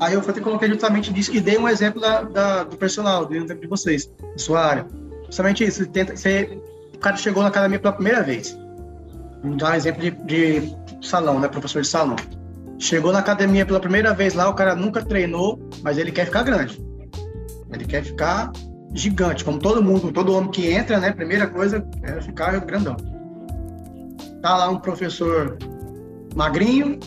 Aí 0.00 0.14
eu 0.14 0.22
falei, 0.22 0.42
coloquei 0.42 0.68
justamente 0.68 1.12
disso 1.12 1.34
e 1.34 1.40
dei 1.40 1.58
um 1.58 1.68
exemplo 1.68 2.00
da, 2.00 2.22
da, 2.22 2.64
do 2.64 2.76
personal, 2.76 3.26
dei 3.26 3.40
um 3.40 3.44
exemplo 3.44 3.62
de 3.62 3.68
vocês, 3.68 4.10
da 4.20 4.38
sua 4.38 4.64
área. 4.64 4.86
Justamente 5.26 5.64
isso, 5.64 5.86
tenta, 5.86 6.16
você, 6.16 6.60
o 6.94 6.98
cara 6.98 7.16
chegou 7.16 7.42
na 7.42 7.48
academia 7.48 7.78
pela 7.78 7.92
primeira 7.92 8.22
vez. 8.22 8.58
Vou 9.42 9.56
dar 9.56 9.72
um 9.72 9.74
exemplo 9.74 10.02
de, 10.02 10.10
de 10.10 10.76
salão, 11.02 11.38
né, 11.38 11.48
professor 11.48 11.82
de 11.82 11.88
salão. 11.88 12.16
Chegou 12.78 13.12
na 13.12 13.18
academia 13.18 13.66
pela 13.66 13.80
primeira 13.80 14.14
vez 14.14 14.34
lá, 14.34 14.48
o 14.48 14.54
cara 14.54 14.74
nunca 14.74 15.04
treinou, 15.04 15.60
mas 15.82 15.98
ele 15.98 16.12
quer 16.12 16.26
ficar 16.26 16.44
grande. 16.44 16.80
Ele 17.72 17.84
quer 17.84 18.02
ficar 18.04 18.52
gigante, 18.94 19.44
como 19.44 19.58
todo 19.58 19.82
mundo, 19.82 20.12
todo 20.12 20.32
homem 20.32 20.50
que 20.50 20.70
entra, 20.70 20.98
né? 20.98 21.12
Primeira 21.12 21.46
coisa 21.46 21.86
é 22.02 22.20
ficar 22.20 22.58
grandão. 22.60 22.96
Tá 24.42 24.56
lá 24.56 24.70
um 24.70 24.78
professor 24.78 25.58
magrinho, 26.34 26.98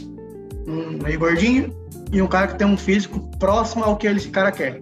um 0.68 1.04
meio 1.04 1.20
gordinho 1.20 1.74
e 2.12 2.22
um 2.22 2.28
cara 2.28 2.48
que 2.48 2.58
tem 2.58 2.68
um 2.68 2.78
físico 2.78 3.20
próximo 3.40 3.84
ao 3.84 3.96
que 3.98 4.08
esse 4.08 4.30
cara 4.30 4.52
quer. 4.52 4.82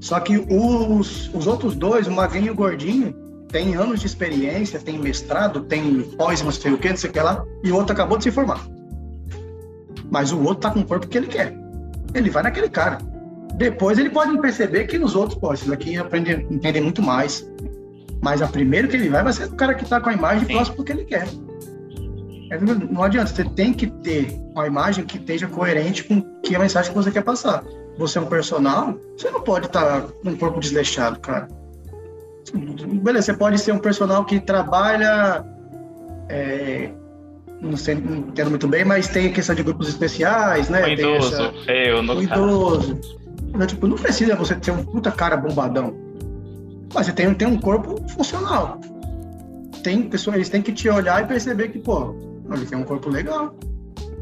Só 0.00 0.18
que 0.20 0.38
os, 0.38 1.32
os 1.34 1.46
outros 1.46 1.74
dois, 1.74 2.06
o 2.06 2.10
magrinho 2.10 2.46
e 2.46 2.50
o 2.50 2.54
gordinho, 2.54 3.14
tem 3.48 3.74
anos 3.74 4.00
de 4.00 4.06
experiência, 4.06 4.78
tem 4.78 4.98
mestrado, 4.98 5.62
tem 5.62 6.02
pós, 6.16 6.40
não 6.42 6.52
sei 6.52 6.72
o 6.72 6.78
que, 6.78 6.88
não 6.88 6.96
sei 6.96 7.10
o 7.10 7.12
que 7.12 7.20
lá, 7.20 7.44
e 7.64 7.72
o 7.72 7.76
outro 7.76 7.92
acabou 7.92 8.16
de 8.16 8.24
se 8.24 8.30
formar. 8.30 8.64
Mas 10.10 10.32
o 10.32 10.40
outro 10.40 10.56
tá 10.56 10.70
com 10.70 10.80
o 10.80 10.86
corpo 10.86 11.06
que 11.06 11.18
ele 11.18 11.26
quer. 11.26 11.54
Ele 12.14 12.30
vai 12.30 12.42
naquele 12.42 12.68
cara. 12.68 12.98
Depois 13.54 13.98
ele 13.98 14.10
pode 14.10 14.36
perceber 14.38 14.86
que 14.86 14.98
os 14.98 15.14
outros, 15.14 15.38
pô, 15.38 15.52
esses 15.52 15.68
daqui 15.68 15.96
aprendem, 15.96 16.46
entendem 16.50 16.82
muito 16.82 17.02
mais. 17.02 17.48
Mas 18.22 18.42
a 18.42 18.46
primeiro 18.46 18.88
que 18.88 18.96
ele 18.96 19.08
vai 19.08 19.22
vai 19.22 19.32
ser 19.32 19.46
o 19.46 19.56
cara 19.56 19.74
que 19.74 19.84
está 19.84 20.00
com 20.00 20.10
a 20.10 20.12
imagem 20.12 20.46
Sim. 20.46 20.54
próximo 20.54 20.76
do 20.76 20.84
que 20.84 20.92
ele 20.92 21.04
quer. 21.04 21.26
É, 22.50 22.58
não 22.58 23.02
adianta, 23.02 23.28
você 23.28 23.44
tem 23.44 23.72
que 23.72 23.86
ter 23.86 24.36
uma 24.52 24.66
imagem 24.66 25.04
que 25.04 25.16
esteja 25.16 25.46
coerente 25.46 26.04
com 26.04 26.20
que 26.42 26.54
a 26.54 26.58
mensagem 26.58 26.92
que 26.92 26.98
você 26.98 27.10
quer 27.10 27.22
passar. 27.22 27.64
Você 27.96 28.18
é 28.18 28.20
um 28.20 28.26
personal, 28.26 28.98
você 29.16 29.30
não 29.30 29.40
pode 29.40 29.66
estar 29.66 30.02
tá 30.02 30.08
com 30.22 30.30
um 30.30 30.36
corpo 30.36 30.58
desleixado, 30.58 31.20
cara. 31.20 31.48
Beleza, 33.02 33.26
você 33.26 33.34
pode 33.34 33.58
ser 33.58 33.72
um 33.72 33.78
personal 33.78 34.24
que 34.24 34.40
trabalha 34.40 35.44
é, 36.28 36.90
não 37.60 37.76
sei, 37.76 37.94
não 37.96 38.16
entendo 38.18 38.50
muito 38.50 38.66
bem, 38.66 38.84
mas 38.84 39.08
tem 39.08 39.26
a 39.26 39.32
questão 39.32 39.54
de 39.54 39.62
grupos 39.62 39.88
especiais, 39.88 40.70
né? 40.70 40.84
O 40.84 40.88
idoso, 40.88 41.34
essa, 41.34 41.52
feio, 41.64 42.02
no 42.02 42.14
o 42.14 42.22
idoso. 42.22 43.00
Não, 43.52 43.66
tipo, 43.66 43.86
não 43.86 43.96
precisa 43.96 44.36
você 44.36 44.54
ter 44.54 44.70
um 44.70 44.84
puta 44.84 45.10
cara 45.10 45.36
bombadão. 45.36 45.94
Mas 46.94 47.06
você 47.06 47.12
tem, 47.12 47.32
tem 47.34 47.48
um 47.48 47.58
corpo 47.58 48.00
funcional. 48.08 48.80
Tem 49.82 50.02
pessoas, 50.08 50.36
eles 50.36 50.48
têm 50.48 50.62
que 50.62 50.72
te 50.72 50.88
olhar 50.88 51.22
e 51.22 51.26
perceber 51.26 51.68
que, 51.68 51.78
pô, 51.78 52.14
ele 52.52 52.66
tem 52.66 52.78
um 52.78 52.84
corpo 52.84 53.08
legal. 53.08 53.54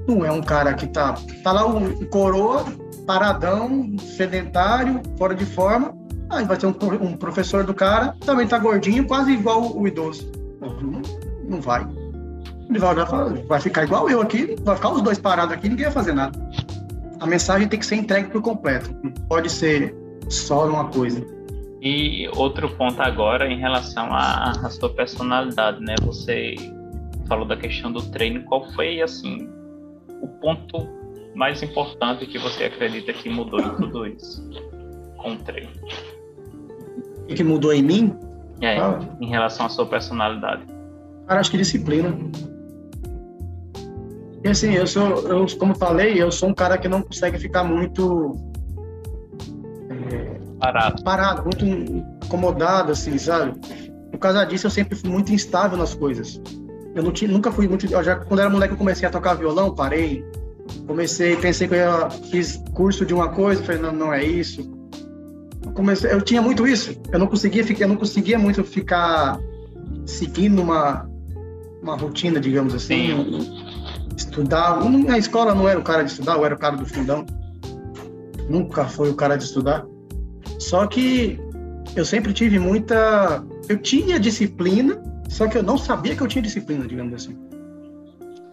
Não 0.07 0.25
é 0.25 0.31
um 0.31 0.43
cara 0.43 0.75
que 0.75 0.87
tá, 0.87 1.15
tá 1.43 1.53
lá 1.53 1.67
um 1.67 2.05
coroa, 2.07 2.65
paradão, 3.07 3.97
sedentário, 3.99 5.01
fora 5.17 5.35
de 5.35 5.45
forma. 5.45 5.95
Aí 6.31 6.45
vai 6.45 6.57
ter 6.57 6.67
um, 6.67 6.75
um 7.01 7.17
professor 7.17 7.65
do 7.65 7.73
cara, 7.73 8.15
também 8.25 8.47
tá 8.47 8.59
gordinho, 8.59 9.07
quase 9.07 9.33
igual 9.33 9.63
o, 9.63 9.83
o 9.83 9.89
idoso. 9.89 10.31
Não, 10.61 11.03
não 11.49 11.61
vai. 11.61 11.87
Ele 12.69 12.79
vai 12.79 12.95
olhar 12.95 13.07
e 13.07 13.11
falar, 13.11 13.33
vai 13.47 13.61
ficar 13.61 13.85
igual 13.85 14.11
eu 14.11 14.21
aqui, 14.21 14.57
vai 14.63 14.77
ficar 14.77 14.91
os 14.91 15.01
dois 15.01 15.19
parados 15.19 15.55
aqui, 15.55 15.71
ninguém 15.71 15.87
vai 15.87 15.95
fazer 15.95 16.13
nada. 16.13 16.39
A 17.21 17.27
mensagem 17.27 17.69
tem 17.69 17.79
que 17.79 17.87
ser 17.87 17.97
entregue 17.97 18.31
por 18.31 18.43
completo. 18.43 18.95
Não 19.03 19.11
pode 19.29 19.51
ser 19.51 19.95
só 20.29 20.67
uma 20.67 20.89
coisa. 20.89 21.25
E 21.81 22.29
outro 22.37 22.69
ponto 22.71 23.01
agora 23.01 23.47
em 23.47 23.59
relação 23.59 24.13
à, 24.13 24.51
à 24.51 24.71
sua 24.71 24.91
personalidade, 24.91 25.81
né? 25.81 25.95
Você 26.03 26.55
falou 27.29 27.47
da 27.47 27.57
questão 27.57 27.93
do 27.93 28.03
treino. 28.11 28.43
Qual 28.45 28.69
foi, 28.73 29.01
assim, 29.01 29.49
o 30.21 30.29
ponto 30.41 30.89
mais 31.35 31.63
importante 31.63 32.27
que 32.27 32.39
você 32.39 32.65
acredita 32.65 33.13
que 33.13 33.29
mudou 33.29 33.61
em 33.61 33.75
tudo 33.77 34.07
isso 34.07 34.49
com 35.17 35.33
o 35.33 35.37
treino? 35.37 35.71
O 37.31 37.35
que 37.35 37.45
mudou 37.45 37.73
em 37.73 37.83
mim? 37.83 38.17
É, 38.61 38.77
ah. 38.79 38.99
em 39.21 39.29
relação 39.29 39.67
à 39.67 39.69
sua 39.69 39.87
personalidade. 39.87 40.65
Cara, 41.27 41.41
acho 41.41 41.51
que 41.51 41.59
disciplina. 41.59 42.17
E 44.45 44.49
assim, 44.49 44.73
eu 44.73 44.87
sou, 44.87 45.29
eu, 45.29 45.47
como 45.59 45.75
falei, 45.75 46.21
eu 46.21 46.31
sou 46.31 46.49
um 46.49 46.55
cara 46.55 46.79
que 46.79 46.89
não 46.89 47.03
consegue 47.03 47.39
ficar 47.39 47.65
muito 47.65 48.37
é, 49.91 50.39
parado. 50.61 51.03
parado, 51.03 51.43
muito 51.43 52.07
acomodado, 52.25 52.93
assim, 52.93 53.19
sabe? 53.19 53.59
Por 54.11 54.19
causa 54.19 54.45
disso, 54.45 54.67
eu 54.67 54.71
sempre 54.71 54.97
fui 54.97 55.11
muito 55.11 55.33
instável 55.33 55.77
nas 55.77 55.95
coisas. 55.95 56.41
Eu 56.95 57.03
não 57.03 57.13
tinha, 57.13 57.31
nunca 57.31 57.51
fui 57.51 57.67
muito. 57.67 57.87
Eu 57.87 58.03
já, 58.03 58.17
quando 58.17 58.41
era 58.41 58.49
moleque, 58.49 58.75
eu 58.75 58.79
comecei 58.79 59.07
a 59.09 59.11
tocar 59.11 59.35
violão, 59.35 59.75
parei. 59.75 60.25
Comecei, 60.87 61.37
pensei 61.37 61.67
que 61.67 61.75
eu 61.75 61.79
ia, 61.79 62.11
fiz 62.31 62.63
curso 62.75 63.05
de 63.05 63.15
uma 63.15 63.29
coisa, 63.29 63.63
falei, 63.63 63.81
não, 63.81 63.93
não 63.93 64.15
é 64.15 64.25
isso. 64.25 64.71
Eu, 65.65 65.73
comecei, 65.73 66.13
eu 66.13 66.23
tinha 66.23 66.41
muito 66.41 66.67
isso. 66.67 66.95
Eu 67.13 67.19
não 67.19 67.27
conseguia 67.27 67.65
ficar, 67.65 67.85
eu 67.85 67.89
não 67.89 67.97
conseguia 67.97 68.39
muito 68.39 68.63
ficar 68.63 69.39
seguindo 70.07 70.63
uma, 70.63 71.09
uma 71.83 71.97
rotina, 71.97 72.39
digamos 72.41 72.75
assim. 72.75 73.41
Sim 73.41 73.68
estudar. 74.19 74.85
Na 74.85 75.17
escola 75.17 75.55
não 75.55 75.69
era 75.69 75.79
o 75.79 75.83
cara 75.83 76.03
de 76.03 76.11
estudar, 76.11 76.37
eu 76.37 76.45
era 76.45 76.55
o 76.55 76.59
cara 76.59 76.77
do 76.77 76.85
fundão. 76.85 77.25
Nunca 78.49 78.85
foi 78.85 79.11
o 79.11 79.15
cara 79.15 79.37
de 79.37 79.45
estudar. 79.45 79.87
Só 80.59 80.87
que 80.87 81.41
eu 81.97 82.05
sempre 82.05 82.33
tive 82.33 82.59
muita. 82.59 83.43
Eu 83.69 83.79
tinha 83.79 84.19
disciplina, 84.19 85.01
só 85.29 85.47
que 85.47 85.57
eu 85.57 85.63
não 85.63 85.79
sabia 85.79 86.15
que 86.15 86.23
eu 86.23 86.27
tinha 86.27 86.43
disciplina, 86.43 86.87
digamos 86.87 87.15
assim. 87.15 87.39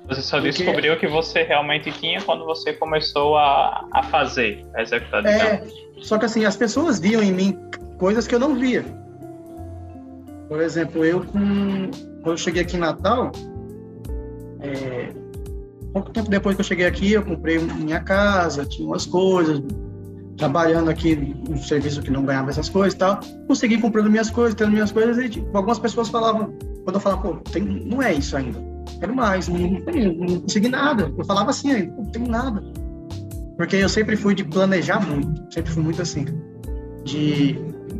Você 0.07 0.22
só 0.22 0.38
Porque... 0.38 0.51
descobriu 0.51 0.97
que 0.99 1.07
você 1.07 1.41
realmente 1.41 1.91
tinha 1.91 2.22
quando 2.22 2.45
você 2.45 2.74
começou 2.74 3.38
a, 3.38 3.88
a 3.91 4.03
fazer, 4.03 4.63
a 4.76 4.84
executar. 4.84 5.26
É, 5.26 5.63
só 5.97 6.20
que 6.20 6.26
assim, 6.26 6.45
as 6.45 6.55
pessoas 6.55 6.99
viam 6.99 7.24
em 7.24 7.32
mim 7.32 7.57
coisas 7.97 8.28
que 8.28 8.36
eu 8.36 8.39
não 8.39 8.55
via. 8.55 8.86
Por 10.47 10.61
exemplo, 10.61 11.03
eu 11.03 11.26
com... 11.26 11.89
quando 12.22 12.34
eu 12.34 12.38
cheguei 12.38 12.61
aqui 12.61 12.78
em 12.78 12.82
Natal, 12.82 13.32
é, 14.59 15.09
pouco 15.95 16.11
tempo 16.11 16.29
depois 16.29 16.55
que 16.55 16.61
eu 16.61 16.65
cheguei 16.65 16.85
aqui, 16.85 17.13
eu 17.13 17.23
comprei 17.23 17.57
minha 17.57 18.01
casa, 18.01 18.65
tinha 18.65 18.85
umas 18.85 19.05
coisas, 19.05 19.63
trabalhando 20.35 20.89
aqui 20.89 21.33
um 21.49 21.57
serviço 21.57 22.01
que 22.01 22.11
não 22.11 22.25
ganhava 22.25 22.49
essas 22.49 22.67
coisas 22.67 22.93
e 22.93 22.97
tal. 22.97 23.21
Consegui 23.47 23.79
comprando 23.79 24.09
minhas 24.09 24.29
coisas, 24.29 24.53
tendo 24.55 24.71
minhas 24.71 24.91
coisas, 24.91 25.17
e 25.17 25.29
tipo, 25.29 25.55
algumas 25.55 25.79
pessoas 25.79 26.09
falavam, 26.09 26.53
quando 26.83 26.95
eu 26.95 26.99
falava, 26.99 27.21
pô, 27.21 27.35
tem, 27.49 27.63
não 27.63 28.01
é 28.01 28.13
isso 28.13 28.35
ainda, 28.35 28.59
quero 28.99 29.15
mais, 29.15 29.47
não, 29.47 29.57
não, 29.57 30.13
não 30.27 30.41
consegui 30.41 30.67
nada. 30.67 31.13
Eu 31.17 31.23
falava 31.23 31.51
assim 31.51 31.71
ainda, 31.71 31.93
não 31.95 32.05
tenho 32.05 32.27
nada. 32.27 32.61
Porque 33.55 33.77
eu 33.77 33.87
sempre 33.87 34.17
fui 34.17 34.35
de 34.35 34.43
planejar 34.43 34.99
muito, 34.99 35.53
sempre 35.53 35.71
fui 35.71 35.81
muito 35.81 36.01
assim, 36.01 36.25
de, 37.05 37.57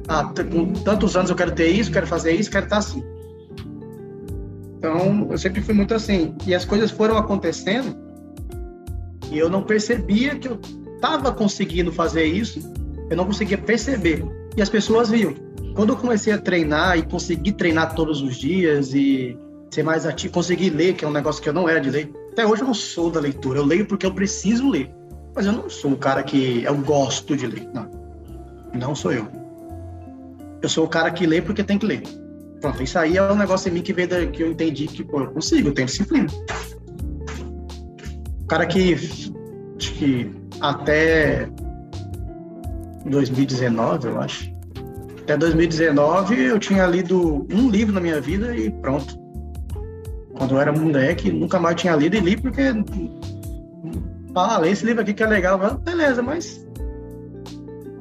ah, 0.10 0.34
com 0.52 0.74
tantos 0.74 1.16
anos 1.16 1.30
eu 1.30 1.36
quero 1.38 1.54
ter 1.54 1.70
isso, 1.70 1.90
quero 1.90 2.06
fazer 2.06 2.34
isso, 2.34 2.52
quero 2.52 2.66
estar 2.66 2.80
assim. 2.80 3.02
Então, 4.78 5.28
eu 5.32 5.38
sempre 5.38 5.62
fui 5.62 5.74
muito 5.74 5.94
assim. 5.94 6.36
E 6.46 6.54
as 6.54 6.66
coisas 6.66 6.92
foram 6.92 7.18
acontecendo 7.18 7.96
e 9.32 9.38
eu 9.38 9.50
não 9.50 9.64
percebia 9.64 10.36
que 10.36 10.48
eu 10.48 10.60
estava 10.96 11.32
conseguindo 11.32 11.92
fazer 11.92 12.26
isso, 12.26 12.60
eu 13.10 13.18
não 13.18 13.26
conseguia 13.26 13.58
perceber. 13.58 14.24
E 14.56 14.62
as 14.62 14.70
pessoas 14.70 15.10
viam. 15.10 15.34
Quando 15.76 15.90
eu 15.90 15.98
comecei 15.98 16.32
a 16.32 16.38
treinar 16.38 16.98
e 16.98 17.04
consegui 17.04 17.52
treinar 17.52 17.96
todos 17.96 18.22
os 18.22 18.38
dias 18.38 18.94
e 18.94 19.38
ser 19.70 19.84
mais 19.84 20.06
ativo, 20.06 20.34
conseguir 20.34 20.70
ler, 20.70 20.94
que 20.94 21.04
é 21.04 21.08
um 21.08 21.12
negócio 21.12 21.42
que 21.42 21.50
eu 21.50 21.54
não 21.54 21.68
era 21.68 21.82
de 21.82 21.90
ler. 21.90 22.12
Até 22.32 22.46
hoje 22.46 22.62
eu 22.62 22.68
não 22.68 22.74
sou 22.74 23.12
da 23.12 23.20
leitura, 23.20 23.60
eu 23.60 23.66
leio 23.66 23.86
porque 23.86 24.06
eu 24.06 24.14
preciso 24.14 24.70
ler. 24.70 24.90
Mas 25.36 25.46
eu 25.46 25.52
não 25.52 25.70
sou 25.70 25.92
um 25.92 25.96
cara 25.96 26.24
que 26.24 26.64
eu 26.64 26.76
gosto 26.78 27.36
de 27.36 27.46
ler. 27.46 27.68
Não. 27.74 27.90
Não 28.74 28.96
sou 28.96 29.12
eu. 29.12 29.28
Eu 30.62 30.70
sou 30.70 30.86
o 30.86 30.88
cara 30.88 31.12
que 31.12 31.26
lê 31.28 31.42
porque 31.42 31.64
tem 31.64 31.78
que 31.78 31.86
ler. 31.86 32.04
Pronto, 32.66 32.82
isso 32.82 32.98
aí 32.98 33.16
é 33.16 33.22
um 33.22 33.36
negócio 33.36 33.70
em 33.70 33.74
mim 33.74 33.84
que 33.84 33.94
veio 33.94 34.08
da, 34.08 34.26
que 34.26 34.42
eu 34.42 34.50
entendi 34.50 34.88
que, 34.88 35.04
pô, 35.04 35.20
eu 35.20 35.28
consigo, 35.28 35.70
eu 35.70 35.74
tenho 35.76 35.86
disciplina. 35.86 36.26
O 38.42 38.48
cara 38.48 38.66
que, 38.66 38.96
acho 38.96 39.94
que 39.94 40.32
até 40.60 41.48
2019, 43.06 44.08
eu 44.08 44.20
acho. 44.20 44.52
Até 45.22 45.38
2019 45.38 46.44
eu 46.44 46.58
tinha 46.58 46.88
lido 46.88 47.46
um 47.54 47.70
livro 47.70 47.94
na 47.94 48.02
minha 48.02 48.20
vida 48.20 48.58
e 48.58 48.72
pronto. 48.72 49.16
Quando 50.36 50.56
eu 50.56 50.60
era 50.60 50.74
moleque, 50.74 51.32
nunca 51.32 51.60
mais 51.60 51.80
tinha 51.80 51.96
lido 51.96 52.16
e 52.16 52.20
li 52.20 52.36
porque. 52.36 52.64
Ah, 54.34 54.58
lê 54.58 54.72
esse 54.72 54.84
livro 54.84 55.04
aqui 55.04 55.14
que 55.14 55.22
é 55.22 55.28
legal. 55.28 55.60
Beleza, 55.84 56.24
mas. 56.24 56.66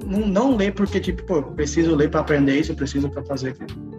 Não, 0.07 0.27
não 0.27 0.57
lê 0.57 0.73
porque, 0.73 1.01
tipo, 1.01 1.23
pô, 1.25 1.43
preciso 1.43 1.95
ler 1.95 2.11
para 2.11 2.21
aprender 2.21 2.59
isso, 2.59 2.75
preciso 2.75 3.11
para 3.11 3.23
fazer 3.25 3.51
aquilo. 3.51 3.94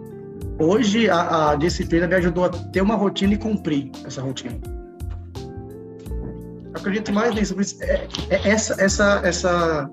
Hoje 0.58 1.10
a, 1.10 1.50
a, 1.50 1.56
disciplina 1.56 2.06
me 2.06 2.14
ajudou 2.14 2.44
a 2.44 2.48
ter 2.48 2.80
uma 2.80 2.94
rotina 2.94 3.34
e 3.34 3.36
cumprir 3.36 3.90
essa 4.04 4.22
rotina. 4.22 4.58
Eu 6.64 6.72
acredito 6.74 7.12
mais 7.12 7.34
nisso. 7.34 7.54
É, 7.82 8.06
é 8.30 8.48
essa, 8.48 8.82
essa, 8.82 9.20
essa 9.22 9.90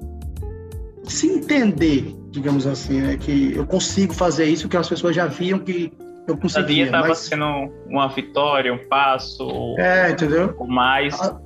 se 1.03 1.27
entender, 1.27 2.15
digamos 2.31 2.65
assim, 2.65 3.01
né, 3.01 3.17
que 3.17 3.53
eu 3.55 3.65
consigo 3.65 4.13
fazer 4.13 4.45
isso 4.45 4.69
que 4.69 4.77
as 4.77 4.87
pessoas 4.87 5.15
já 5.15 5.27
viam 5.27 5.59
que 5.59 5.91
eu 6.27 6.37
conseguia. 6.37 6.63
A 6.63 6.67
dia 6.67 6.85
estava 6.85 7.07
mas... 7.09 7.17
sendo 7.17 7.71
uma 7.87 8.07
vitória, 8.07 8.73
um 8.73 8.87
passo. 8.87 9.75
É, 9.77 10.11
entendeu? 10.11 10.55
Mais 10.65 11.19
a... 11.21 11.37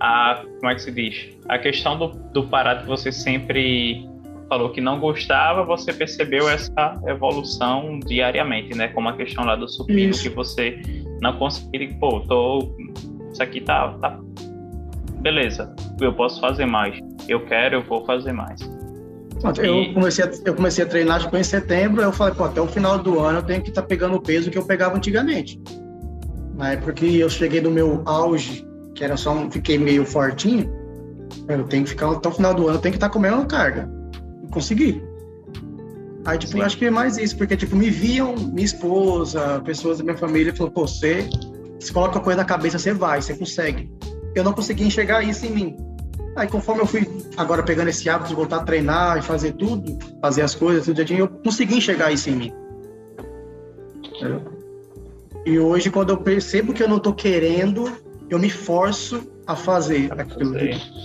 a, 0.00 0.44
como 0.60 0.70
é 0.70 0.74
que 0.74 0.82
se 0.82 0.90
diz? 0.90 1.30
A 1.48 1.58
questão 1.58 1.98
do, 1.98 2.08
do 2.08 2.46
parar 2.46 2.82
que 2.82 2.86
você 2.86 3.10
sempre 3.10 4.06
falou 4.48 4.70
que 4.70 4.80
não 4.80 4.98
gostava, 4.98 5.62
você 5.62 5.92
percebeu 5.92 6.48
essa 6.48 6.94
evolução 7.06 8.00
diariamente, 8.00 8.76
né? 8.76 8.88
Como 8.88 9.08
a 9.08 9.12
questão 9.16 9.44
lá 9.44 9.54
do 9.54 9.68
supino, 9.68 10.10
Isso. 10.10 10.22
que 10.22 10.28
você 10.30 10.80
não 11.20 11.36
conseguiu, 11.36 11.94
pô, 12.00 12.20
tô, 12.20 12.74
isso 13.30 13.42
aqui 13.42 13.60
tá, 13.60 13.92
tá, 14.00 14.18
beleza, 15.20 15.74
eu 16.00 16.12
posso 16.14 16.40
fazer 16.40 16.64
mais, 16.64 16.98
eu 17.28 17.44
quero, 17.44 17.76
eu 17.76 17.82
vou 17.82 18.04
fazer 18.06 18.32
mais. 18.32 18.60
Eu, 19.62 19.94
comecei 19.94 20.24
a, 20.24 20.30
eu 20.44 20.54
comecei 20.54 20.84
a 20.84 20.88
treinar 20.88 21.20
tipo, 21.20 21.36
em 21.36 21.44
setembro, 21.44 22.02
eu 22.02 22.12
falei, 22.12 22.34
pô, 22.34 22.44
até 22.44 22.60
o 22.60 22.66
final 22.66 22.98
do 22.98 23.20
ano 23.20 23.38
eu 23.38 23.42
tenho 23.42 23.62
que 23.62 23.68
estar 23.68 23.82
tá 23.82 23.86
pegando 23.86 24.16
o 24.16 24.20
peso 24.20 24.50
que 24.50 24.58
eu 24.58 24.64
pegava 24.64 24.96
antigamente. 24.96 25.60
Na 26.56 26.72
época 26.72 26.94
que 26.94 27.20
eu 27.20 27.30
cheguei 27.30 27.60
no 27.60 27.70
meu 27.70 28.02
auge, 28.04 28.66
que 28.96 29.04
era 29.04 29.16
só, 29.16 29.48
fiquei 29.48 29.78
meio 29.78 30.04
fortinho, 30.04 30.68
eu 31.46 31.62
tenho 31.64 31.84
que 31.84 31.90
ficar 31.90 32.10
até 32.10 32.28
o 32.28 32.32
final 32.32 32.52
do 32.52 32.66
ano, 32.66 32.78
eu 32.78 32.80
tenho 32.80 32.92
que 32.92 32.96
estar 32.96 33.08
tá 33.08 33.12
comendo 33.12 33.46
carga 33.46 33.97
consegui. 34.50 35.02
Aí, 36.24 36.36
tipo, 36.38 36.52
Sim. 36.52 36.60
acho 36.62 36.76
que 36.76 36.84
é 36.84 36.90
mais 36.90 37.16
isso, 37.16 37.36
porque, 37.36 37.56
tipo, 37.56 37.74
me 37.74 37.88
viam, 37.88 38.34
minha 38.36 38.64
esposa, 38.64 39.60
pessoas 39.64 39.98
da 39.98 40.04
minha 40.04 40.16
família, 40.16 40.54
falou, 40.54 40.70
pô, 40.70 40.86
você, 40.86 41.28
se 41.80 41.92
coloca 41.92 42.18
a 42.18 42.22
coisa 42.22 42.38
na 42.38 42.44
cabeça, 42.44 42.78
você 42.78 42.92
vai, 42.92 43.22
você 43.22 43.34
consegue. 43.34 43.90
Eu 44.34 44.44
não 44.44 44.52
consegui 44.52 44.84
enxergar 44.84 45.22
isso 45.22 45.46
em 45.46 45.50
mim. 45.50 45.76
Aí, 46.36 46.46
conforme 46.46 46.82
eu 46.82 46.86
fui 46.86 47.08
agora 47.36 47.62
pegando 47.62 47.88
esse 47.88 48.08
hábito 48.08 48.28
de 48.28 48.34
voltar 48.34 48.58
a 48.58 48.62
treinar 48.62 49.18
e 49.18 49.22
fazer 49.22 49.52
tudo, 49.52 49.98
fazer 50.20 50.42
as 50.42 50.54
coisas, 50.54 50.84
tudo 50.84 51.04
dia, 51.04 51.18
eu 51.18 51.28
consegui 51.28 51.76
enxergar 51.76 52.12
isso 52.12 52.28
em 52.30 52.36
mim. 52.36 52.52
Entendeu? 54.04 54.42
E 55.46 55.58
hoje, 55.58 55.90
quando 55.90 56.10
eu 56.10 56.18
percebo 56.18 56.72
que 56.74 56.82
eu 56.82 56.88
não 56.88 56.98
tô 56.98 57.14
querendo, 57.14 57.90
eu 58.28 58.38
me 58.38 58.50
forço 58.50 59.32
a 59.46 59.56
fazer 59.56 60.12
aquilo. 60.12 60.54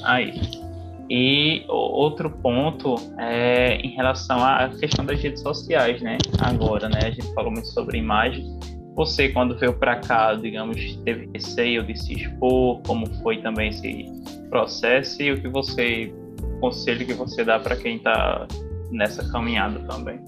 Aí. 0.03 0.62
E 1.15 1.63
outro 1.67 2.27
ponto 2.29 2.95
é 3.19 3.75
em 3.75 3.89
relação 3.89 4.43
à 4.43 4.67
questão 4.69 5.05
das 5.05 5.21
redes 5.21 5.43
sociais, 5.43 6.01
né? 6.01 6.17
Agora, 6.39 6.89
né? 6.89 6.99
A 7.03 7.11
gente 7.11 7.31
falou 7.35 7.51
muito 7.51 7.67
sobre 7.67 7.99
imagem 7.99 8.43
você, 8.95 9.29
quando 9.29 9.57
veio 9.57 9.73
para 9.73 9.95
cá, 9.95 10.35
digamos, 10.35 10.95
teve 11.03 11.27
receio 11.33 11.83
de 11.83 11.99
se 11.99 12.13
expor? 12.13 12.79
Como 12.85 13.07
foi 13.21 13.41
também 13.41 13.69
esse 13.69 14.05
processo? 14.49 15.21
E 15.21 15.31
o 15.31 15.41
que 15.41 15.47
você, 15.47 16.13
o 16.41 16.59
conselho 16.59 17.05
que 17.05 17.13
você 17.13 17.43
dá 17.43 17.59
para 17.59 17.75
quem 17.75 17.97
está 17.97 18.47
nessa 18.91 19.27
caminhada 19.31 19.79
também? 19.89 20.19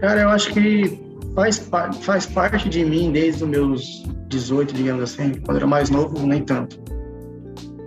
Cara, 0.00 0.20
eu 0.20 0.28
acho 0.28 0.52
que 0.52 1.00
faz, 1.34 1.70
faz 2.02 2.26
parte 2.26 2.68
de 2.68 2.84
mim 2.84 3.10
desde 3.12 3.44
os 3.44 3.48
meus 3.48 4.02
18, 4.28 4.74
digamos 4.74 5.02
assim. 5.02 5.32
Quando 5.40 5.52
eu 5.52 5.56
era 5.56 5.66
mais 5.66 5.88
novo, 5.88 6.26
nem 6.26 6.42
tanto. 6.42 6.78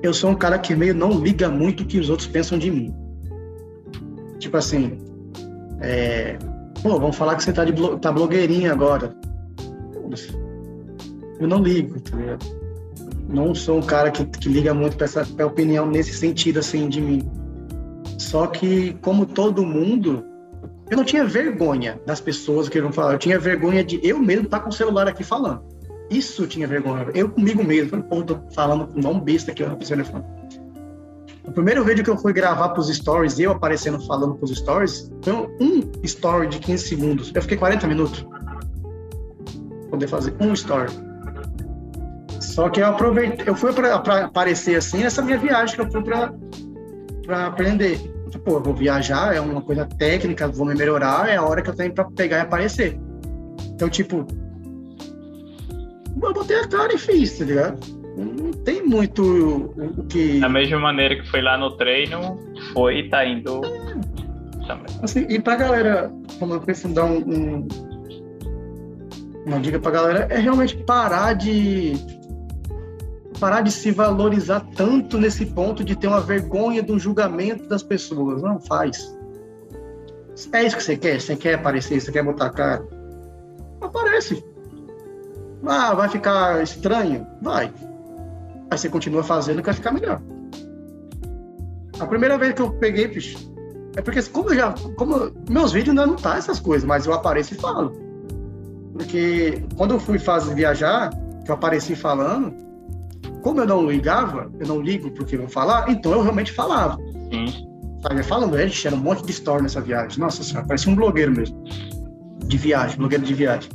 Eu 0.06 0.14
sou 0.14 0.30
um 0.30 0.36
cara 0.36 0.60
que 0.60 0.76
meio 0.76 0.94
não 0.94 1.20
liga 1.20 1.50
muito 1.50 1.82
o 1.82 1.86
que 1.88 1.98
os 1.98 2.12
outros 2.12 2.28
pensam 2.28 2.60
de 2.60 2.70
mim. 2.70 2.94
Tipo 4.38 4.58
assim, 4.58 5.00
é, 5.82 6.38
pô, 6.84 7.00
vamos 7.00 7.16
falar 7.16 7.36
que 7.36 7.44
você 7.44 7.52
tá, 7.52 7.66
de 7.66 7.72
blo 7.72 7.98
tá 7.98 8.12
blogueirinha 8.12 8.72
agora. 8.72 9.16
Eu 11.40 11.48
não 11.48 11.64
ligo, 11.64 12.00
tá 12.00 12.16
ligado? 12.16 12.46
Não 13.28 13.56
sou 13.56 13.80
um 13.80 13.82
cara 13.82 14.12
que, 14.12 14.24
que 14.24 14.48
liga 14.48 14.76
muito 14.76 14.96
para 14.96 15.06
essa 15.06 15.26
pra 15.26 15.48
opinião 15.48 15.88
nesse 15.88 16.14
sentido, 16.14 16.60
assim, 16.60 16.88
de 16.88 17.02
mim. 17.02 17.28
Só 18.20 18.46
que, 18.46 18.94
como 19.02 19.26
todo 19.26 19.66
mundo, 19.66 20.24
eu 20.92 20.98
não 20.98 21.04
tinha 21.04 21.26
vergonha 21.26 22.00
das 22.06 22.22
pessoas 22.22 22.70
que 22.70 22.78
iam 22.78 22.92
falar. 22.92 23.14
Eu 23.14 23.20
tinha 23.20 23.40
vergonha 23.40 23.84
de 23.84 24.00
eu 24.04 24.20
mesmo 24.20 24.44
estar 24.44 24.60
tá 24.60 24.64
com 24.66 24.70
o 24.70 24.74
celular 24.74 25.08
aqui 25.08 25.24
falando. 25.24 25.64
Isso 26.10 26.44
eu 26.44 26.48
tinha 26.48 26.68
vergonha. 26.68 27.08
Eu 27.14 27.30
comigo 27.30 27.64
mesmo. 27.64 28.04
Pô, 28.04 28.24
tô 28.24 28.40
falando 28.54 28.88
com 28.88 29.00
um 29.10 29.20
besta 29.20 29.52
aqui 29.52 29.66
no 29.66 29.76
telefone. 29.76 30.24
O 31.44 31.52
primeiro 31.52 31.84
vídeo 31.84 32.04
que 32.04 32.10
eu 32.10 32.18
fui 32.18 32.34
gravar 32.34 32.70
pros 32.70 32.94
stories, 32.94 33.40
eu 33.40 33.52
aparecendo 33.52 34.04
falando 34.06 34.36
pros 34.36 34.52
stories, 34.58 35.12
foi 35.22 35.34
um 35.34 35.92
story 36.04 36.48
de 36.48 36.60
15 36.60 36.88
segundos. 36.88 37.32
Eu 37.34 37.42
fiquei 37.42 37.58
40 37.58 37.88
minutos 37.88 38.26
poder 39.90 40.08
fazer 40.08 40.34
um 40.40 40.54
story. 40.54 40.92
Só 42.40 42.70
que 42.70 42.82
eu 42.82 42.88
aproveitei, 42.88 43.48
eu 43.48 43.56
fui 43.56 43.72
para 43.74 43.96
aparecer 43.96 44.76
assim 44.76 45.04
essa 45.04 45.22
minha 45.22 45.38
viagem 45.38 45.76
que 45.76 45.82
eu 45.82 45.92
fui 45.92 46.04
para 46.04 47.46
aprender. 47.46 48.00
Pô, 48.44 48.56
eu 48.58 48.64
vou 48.64 48.74
viajar, 48.76 49.36
é 49.36 49.40
uma 49.40 49.62
coisa 49.62 49.86
técnica, 49.86 50.48
vou 50.48 50.66
me 50.66 50.76
melhorar, 50.76 51.30
é 51.30 51.38
a 51.38 51.44
hora 51.44 51.62
que 51.62 51.70
eu 51.70 51.76
tenho 51.76 51.94
para 51.94 52.06
pegar 52.06 52.38
e 52.38 52.42
aparecer. 52.42 53.00
Então, 53.68 53.88
tipo, 53.88 54.26
eu 56.28 56.34
botei 56.34 56.60
a 56.60 56.68
cara 56.68 56.94
e 56.94 56.98
fiz, 56.98 57.38
tá 57.38 57.46
ligado? 57.46 57.80
Não 58.18 58.52
tem 58.52 58.86
muito 58.86 59.74
o 59.78 60.06
que. 60.06 60.40
Da 60.40 60.50
mesma 60.50 60.80
maneira 60.80 61.16
que 61.16 61.30
foi 61.30 61.42
lá 61.42 61.58
no 61.58 61.76
treino, 61.78 62.40
foi 62.74 63.00
e 63.00 63.10
tá 63.10 63.26
indo 63.26 63.62
também. 64.68 64.86
Assim, 65.02 65.26
e 65.30 65.40
pra 65.40 65.56
galera, 65.56 66.12
como 66.40 66.54
eu 66.54 66.62
penso, 66.62 66.88
dar 66.88 67.06
um, 67.06 67.18
um 67.18 67.68
uma 69.46 69.60
dica 69.60 69.80
pra 69.80 69.92
galera 69.92 70.28
é 70.32 70.38
realmente 70.38 70.76
parar 70.78 71.34
de 71.34 71.94
parar 73.40 73.62
de 73.62 73.72
se 73.72 73.92
valorizar 73.92 74.62
tanto 74.76 75.18
nesse 75.18 75.46
ponto 75.46 75.84
de 75.84 75.96
ter 75.96 76.08
uma 76.08 76.22
vergonha 76.22 76.82
do 76.82 76.98
julgamento 76.98 77.68
das 77.68 77.84
pessoas. 77.84 78.42
Não 78.42 78.60
faz. 78.60 79.16
É 80.52 80.64
isso 80.64 80.78
que 80.78 80.84
você 80.84 80.98
quer? 80.98 81.22
Você 81.22 81.36
quer 81.36 81.56
aparecer? 81.56 82.00
Você 82.00 82.12
quer 82.12 82.24
botar 82.24 82.48
a 82.48 82.50
cara? 82.50 82.88
Aparece. 83.82 84.44
Ah, 85.68 85.94
vai 85.94 86.10
ficar 86.10 86.62
estranho? 86.64 87.26
Vai. 87.42 87.72
Aí 88.72 88.78
você 88.78 88.90
continua 88.90 89.24
fazendo 89.24 89.60
que 89.60 89.66
vai 89.66 89.74
ficar 89.74 89.92
melhor. 89.92 90.22
A 92.00 92.06
primeira 92.06 92.38
vez 92.38 92.54
que 92.54 92.62
eu 92.62 92.72
peguei, 92.72 93.08
bicho, 93.08 93.38
é 93.96 94.02
porque 94.02 94.22
como 94.24 94.50
eu 94.50 94.56
já. 94.56 94.74
Como 94.98 95.32
meus 95.50 95.72
vídeos 95.72 95.90
ainda 95.90 96.06
não 96.06 96.16
tá 96.16 96.38
essas 96.38 96.60
coisas, 96.60 96.86
mas 96.86 97.06
eu 97.06 97.14
apareço 97.14 97.54
e 97.54 97.58
falo. 97.58 97.94
Porque 98.94 99.64
quando 99.76 99.92
eu 99.92 100.00
fui 100.00 100.20
fazer 100.20 100.54
viajar, 100.56 101.10
que 101.44 101.52
eu 101.52 101.56
apareci 101.56 101.96
falando, 101.96 102.54
como 103.42 103.62
eu 103.62 103.68
não 103.68 103.90
ligava, 103.90 104.52
eu 104.60 104.68
não 104.68 104.82
ligo 104.82 105.12
porque 105.12 105.38
vão 105.38 105.48
falar, 105.48 105.90
então 105.90 106.12
eu 106.12 106.22
realmente 106.22 106.52
falava. 106.52 106.98
Sim. 107.32 107.68
Sabe, 108.02 108.24
falando, 108.24 108.58
gente 108.58 108.88
era 108.88 108.96
um 108.96 109.00
monte 109.00 109.26
de 109.26 109.32
story 109.32 109.64
nessa 109.64 109.82
viagem. 109.82 110.20
Nossa 110.20 110.44
senhora, 110.44 110.68
parecia 110.68 110.92
um 110.92 110.96
blogueiro 110.96 111.32
mesmo. 111.32 111.64
De 112.46 112.58
viagem, 112.58 112.98
blogueiro 112.98 113.24
de 113.24 113.34
viagem. 113.34 113.70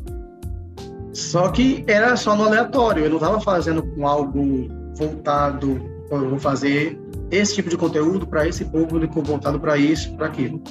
Só 1.12 1.48
que 1.48 1.84
era 1.86 2.16
só 2.16 2.36
no 2.36 2.44
aleatório, 2.44 3.04
eu 3.04 3.10
não 3.10 3.16
estava 3.16 3.40
fazendo 3.40 3.82
com 3.82 4.06
algo 4.06 4.68
voltado, 4.96 5.80
eu 6.10 6.30
vou 6.30 6.38
fazer 6.38 7.00
esse 7.30 7.54
tipo 7.54 7.68
de 7.68 7.76
conteúdo 7.76 8.26
para 8.26 8.46
esse 8.46 8.64
público, 8.64 9.22
voltado 9.22 9.58
para 9.58 9.76
isso, 9.76 10.14
para 10.16 10.26
aquilo. 10.26 10.62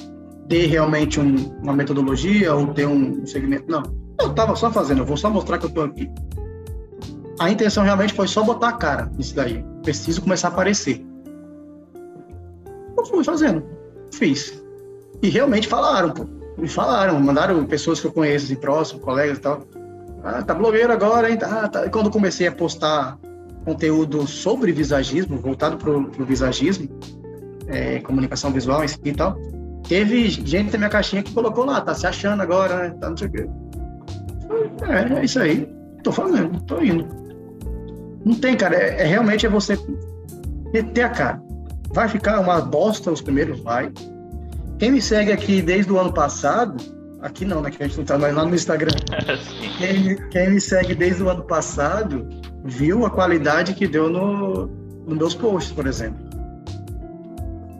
Ter 0.48 0.66
realmente 0.66 1.20
um, 1.20 1.52
uma 1.62 1.74
metodologia 1.74 2.54
ou 2.54 2.68
ter 2.68 2.86
um 2.86 3.24
segmento, 3.26 3.70
não 3.70 3.82
eu 4.20 4.34
tava 4.34 4.54
só 4.54 4.70
fazendo, 4.70 4.98
eu 4.98 5.06
vou 5.06 5.16
só 5.16 5.30
mostrar 5.30 5.58
que 5.58 5.66
eu 5.66 5.70
tô 5.70 5.82
aqui. 5.82 6.10
A 7.38 7.50
intenção 7.50 7.82
realmente 7.82 8.12
foi 8.12 8.28
só 8.28 8.42
botar 8.42 8.68
a 8.68 8.72
cara 8.72 9.10
nisso 9.16 9.34
daí. 9.34 9.64
Preciso 9.82 10.20
começar 10.20 10.48
a 10.48 10.50
aparecer. 10.50 11.04
Eu 12.96 13.06
fui 13.06 13.24
fazendo. 13.24 13.64
Fiz. 14.12 14.62
E 15.22 15.28
realmente 15.30 15.66
falaram, 15.66 16.10
pô. 16.10 16.26
Me 16.58 16.68
falaram, 16.68 17.18
mandaram 17.18 17.64
pessoas 17.64 18.00
que 18.00 18.06
eu 18.06 18.12
conheço, 18.12 18.44
assim, 18.44 18.56
próximos, 18.56 19.02
colegas 19.02 19.38
e 19.38 19.40
tal. 19.40 19.62
Ah, 20.22 20.42
tá 20.42 20.54
blogueiro 20.54 20.92
agora, 20.92 21.30
hein? 21.30 21.38
Ah, 21.42 21.68
tá. 21.68 21.86
E 21.86 21.90
quando 21.90 22.10
comecei 22.10 22.46
a 22.46 22.52
postar 22.52 23.18
conteúdo 23.64 24.26
sobre 24.26 24.72
visagismo, 24.72 25.38
voltado 25.38 25.76
pro, 25.76 26.04
pro 26.10 26.24
visagismo, 26.24 26.88
é, 27.66 28.00
comunicação 28.00 28.50
visual 28.50 28.82
e 29.04 29.12
tal, 29.12 29.36
teve 29.88 30.28
gente 30.28 30.72
na 30.72 30.78
minha 30.78 30.90
caixinha 30.90 31.22
que 31.22 31.32
colocou 31.32 31.64
lá, 31.64 31.80
tá 31.80 31.94
se 31.94 32.06
achando 32.06 32.42
agora, 32.42 32.88
né? 32.88 32.90
Tá 33.00 33.10
não 33.10 33.16
sei 33.16 33.28
o 33.28 33.32
quê. 33.32 33.48
É, 34.88 35.20
é 35.20 35.24
isso 35.24 35.38
aí. 35.38 35.68
Tô 36.02 36.12
fazendo, 36.12 36.60
tô 36.62 36.80
indo. 36.82 37.06
Não 38.24 38.34
tem, 38.34 38.56
cara. 38.56 38.76
É, 38.76 39.02
é 39.02 39.04
realmente 39.04 39.46
é 39.46 39.48
você 39.48 39.78
meter 40.72 41.02
a 41.02 41.08
cara. 41.08 41.42
Vai 41.92 42.08
ficar 42.08 42.40
uma 42.40 42.60
bosta 42.60 43.10
os 43.10 43.20
primeiros, 43.20 43.60
vai. 43.60 43.92
Quem 44.78 44.92
me 44.92 45.02
segue 45.02 45.32
aqui 45.32 45.60
desde 45.60 45.92
o 45.92 45.98
ano 45.98 46.12
passado, 46.12 46.76
aqui 47.22 47.44
não, 47.44 47.60
né? 47.60 47.70
Que 47.70 47.82
a 47.82 47.86
gente 47.86 47.98
não 47.98 48.04
tá 48.04 48.18
mais 48.18 48.34
lá 48.34 48.44
no 48.44 48.54
Instagram. 48.54 48.94
quem, 49.78 50.16
quem, 50.30 50.50
me 50.50 50.60
segue 50.60 50.94
desde 50.94 51.22
o 51.22 51.28
ano 51.28 51.44
passado 51.44 52.28
viu 52.64 53.04
a 53.06 53.10
qualidade 53.10 53.74
que 53.74 53.86
deu 53.86 54.08
no, 54.08 54.66
nos 55.06 55.18
meus 55.18 55.34
posts, 55.34 55.72
por 55.72 55.86
exemplo. 55.86 56.18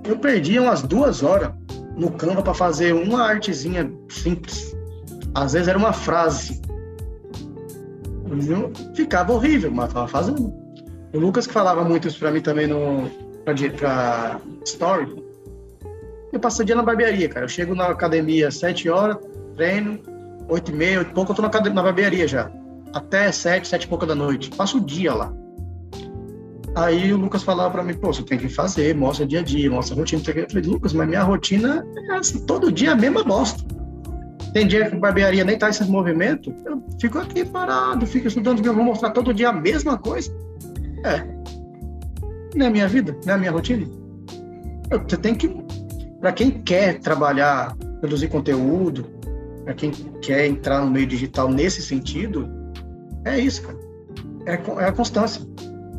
Eu 0.04 0.18
perdi 0.18 0.58
umas 0.58 0.82
duas 0.82 1.22
horas 1.22 1.52
no 1.96 2.10
Canva 2.12 2.42
para 2.42 2.54
fazer 2.54 2.94
uma 2.94 3.22
artezinha 3.22 3.90
simples. 4.08 4.74
Às 5.34 5.52
vezes 5.52 5.68
era 5.68 5.78
uma 5.78 5.92
frase 5.92 6.60
ficava 8.94 9.32
horrível, 9.32 9.70
mas 9.70 9.92
tava 9.92 10.06
fazendo. 10.06 10.52
O 11.12 11.18
Lucas 11.18 11.46
que 11.46 11.52
falava 11.52 11.82
muito 11.84 12.06
isso 12.06 12.18
pra 12.18 12.30
mim 12.30 12.40
também 12.40 12.66
no 12.66 13.10
pra, 13.44 13.54
pra 13.76 14.40
Story. 14.64 15.24
Eu 16.32 16.38
passo 16.38 16.62
o 16.62 16.64
dia 16.64 16.76
na 16.76 16.82
barbearia, 16.82 17.28
cara. 17.28 17.44
Eu 17.44 17.48
chego 17.48 17.74
na 17.74 17.86
academia 17.86 18.48
às 18.48 18.56
7 18.56 18.88
horas, 18.88 19.16
treino, 19.60 20.00
8 20.48 20.70
e 20.70 20.74
meia, 20.74 20.98
8 21.00 21.10
e 21.10 21.14
pouco, 21.14 21.32
eu 21.32 21.36
tô 21.36 21.42
na, 21.42 21.50
na 21.50 21.82
barbearia 21.82 22.26
já. 22.26 22.50
Até 22.94 23.30
7, 23.30 23.68
7 23.68 23.84
e 23.84 23.88
pouca 23.88 24.06
da 24.06 24.14
noite. 24.14 24.48
Passo 24.48 24.78
o 24.78 24.80
dia 24.80 25.12
lá. 25.12 25.30
Aí 26.74 27.12
o 27.12 27.18
Lucas 27.18 27.42
falava 27.42 27.70
pra 27.70 27.84
mim, 27.84 27.92
pô, 27.92 28.10
você 28.10 28.22
tem 28.22 28.38
que 28.38 28.48
fazer, 28.48 28.96
mostra 28.96 29.26
dia 29.26 29.40
a 29.40 29.42
dia, 29.42 29.70
mostra 29.70 29.94
a 29.94 29.98
rotina. 29.98 30.22
Eu 30.34 30.48
falei, 30.48 30.64
Lucas, 30.64 30.94
mas 30.94 31.08
minha 31.08 31.22
rotina 31.22 31.84
é 32.08 32.14
assim, 32.14 32.46
todo 32.46 32.72
dia 32.72 32.92
a 32.92 32.96
mesma 32.96 33.22
bosta. 33.22 33.62
Tem 34.54 34.66
dia 34.66 34.88
que 34.88 34.96
a 34.96 34.98
barbearia 34.98 35.44
nem 35.44 35.58
tá 35.58 35.68
esses 35.68 35.86
movimentos, 35.86 36.52
eu 36.64 36.82
fico 36.98 37.18
aqui 37.18 37.44
parado, 37.44 38.06
fico 38.06 38.26
estudando, 38.28 38.64
eu 38.64 38.74
vou 38.74 38.82
mostrar 38.82 39.10
todo 39.10 39.34
dia 39.34 39.50
a 39.50 39.52
mesma 39.52 39.98
coisa. 39.98 40.32
É. 41.04 41.22
Não 42.54 42.64
é 42.64 42.68
a 42.68 42.70
minha 42.70 42.88
vida, 42.88 43.14
não 43.26 43.34
é 43.34 43.36
a 43.36 43.38
minha 43.38 43.52
rotina. 43.52 43.86
Você 45.06 45.16
tem 45.18 45.34
que. 45.34 45.54
Para 46.18 46.32
quem 46.32 46.50
quer 46.50 46.98
trabalhar, 46.98 47.76
produzir 48.00 48.28
conteúdo, 48.28 49.19
para 49.64 49.74
quem 49.74 49.90
quer 50.22 50.46
entrar 50.46 50.80
no 50.84 50.90
meio 50.90 51.06
digital 51.06 51.48
nesse 51.48 51.82
sentido, 51.82 52.48
é 53.24 53.38
isso, 53.38 53.62
cara. 53.62 53.78
É, 54.46 54.52
é 54.82 54.88
a 54.88 54.92
constância. 54.92 55.42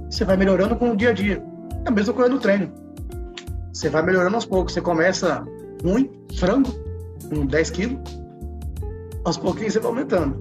Você 0.09 0.25
vai 0.25 0.35
melhorando 0.35 0.75
com 0.75 0.91
o 0.91 0.95
dia 0.95 1.09
a 1.09 1.13
dia. 1.13 1.43
É 1.85 1.89
a 1.89 1.91
mesma 1.91 2.13
coisa 2.13 2.29
no 2.29 2.39
treino. 2.39 2.71
Você 3.73 3.89
vai 3.89 4.03
melhorando 4.03 4.35
aos 4.35 4.45
poucos. 4.45 4.73
Você 4.73 4.81
começa 4.81 5.43
ruim, 5.83 6.09
frango, 6.37 6.71
com 7.29 7.45
10 7.45 7.69
quilos, 7.71 7.99
aos 9.23 9.37
pouquinhos 9.37 9.73
você 9.73 9.79
vai 9.79 9.89
aumentando. 9.89 10.35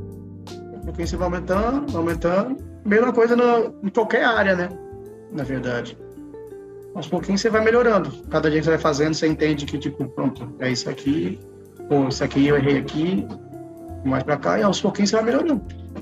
Aos 0.74 0.84
pouquinhos 0.84 1.10
você 1.10 1.16
vai 1.16 1.26
aumentando, 1.26 1.96
aumentando. 1.96 2.56
Mesma 2.84 3.12
coisa 3.12 3.36
no, 3.36 3.74
em 3.86 3.90
qualquer 3.90 4.24
área, 4.24 4.56
né? 4.56 4.68
Na 5.32 5.44
verdade. 5.44 5.96
Aos 6.94 7.06
pouquinhos 7.06 7.40
você 7.40 7.50
vai 7.50 7.62
melhorando. 7.62 8.10
Cada 8.28 8.50
dia 8.50 8.58
que 8.58 8.64
você 8.64 8.70
vai 8.70 8.78
fazendo, 8.78 9.14
você 9.14 9.26
entende 9.26 9.66
que, 9.66 9.78
tipo, 9.78 10.04
pronto, 10.08 10.52
é 10.58 10.70
isso 10.70 10.88
aqui, 10.88 11.38
ou 11.90 12.08
isso 12.08 12.24
aqui 12.24 12.46
eu 12.46 12.56
errei 12.56 12.78
aqui, 12.78 13.26
mais 14.04 14.22
pra 14.22 14.36
cá, 14.36 14.58
e 14.58 14.62
aos 14.62 14.80
pouquinhos 14.80 15.10
você 15.10 15.16
vai 15.16 15.24
melhorando. 15.26 15.60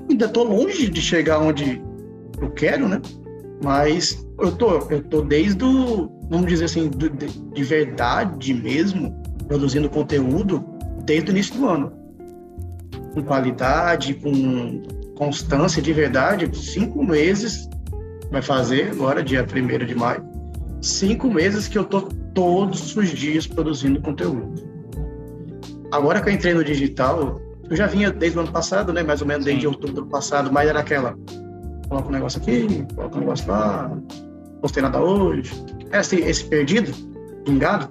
Ainda 0.08 0.28
tô 0.28 0.44
longe 0.44 0.88
de 0.88 1.00
chegar 1.00 1.40
onde 1.40 1.82
eu 2.40 2.50
quero, 2.50 2.88
né? 2.88 3.00
Mas 3.64 4.24
eu 4.38 4.52
tô, 4.52 4.78
eu 4.90 5.02
tô 5.02 5.22
desde 5.22 5.64
o, 5.64 6.08
vamos 6.30 6.46
dizer 6.46 6.66
assim, 6.66 6.88
de, 6.88 7.08
de 7.08 7.64
verdade 7.64 8.54
mesmo, 8.54 9.20
produzindo 9.48 9.88
conteúdo 9.88 10.64
desde 11.04 11.30
o 11.30 11.32
início 11.32 11.56
do 11.56 11.66
ano 11.66 11.98
com 13.18 13.22
qualidade, 13.22 14.14
com 14.14 14.82
constância 15.16 15.82
de 15.82 15.92
verdade, 15.92 16.48
cinco 16.56 17.04
meses, 17.04 17.68
vai 18.30 18.42
fazer 18.42 18.90
agora, 18.92 19.22
dia 19.22 19.42
1 19.44 19.86
de 19.86 19.94
maio, 19.94 20.24
cinco 20.80 21.28
meses 21.28 21.66
que 21.66 21.76
eu 21.76 21.84
tô 21.84 22.02
todos 22.34 22.96
os 22.96 23.08
dias 23.08 23.46
produzindo 23.46 24.00
conteúdo. 24.00 24.67
Agora 25.90 26.20
que 26.20 26.28
eu 26.28 26.32
entrei 26.32 26.54
no 26.54 26.62
digital, 26.62 27.40
eu 27.70 27.76
já 27.76 27.86
vinha 27.86 28.10
desde 28.10 28.38
o 28.38 28.42
ano 28.42 28.52
passado, 28.52 28.92
né? 28.92 29.02
Mais 29.02 29.20
ou 29.20 29.26
menos 29.26 29.44
desde 29.44 29.62
Sim. 29.62 29.68
outubro 29.68 30.02
do 30.02 30.06
passado, 30.06 30.52
mas 30.52 30.68
era 30.68 30.80
aquela. 30.80 31.16
Coloca 31.88 32.08
um 32.08 32.12
negócio 32.12 32.40
aqui, 32.40 32.86
coloca 32.94 33.16
um 33.16 33.20
negócio 33.20 33.50
lá, 33.50 33.90
postei 34.60 34.82
nada 34.82 35.00
hoje. 35.00 35.50
Esse, 35.92 36.16
esse 36.16 36.44
perdido, 36.44 36.92
pingado. 37.44 37.88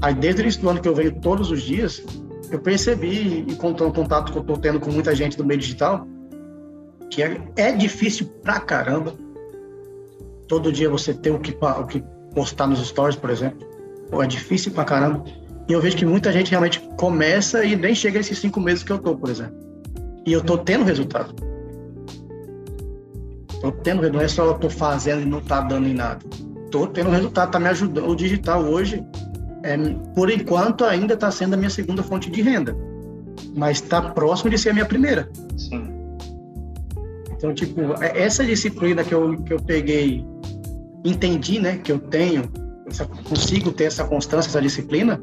Aí 0.00 0.14
desde 0.14 0.40
o 0.40 0.42
início 0.42 0.62
do 0.62 0.70
ano 0.70 0.80
que 0.80 0.88
eu 0.88 0.94
venho 0.94 1.12
todos 1.20 1.50
os 1.50 1.60
dias, 1.60 2.02
eu 2.50 2.58
percebi, 2.58 3.44
e 3.46 3.54
com 3.54 3.70
o 3.70 3.92
contato 3.92 4.32
que 4.32 4.38
eu 4.38 4.42
tô 4.42 4.56
tendo 4.56 4.80
com 4.80 4.90
muita 4.90 5.14
gente 5.14 5.36
do 5.36 5.44
meio 5.44 5.60
digital, 5.60 6.06
que 7.10 7.22
é, 7.22 7.40
é 7.56 7.72
difícil 7.72 8.26
pra 8.42 8.60
caramba. 8.60 9.14
Todo 10.48 10.72
dia 10.72 10.88
você 10.88 11.12
ter 11.12 11.30
o 11.30 11.38
que, 11.38 11.56
o 11.60 11.86
que 11.86 12.02
postar 12.34 12.66
nos 12.66 12.84
stories, 12.86 13.16
por 13.16 13.30
exemplo. 13.30 13.68
Pô, 14.10 14.22
é 14.22 14.26
difícil 14.26 14.72
pra 14.72 14.84
caramba. 14.84 15.22
E 15.70 15.72
eu 15.72 15.80
vejo 15.80 15.96
que 15.96 16.04
muita 16.04 16.32
gente 16.32 16.50
realmente 16.50 16.80
começa 16.96 17.64
e 17.64 17.76
nem 17.76 17.94
chega 17.94 18.18
a 18.18 18.20
esses 18.20 18.36
cinco 18.40 18.60
meses 18.60 18.82
que 18.82 18.90
eu 18.90 18.98
tô, 18.98 19.14
por 19.14 19.30
exemplo. 19.30 19.54
E 20.26 20.32
eu 20.32 20.42
tô 20.42 20.58
tendo 20.58 20.82
resultado. 20.82 21.32
Tô 23.60 23.70
tendo, 23.70 24.12
não 24.12 24.20
é 24.20 24.26
só 24.26 24.46
eu 24.46 24.54
tô 24.54 24.68
fazendo 24.68 25.22
e 25.22 25.24
não 25.24 25.40
tá 25.40 25.60
dando 25.60 25.86
em 25.86 25.94
nada. 25.94 26.26
Tô 26.72 26.88
tendo 26.88 27.10
resultado, 27.10 27.52
tá 27.52 27.60
me 27.60 27.68
ajudando. 27.68 28.08
O 28.08 28.16
digital 28.16 28.64
hoje, 28.64 29.00
é, 29.62 29.76
por 30.12 30.28
enquanto, 30.28 30.84
ainda 30.84 31.14
está 31.14 31.30
sendo 31.30 31.54
a 31.54 31.56
minha 31.56 31.70
segunda 31.70 32.02
fonte 32.02 32.32
de 32.32 32.42
renda. 32.42 32.76
Mas 33.54 33.80
está 33.80 34.02
próximo 34.02 34.50
de 34.50 34.58
ser 34.58 34.70
a 34.70 34.72
minha 34.72 34.86
primeira. 34.86 35.30
Sim. 35.56 35.88
Então, 37.30 37.54
tipo, 37.54 37.80
é, 38.02 38.20
essa 38.20 38.44
disciplina 38.44 39.04
que 39.04 39.14
eu, 39.14 39.40
que 39.44 39.52
eu 39.52 39.62
peguei, 39.62 40.26
entendi, 41.04 41.60
né, 41.60 41.78
que 41.78 41.92
eu 41.92 42.00
tenho, 42.00 42.50
essa, 42.88 43.04
consigo 43.04 43.70
ter 43.70 43.84
essa 43.84 44.02
constância, 44.02 44.48
essa 44.48 44.60
disciplina, 44.60 45.20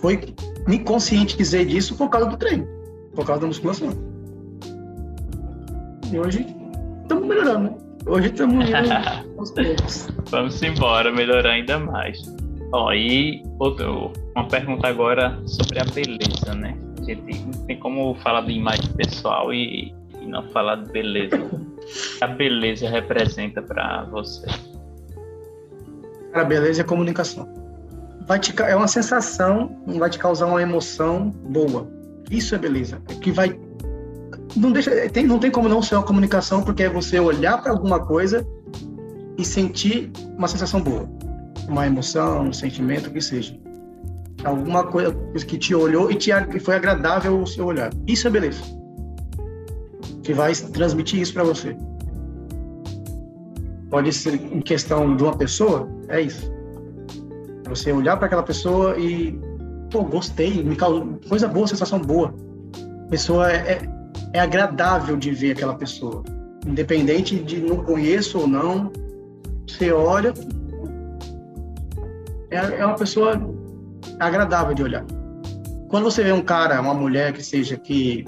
foi 0.00 0.20
me 0.66 0.78
conscientizei 0.78 1.64
disso 1.64 1.96
por 1.96 2.08
causa 2.08 2.28
do 2.28 2.36
treino, 2.36 2.66
por 3.14 3.26
causa 3.26 3.42
da 3.42 3.46
musculação. 3.46 3.90
E 6.12 6.18
hoje 6.18 6.46
estamos 7.02 7.26
melhorando, 7.26 7.70
né? 7.70 7.76
Hoje 8.06 8.28
estamos 8.28 8.64
indo 8.68 9.38
aos 9.38 9.50
poucos. 9.50 10.08
Vamos 10.30 10.62
embora, 10.62 11.12
melhorar 11.12 11.52
ainda 11.52 11.78
mais. 11.78 12.18
Ó, 12.72 12.92
e 12.92 13.42
outro, 13.58 14.12
uma 14.34 14.46
pergunta 14.48 14.88
agora 14.88 15.38
sobre 15.46 15.80
a 15.80 15.84
beleza, 15.84 16.54
né? 16.54 16.76
A 17.00 17.04
gente 17.04 17.44
não 17.44 17.66
tem 17.66 17.78
como 17.78 18.14
falar 18.16 18.42
de 18.42 18.52
imagem 18.52 18.92
pessoal 18.92 19.52
e, 19.52 19.94
e 20.20 20.26
não 20.26 20.48
falar 20.50 20.76
de 20.76 20.92
beleza. 20.92 21.36
O 21.36 21.48
que 22.18 22.24
a 22.24 22.28
beleza 22.28 22.88
representa 22.88 23.60
para 23.60 24.04
você? 24.04 24.46
Cara, 26.32 26.44
beleza 26.44 26.82
é 26.82 26.84
comunicação. 26.84 27.48
Vai 28.30 28.38
te, 28.38 28.54
é 28.62 28.76
uma 28.76 28.86
sensação, 28.86 29.82
vai 29.98 30.08
te 30.08 30.16
causar 30.16 30.46
uma 30.46 30.62
emoção 30.62 31.30
boa. 31.48 31.90
Isso 32.30 32.54
é 32.54 32.58
beleza. 32.58 33.02
É 33.08 33.14
que 33.14 33.32
vai 33.32 33.58
não 34.54 34.70
deixa, 34.70 34.92
tem, 35.08 35.26
não 35.26 35.40
tem 35.40 35.50
como 35.50 35.68
não 35.68 35.82
ser 35.82 35.96
uma 35.96 36.04
comunicação, 36.04 36.62
porque 36.62 36.84
é 36.84 36.88
você 36.88 37.18
olhar 37.18 37.60
para 37.60 37.72
alguma 37.72 37.98
coisa 37.98 38.46
e 39.36 39.44
sentir 39.44 40.12
uma 40.38 40.46
sensação 40.46 40.80
boa 40.80 41.08
uma 41.68 41.88
emoção, 41.88 42.42
um 42.42 42.52
sentimento, 42.52 43.08
o 43.08 43.12
que 43.12 43.20
seja. 43.20 43.58
Alguma 44.44 44.84
coisa 44.84 45.12
que 45.44 45.58
te 45.58 45.74
olhou 45.74 46.08
e 46.08 46.14
te, 46.14 46.30
foi 46.60 46.76
agradável 46.76 47.42
o 47.42 47.44
seu 47.44 47.66
olhar. 47.66 47.90
Isso 48.06 48.28
é 48.28 48.30
beleza. 48.30 48.62
Que 50.22 50.32
vai 50.32 50.54
transmitir 50.54 51.20
isso 51.20 51.34
para 51.34 51.42
você. 51.42 51.76
Pode 53.90 54.12
ser 54.12 54.34
em 54.34 54.60
questão 54.60 55.16
de 55.16 55.24
uma 55.24 55.36
pessoa, 55.36 55.88
é 56.08 56.20
isso. 56.20 56.59
Você 57.70 57.92
olhar 57.92 58.16
para 58.16 58.26
aquela 58.26 58.42
pessoa 58.42 58.98
e, 58.98 59.38
pô, 59.90 60.02
gostei, 60.02 60.62
me 60.62 60.74
causou 60.74 61.20
coisa 61.28 61.46
boa, 61.46 61.66
sensação 61.66 62.00
boa. 62.00 62.34
Pessoa 63.08 63.50
é, 63.50 63.56
é, 63.56 63.88
é 64.34 64.40
agradável 64.40 65.16
de 65.16 65.30
ver 65.30 65.52
aquela 65.52 65.74
pessoa. 65.74 66.24
Independente 66.66 67.38
de 67.38 67.60
não 67.60 67.76
conheço 67.76 68.40
ou 68.40 68.46
não, 68.46 68.92
você 69.66 69.92
olha, 69.92 70.34
é, 72.50 72.56
é 72.80 72.84
uma 72.84 72.96
pessoa 72.96 73.40
agradável 74.18 74.74
de 74.74 74.82
olhar. 74.82 75.04
Quando 75.88 76.04
você 76.04 76.24
vê 76.24 76.32
um 76.32 76.42
cara, 76.42 76.80
uma 76.80 76.92
mulher 76.92 77.32
que 77.32 77.42
seja 77.42 77.76
que, 77.76 78.24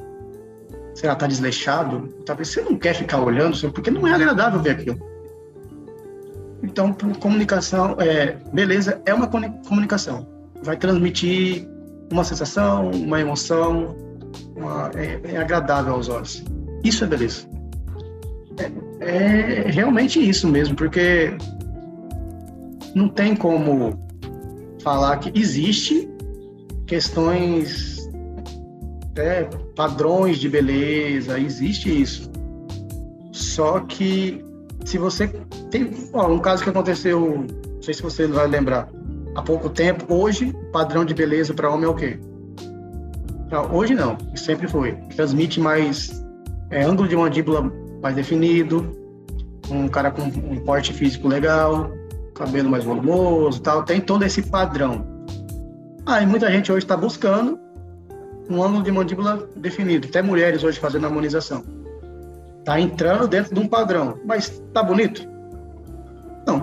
sei 0.95 1.09
lá, 1.09 1.17
tá 1.17 1.27
desleixado, 1.27 2.09
talvez 2.25 2.49
você 2.49 2.63
não 2.63 2.77
quer 2.77 2.95
ficar 2.95 3.21
olhando, 3.21 3.57
porque 3.73 3.91
não 3.91 4.07
é 4.07 4.13
agradável 4.13 4.61
ver 4.61 4.71
aquilo. 4.71 5.12
Então, 6.63 6.93
comunicação, 7.19 7.97
é, 7.99 8.37
beleza, 8.53 9.01
é 9.05 9.13
uma 9.13 9.27
comunicação. 9.27 10.27
Vai 10.63 10.77
transmitir 10.77 11.69
uma 12.11 12.23
sensação, 12.23 12.91
uma 12.91 13.21
emoção, 13.21 13.97
uma, 14.57 14.91
é, 14.95 15.21
é, 15.25 15.37
agradável 15.39 15.95
aos 15.95 16.09
olhos. 16.09 16.45
Isso 16.85 17.03
é 17.03 17.07
beleza. 17.07 17.49
É, 19.01 19.65
é 19.67 19.71
realmente 19.71 20.21
isso 20.21 20.47
mesmo, 20.47 20.77
porque 20.77 21.35
não 22.95 23.09
tem 23.09 23.35
como 23.35 23.99
falar 24.83 25.17
que 25.19 25.37
existe 25.39 26.09
questões, 26.87 28.09
é, 29.17 29.45
padrões 29.75 30.39
de 30.39 30.49
beleza, 30.49 31.39
existe 31.41 32.03
isso. 32.03 32.31
Só 33.33 33.81
que 33.81 34.45
se 34.85 34.99
você 34.99 35.29
tem 35.71 35.91
ó, 36.13 36.29
um 36.29 36.39
caso 36.39 36.63
que 36.63 36.71
aconteceu, 36.71 37.45
não 37.75 37.83
sei 37.83 37.95
se 37.95 38.03
você 38.03 38.27
vai 38.27 38.47
lembrar, 38.47 38.89
há 39.35 39.43
pouco 39.43 39.69
tempo, 39.69 40.13
hoje 40.15 40.51
o 40.51 40.71
padrão 40.71 41.05
de 41.05 41.15
beleza 41.15 41.55
para 41.55 41.71
homem 41.71 41.87
é 41.87 41.89
o 41.89 41.95
quê? 41.95 42.19
hoje 43.71 43.95
não, 43.95 44.17
sempre 44.35 44.67
foi. 44.67 44.93
Transmite 45.15 45.61
mais 45.61 46.25
é, 46.71 46.83
ângulo 46.83 47.07
de 47.07 47.15
mandíbula 47.15 47.71
mais 48.03 48.17
definido, 48.17 48.97
um 49.71 49.89
cara 49.89 50.11
com 50.11 50.23
um 50.23 50.59
porte 50.61 50.93
físico 50.93 51.29
legal, 51.29 51.91
cabelo 52.35 52.71
mais 52.71 52.85
volumoso 52.85 53.61
tal, 53.61 53.83
tem 53.83 54.01
todo 54.01 54.25
esse 54.25 54.43
padrão. 54.43 55.07
Aí 56.07 56.27
muita 56.27 56.51
gente 56.51 56.73
hoje 56.73 56.85
está 56.85 56.97
buscando 56.97 57.59
um 58.51 58.63
ângulo 58.63 58.83
de 58.83 58.91
mandíbula 58.91 59.49
definido, 59.57 60.09
até 60.09 60.21
mulheres 60.23 60.65
hoje 60.65 60.81
fazendo 60.81 61.07
harmonização. 61.07 61.63
Tá 62.65 62.81
entrando 62.81 63.27
dentro 63.27 63.55
de 63.55 63.61
um 63.61 63.67
padrão, 63.67 64.19
mas 64.25 64.63
tá 64.73 64.83
bonito? 64.83 65.29
Não. 66.47 66.61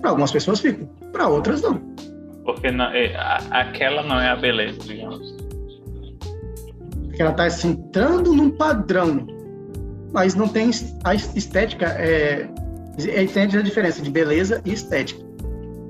Para 0.00 0.10
algumas 0.10 0.32
pessoas 0.32 0.60
fica, 0.60 0.86
para 1.12 1.28
outras 1.28 1.62
não. 1.62 1.80
Porque 2.44 2.70
não, 2.70 2.86
é, 2.86 3.14
aquela 3.50 4.02
não 4.02 4.20
é 4.20 4.28
a 4.28 4.36
beleza, 4.36 4.78
digamos. 4.80 5.36
Porque 7.04 7.20
ela 7.20 7.32
está 7.32 7.44
assim, 7.44 7.70
entrando 7.70 8.32
num 8.32 8.50
padrão, 8.50 9.26
mas 10.12 10.34
não 10.34 10.48
tem 10.48 10.70
a 11.04 11.14
estética 11.14 11.86
é, 11.98 12.48
entende 13.22 13.58
a 13.58 13.62
diferença 13.62 14.00
de 14.00 14.10
beleza 14.10 14.62
e 14.64 14.72
estética. 14.72 15.24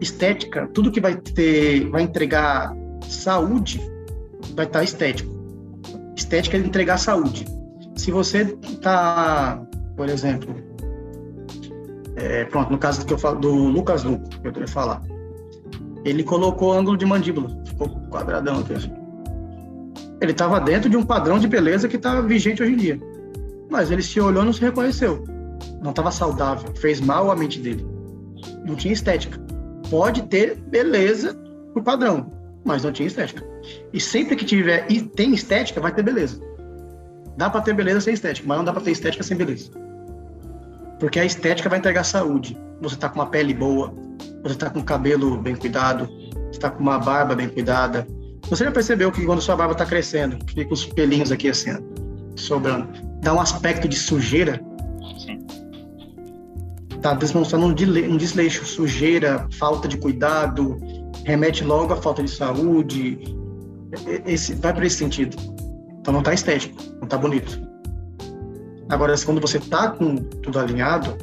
Estética, 0.00 0.68
tudo 0.74 0.90
que 0.90 1.00
vai 1.00 1.16
ter, 1.16 1.88
vai 1.88 2.02
entregar 2.02 2.74
saúde, 3.08 3.80
vai 4.54 4.66
estar 4.66 4.80
tá 4.80 4.84
estético. 4.84 5.30
Estética 6.16 6.56
é 6.56 6.60
entregar 6.60 6.98
saúde. 6.98 7.44
Se 7.96 8.10
você 8.10 8.44
tá, 8.82 9.60
por 9.96 10.08
exemplo, 10.08 10.54
é, 12.16 12.44
pronto, 12.44 12.70
no 12.70 12.78
caso 12.78 13.04
que 13.04 13.12
eu 13.12 13.18
falo 13.18 13.40
do 13.40 13.52
Lucas 13.52 14.04
Luco, 14.04 14.28
que 14.28 14.46
eu 14.46 14.52
queria 14.52 14.68
falar, 14.68 15.02
ele 16.04 16.22
colocou 16.22 16.72
ângulo 16.72 16.96
de 16.96 17.04
mandíbula, 17.04 17.48
ficou 17.66 17.88
quadradão 18.10 18.60
aqui 18.60 18.74
assim. 18.74 18.92
Ele 20.20 20.32
estava 20.32 20.60
dentro 20.60 20.88
de 20.88 20.96
um 20.96 21.04
padrão 21.04 21.38
de 21.38 21.48
beleza 21.48 21.88
que 21.88 21.96
está 21.96 22.20
vigente 22.20 22.62
hoje 22.62 22.72
em 22.72 22.76
dia. 22.76 23.00
Mas 23.70 23.90
ele 23.90 24.02
se 24.02 24.20
olhou 24.20 24.42
e 24.42 24.46
não 24.46 24.52
se 24.52 24.60
reconheceu 24.60 25.24
não 25.80 25.90
estava 25.90 26.10
saudável, 26.10 26.74
fez 26.74 27.00
mal 27.00 27.30
à 27.30 27.36
mente 27.36 27.60
dele. 27.60 27.86
Não 28.64 28.74
tinha 28.74 28.92
estética. 28.92 29.38
Pode 29.90 30.22
ter 30.22 30.56
beleza 30.56 31.34
por 31.72 31.82
padrão, 31.82 32.30
mas 32.64 32.82
não 32.82 32.92
tinha 32.92 33.06
estética. 33.06 33.44
E 33.92 34.00
sempre 34.00 34.36
que 34.36 34.44
tiver 34.44 34.86
e 34.90 35.02
tem 35.02 35.32
estética, 35.34 35.80
vai 35.80 35.94
ter 35.94 36.02
beleza. 36.02 36.40
Dá 37.36 37.50
para 37.50 37.60
ter 37.60 37.74
beleza 37.74 38.00
sem 38.00 38.14
estética, 38.14 38.46
mas 38.48 38.58
não 38.58 38.64
dá 38.64 38.72
para 38.72 38.82
ter 38.82 38.92
estética 38.92 39.22
sem 39.22 39.36
beleza. 39.36 39.70
Porque 40.98 41.20
a 41.20 41.24
estética 41.24 41.68
vai 41.68 41.78
entregar 41.78 42.04
saúde. 42.04 42.58
Você 42.80 42.96
tá 42.96 43.08
com 43.08 43.20
uma 43.20 43.26
pele 43.26 43.52
boa, 43.52 43.94
você 44.42 44.54
tá 44.54 44.70
com 44.70 44.80
o 44.80 44.84
cabelo 44.84 45.36
bem 45.38 45.54
cuidado, 45.54 46.08
você 46.50 46.58
tá 46.58 46.70
com 46.70 46.82
uma 46.82 46.98
barba 46.98 47.34
bem 47.34 47.48
cuidada. 47.48 48.06
Você 48.48 48.64
já 48.64 48.70
percebeu 48.70 49.10
que 49.12 49.24
quando 49.24 49.40
sua 49.40 49.56
barba 49.56 49.74
tá 49.74 49.84
crescendo, 49.84 50.38
fica 50.48 50.72
os 50.72 50.86
pelinhos 50.86 51.32
aqui 51.32 51.48
assim, 51.48 51.72
sobrando, 52.36 52.88
dá 53.20 53.34
um 53.34 53.40
aspecto 53.40 53.88
de 53.88 53.96
sujeira 53.96 54.60
está 57.08 57.14
demonstrando 57.14 57.66
um 57.66 58.16
desleixo, 58.16 58.64
sujeira, 58.64 59.46
falta 59.58 59.86
de 59.86 59.96
cuidado, 59.96 60.76
remete 61.24 61.62
logo 61.62 61.92
à 61.92 61.96
falta 61.96 62.22
de 62.22 62.30
saúde. 62.30 63.18
Esse, 64.26 64.54
vai 64.54 64.74
para 64.74 64.86
esse 64.86 64.96
sentido. 64.96 65.36
Então 66.06 66.12
não 66.12 66.20
está 66.20 66.32
estético, 66.32 66.80
não 66.98 67.02
está 67.02 67.18
bonito. 67.18 67.60
Agora, 68.88 69.12
quando 69.24 69.40
você 69.40 69.58
tá 69.58 69.90
com 69.90 70.14
tudo 70.14 70.56
alinhado, 70.56 71.16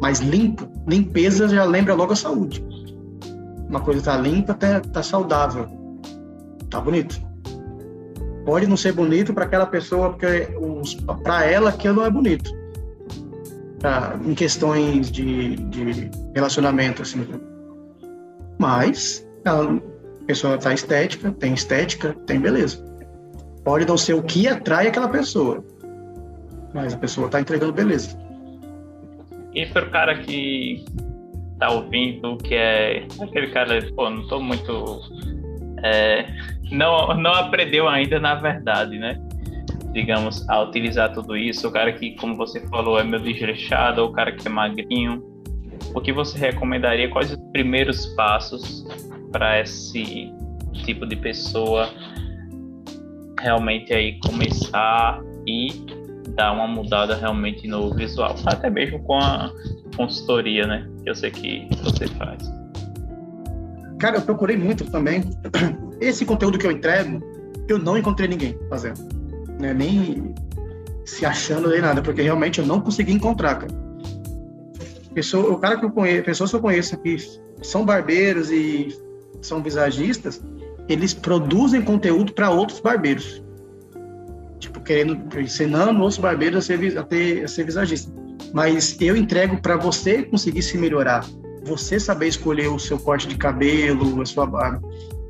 mais 0.00 0.18
limpo, 0.18 0.68
limpeza 0.88 1.48
já 1.48 1.62
lembra 1.62 1.94
logo 1.94 2.12
a 2.12 2.16
saúde. 2.16 2.66
Uma 3.68 3.78
coisa 3.78 4.02
tá 4.02 4.16
limpa, 4.16 4.54
tá, 4.54 4.80
tá 4.80 5.04
saudável, 5.04 5.68
tá 6.68 6.80
bonito. 6.80 7.22
Pode 8.44 8.66
não 8.66 8.76
ser 8.76 8.92
bonito 8.92 9.32
para 9.32 9.44
aquela 9.44 9.66
pessoa, 9.66 10.10
porque 10.10 10.48
para 11.22 11.44
ela 11.44 11.70
aquilo 11.70 11.94
não 11.94 12.04
é 12.04 12.10
bonito. 12.10 12.50
Pra, 13.78 14.18
em 14.24 14.34
questões 14.34 15.12
de, 15.12 15.54
de 15.54 16.10
relacionamento, 16.34 17.02
assim. 17.02 17.24
Mas 18.58 19.24
a 19.44 20.26
pessoa 20.26 20.58
tá 20.58 20.74
estética, 20.74 21.30
tem 21.30 21.54
estética, 21.54 22.16
tem 22.26 22.40
beleza. 22.40 22.91
Pode 23.64 23.86
não 23.86 23.96
ser 23.96 24.14
o 24.14 24.22
que 24.22 24.48
atrai 24.48 24.88
aquela 24.88 25.08
pessoa, 25.08 25.64
mas 26.74 26.94
a 26.94 26.98
pessoa 26.98 27.26
está 27.26 27.40
entregando 27.40 27.72
beleza. 27.72 28.18
E 29.54 29.66
para 29.66 29.86
o 29.86 29.90
cara 29.90 30.18
que 30.18 30.84
tá 31.58 31.70
ouvindo, 31.70 32.36
que 32.38 32.54
é 32.54 33.06
aquele 33.20 33.48
cara, 33.48 33.78
pô, 33.94 34.10
não 34.10 34.26
tô 34.26 34.40
muito. 34.40 35.00
É, 35.84 36.26
não, 36.70 37.14
não 37.14 37.32
aprendeu 37.32 37.88
ainda, 37.88 38.18
na 38.18 38.34
verdade, 38.34 38.98
né? 38.98 39.20
Digamos, 39.92 40.48
a 40.48 40.62
utilizar 40.62 41.12
tudo 41.12 41.36
isso. 41.36 41.68
O 41.68 41.70
cara 41.70 41.92
que, 41.92 42.16
como 42.16 42.36
você 42.36 42.66
falou, 42.68 42.98
é 42.98 43.04
meio 43.04 43.22
desleixado, 43.22 44.04
o 44.04 44.12
cara 44.12 44.32
que 44.32 44.48
é 44.48 44.50
magrinho. 44.50 45.22
O 45.94 46.00
que 46.00 46.12
você 46.12 46.38
recomendaria? 46.38 47.10
Quais 47.10 47.30
os 47.30 47.38
primeiros 47.52 48.06
passos 48.16 48.86
para 49.30 49.60
esse 49.60 50.32
tipo 50.84 51.06
de 51.06 51.16
pessoa 51.16 51.90
realmente 53.42 53.92
aí 53.92 54.18
começar 54.20 55.20
e 55.46 55.84
dar 56.36 56.52
uma 56.52 56.66
mudada 56.66 57.14
realmente 57.16 57.66
no 57.66 57.92
visual, 57.94 58.36
até 58.46 58.70
mesmo 58.70 59.02
com 59.02 59.18
a 59.18 59.50
consultoria, 59.96 60.66
né? 60.66 60.88
Que 61.02 61.10
eu 61.10 61.14
sei 61.14 61.30
que 61.30 61.68
você 61.82 62.06
faz. 62.06 62.50
Cara, 63.98 64.16
eu 64.16 64.22
procurei 64.22 64.56
muito 64.56 64.90
também. 64.90 65.22
Esse 66.00 66.24
conteúdo 66.24 66.58
que 66.58 66.66
eu 66.66 66.70
entrego, 66.70 67.20
eu 67.68 67.78
não 67.78 67.98
encontrei 67.98 68.28
ninguém 68.28 68.58
fazendo, 68.68 69.00
né? 69.60 69.74
Nem 69.74 70.34
se 71.04 71.26
achando 71.26 71.68
nem 71.68 71.80
nada, 71.80 72.00
porque 72.00 72.22
realmente 72.22 72.60
eu 72.60 72.66
não 72.66 72.80
consegui 72.80 73.12
encontrar, 73.12 73.56
cara. 73.56 73.82
Pessoa, 75.14 75.52
o 75.52 75.58
cara 75.58 75.76
que 75.76 75.84
eu 75.84 75.90
conheço, 75.90 76.24
pessoas 76.24 76.50
que 76.50 76.56
eu 76.56 76.60
conheço 76.60 76.96
que 76.98 77.16
são 77.60 77.84
barbeiros 77.84 78.50
e 78.50 78.88
são 79.42 79.62
visagistas, 79.62 80.42
eles 80.92 81.14
produzem 81.14 81.82
conteúdo 81.82 82.32
para 82.32 82.50
outros 82.50 82.80
barbeiros. 82.80 83.42
Tipo, 84.58 84.80
querendo, 84.80 85.40
ensinando 85.40 86.00
outros 86.00 86.18
barbeiros 86.18 86.58
a 86.58 86.66
ser, 86.66 86.98
a 86.98 87.02
ter, 87.02 87.44
a 87.44 87.48
ser 87.48 87.64
visagista. 87.64 88.12
Mas 88.52 88.96
eu 89.00 89.16
entrego 89.16 89.60
para 89.60 89.76
você 89.76 90.22
conseguir 90.22 90.62
se 90.62 90.76
melhorar, 90.76 91.24
você 91.64 91.98
saber 91.98 92.28
escolher 92.28 92.68
o 92.68 92.78
seu 92.78 92.98
corte 92.98 93.26
de 93.26 93.36
cabelo, 93.36 94.20
a 94.20 94.26
sua 94.26 94.46
barba. 94.46 94.80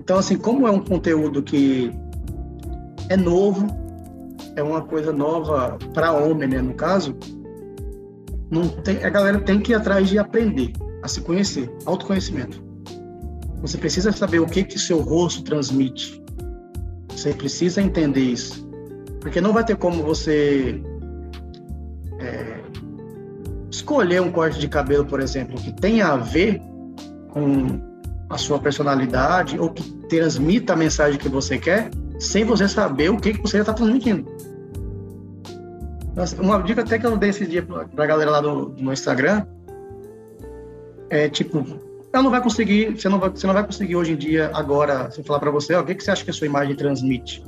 Então, 0.01 0.19
assim, 0.19 0.37
como 0.37 0.67
é 0.67 0.71
um 0.71 0.81
conteúdo 0.81 1.43
que 1.43 1.93
é 3.09 3.17
novo, 3.17 3.67
é 4.57 4.63
uma 4.63 4.83
coisa 4.83 5.13
nova 5.13 5.79
para 5.95 6.13
homem, 6.13 6.49
né, 6.49 6.61
no 6.61 6.75
caso, 6.75 7.17
não 8.51 8.69
tem, 8.69 9.03
a 9.05 9.09
galera 9.09 9.41
tem 9.41 9.61
que 9.61 9.73
ir 9.73 9.75
atrás 9.75 10.09
de 10.09 10.19
aprender, 10.19 10.73
a 11.03 11.09
se 11.09 11.21
conhecer, 11.21 11.73
autoconhecimento. 11.87 12.72
Você 13.63 13.79
precisa 13.79 14.11
saber 14.11 14.41
o 14.41 14.47
que 14.47 14.65
que 14.65 14.79
seu 14.79 15.01
rosto 15.01 15.45
transmite. 15.45 16.21
Você 17.09 17.33
precisa 17.33 17.81
entender 17.81 18.21
isso, 18.21 18.69
porque 19.21 19.41
não 19.41 19.53
vai 19.53 19.65
ter 19.65 19.77
como 19.77 20.03
você 20.03 20.83
é, 22.19 22.61
escolher 23.71 24.21
um 24.21 24.33
corte 24.33 24.59
de 24.59 24.69
cabelo, 24.69 25.05
por 25.05 25.21
exemplo, 25.21 25.55
que 25.61 25.73
tenha 25.73 26.09
a 26.09 26.17
ver 26.17 26.61
com 27.31 27.81
a 28.29 28.37
sua 28.37 28.59
personalidade 28.59 29.59
ou 29.59 29.71
que 29.71 29.83
transmita 30.09 30.73
a 30.73 30.77
mensagem 30.77 31.19
que 31.19 31.29
você 31.29 31.57
quer, 31.59 31.91
sem 32.19 32.45
você 32.45 32.67
saber 32.67 33.11
o 33.11 33.17
que 33.17 33.35
que 33.35 33.43
você 33.43 33.59
está 33.59 33.73
transmitindo. 33.73 34.29
Uma 36.41 36.61
dica 36.63 36.83
até 36.83 36.99
que 36.99 37.07
eu 37.07 37.17
dei 37.17 37.31
esse 37.31 37.47
dia 37.47 37.63
para 37.63 38.05
a 38.05 38.07
galera 38.07 38.31
lá 38.31 38.41
do, 38.41 38.67
do 38.67 38.93
Instagram 38.93 39.47
é 41.09 41.29
tipo 41.29 41.65
ela 42.13 42.23
não 42.23 42.31
vai 42.31 42.43
conseguir, 42.43 42.91
você 42.91 43.09
não 43.09 43.19
vai, 43.19 43.31
você 43.31 43.47
não 43.47 43.55
vai 43.55 43.65
conseguir 43.65 43.97
hoje 43.97 44.13
em 44.13 44.17
dia, 44.17 44.51
agora, 44.53 45.11
se 45.11 45.21
eu 45.21 45.25
falar 45.25 45.41
para 45.41 45.51
você, 45.51 45.75
o 45.75 45.85
que, 45.85 45.95
que 45.95 46.05
você 46.05 46.11
acha 46.11 46.23
que 46.23 46.31
a 46.31 46.35
sua 46.35 46.47
imagem 46.47 46.77
transmite? 46.77 47.43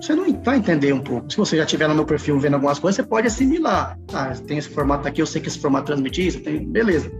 Você 0.00 0.14
não 0.14 0.32
vai 0.44 0.58
entender 0.58 0.92
um 0.92 1.00
pouco. 1.00 1.28
Se 1.28 1.36
você 1.36 1.56
já 1.56 1.64
estiver 1.64 1.88
no 1.88 1.94
meu 1.94 2.04
perfil 2.04 2.38
vendo 2.38 2.54
algumas 2.54 2.78
coisas, 2.78 2.94
você 2.94 3.02
pode 3.02 3.26
assimilar. 3.26 3.98
Ah, 4.12 4.32
tem 4.46 4.58
esse 4.58 4.68
formato 4.68 5.08
aqui, 5.08 5.20
eu 5.20 5.26
sei 5.26 5.42
que 5.42 5.48
esse 5.48 5.58
formato 5.58 5.86
transmite 5.86 6.24
isso, 6.24 6.40
tem... 6.40 6.64
beleza. 6.70 7.10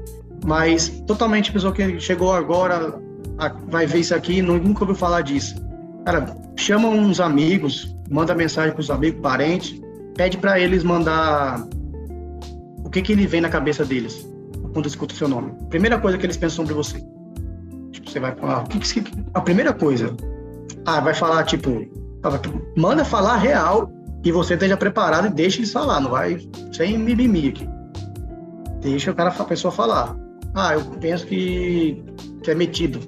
Mas 0.46 0.88
totalmente 1.08 1.52
pessoa 1.52 1.72
que 1.72 1.98
chegou 1.98 2.32
agora, 2.32 2.94
vai 3.66 3.84
ver 3.84 3.98
isso 3.98 4.14
aqui, 4.14 4.40
nunca 4.40 4.84
ouviu 4.84 4.94
falar 4.94 5.22
disso. 5.22 5.56
Cara, 6.04 6.36
chama 6.54 6.86
uns 6.86 7.18
amigos, 7.18 7.96
manda 8.08 8.32
mensagem 8.32 8.72
para 8.72 8.80
os 8.80 8.90
amigos, 8.92 9.20
parentes, 9.20 9.80
pede 10.16 10.38
para 10.38 10.60
eles 10.60 10.84
mandar 10.84 11.66
o 12.84 12.88
que 12.88 13.02
que 13.02 13.12
ele 13.12 13.26
vem 13.26 13.40
na 13.40 13.48
cabeça 13.48 13.84
deles 13.84 14.37
quando 14.78 14.86
escuta 14.86 15.12
o 15.12 15.16
seu 15.16 15.28
nome? 15.28 15.52
Primeira 15.68 15.98
coisa 15.98 16.16
que 16.16 16.24
eles 16.24 16.36
pensam 16.36 16.64
sobre 16.64 16.74
você. 16.74 16.98
Tipo, 17.90 18.10
você 18.10 18.20
vai 18.20 18.34
falar, 18.34 18.62
o 18.62 18.68
que, 18.68 18.78
que, 18.78 19.12
a 19.34 19.40
primeira 19.40 19.72
coisa, 19.72 20.14
ah, 20.86 21.00
vai 21.00 21.14
falar 21.14 21.42
tipo, 21.44 21.70
manda 22.76 23.04
falar 23.04 23.36
real 23.38 23.90
e 24.24 24.30
você 24.30 24.54
esteja 24.54 24.76
preparado 24.76 25.26
e 25.26 25.30
deixe 25.30 25.58
eles 25.58 25.72
falar, 25.72 26.00
não 26.00 26.10
vai 26.10 26.38
sem 26.72 26.96
mimimi 26.96 27.48
aqui. 27.48 27.68
Deixa 28.80 29.10
o 29.10 29.14
cara, 29.14 29.30
a 29.30 29.44
pessoa 29.44 29.72
falar. 29.72 30.16
Ah, 30.54 30.74
eu 30.74 30.84
penso 31.00 31.26
que, 31.26 32.04
que 32.42 32.50
é 32.50 32.54
metido. 32.54 33.00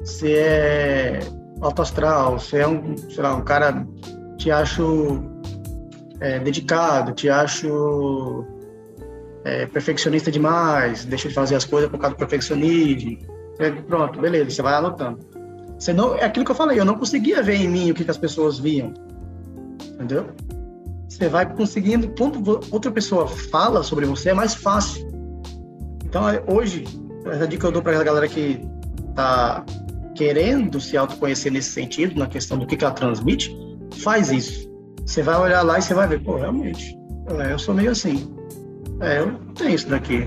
Você 0.00 0.32
é 0.32 1.20
alto 1.60 1.82
astral, 1.82 2.40
você 2.40 2.58
é 2.58 2.66
um, 2.68 2.96
sei 2.96 3.22
lá, 3.22 3.36
um 3.36 3.42
cara, 3.42 3.86
te 4.36 4.50
acho 4.50 5.22
é, 6.20 6.40
dedicado, 6.40 7.12
te 7.12 7.28
acho 7.28 8.44
é, 9.48 9.66
perfeccionista 9.66 10.30
demais, 10.30 11.04
deixa 11.06 11.28
de 11.28 11.34
fazer 11.34 11.54
as 11.54 11.64
coisas 11.64 11.90
por 11.90 11.98
causa 11.98 12.14
do 12.14 12.18
perfeccionismo. 12.18 13.18
É, 13.58 13.70
pronto, 13.70 14.20
beleza, 14.20 14.50
você 14.50 14.62
vai 14.62 14.74
anotando. 14.74 15.18
Você 15.78 15.92
não, 15.92 16.14
é 16.14 16.24
aquilo 16.24 16.44
que 16.44 16.50
eu 16.50 16.56
falei, 16.56 16.78
eu 16.78 16.84
não 16.84 16.96
conseguia 16.96 17.42
ver 17.42 17.56
em 17.56 17.68
mim 17.68 17.90
o 17.90 17.94
que, 17.94 18.04
que 18.04 18.10
as 18.10 18.18
pessoas 18.18 18.58
viam. 18.58 18.92
Entendeu? 19.94 20.26
Você 21.08 21.28
vai 21.28 21.50
conseguindo, 21.54 22.12
quando 22.16 22.60
outra 22.70 22.90
pessoa 22.90 23.26
fala 23.26 23.82
sobre 23.82 24.04
você, 24.04 24.30
é 24.30 24.34
mais 24.34 24.54
fácil. 24.54 25.08
Então, 26.04 26.28
é, 26.28 26.42
hoje, 26.46 26.84
a 27.24 27.46
dica 27.46 27.60
que 27.60 27.66
eu 27.66 27.72
dou 27.72 27.82
para 27.82 27.98
a 27.98 28.04
galera 28.04 28.28
que 28.28 28.60
está 29.08 29.64
querendo 30.14 30.80
se 30.80 30.96
autoconhecer 30.96 31.50
nesse 31.50 31.70
sentido, 31.70 32.18
na 32.18 32.26
questão 32.26 32.58
do 32.58 32.66
que, 32.66 32.76
que 32.76 32.84
ela 32.84 32.92
transmite, 32.92 33.54
faz 34.02 34.30
isso. 34.30 34.68
Você 35.06 35.22
vai 35.22 35.38
olhar 35.38 35.62
lá 35.62 35.78
e 35.78 35.82
você 35.82 35.94
vai 35.94 36.06
ver, 36.06 36.22
pô, 36.22 36.36
realmente, 36.36 36.96
é, 37.40 37.52
eu 37.52 37.58
sou 37.58 37.74
meio 37.74 37.92
assim. 37.92 38.37
É, 39.00 39.20
eu 39.20 39.32
tenho 39.54 39.70
isso 39.70 39.88
daqui. 39.88 40.26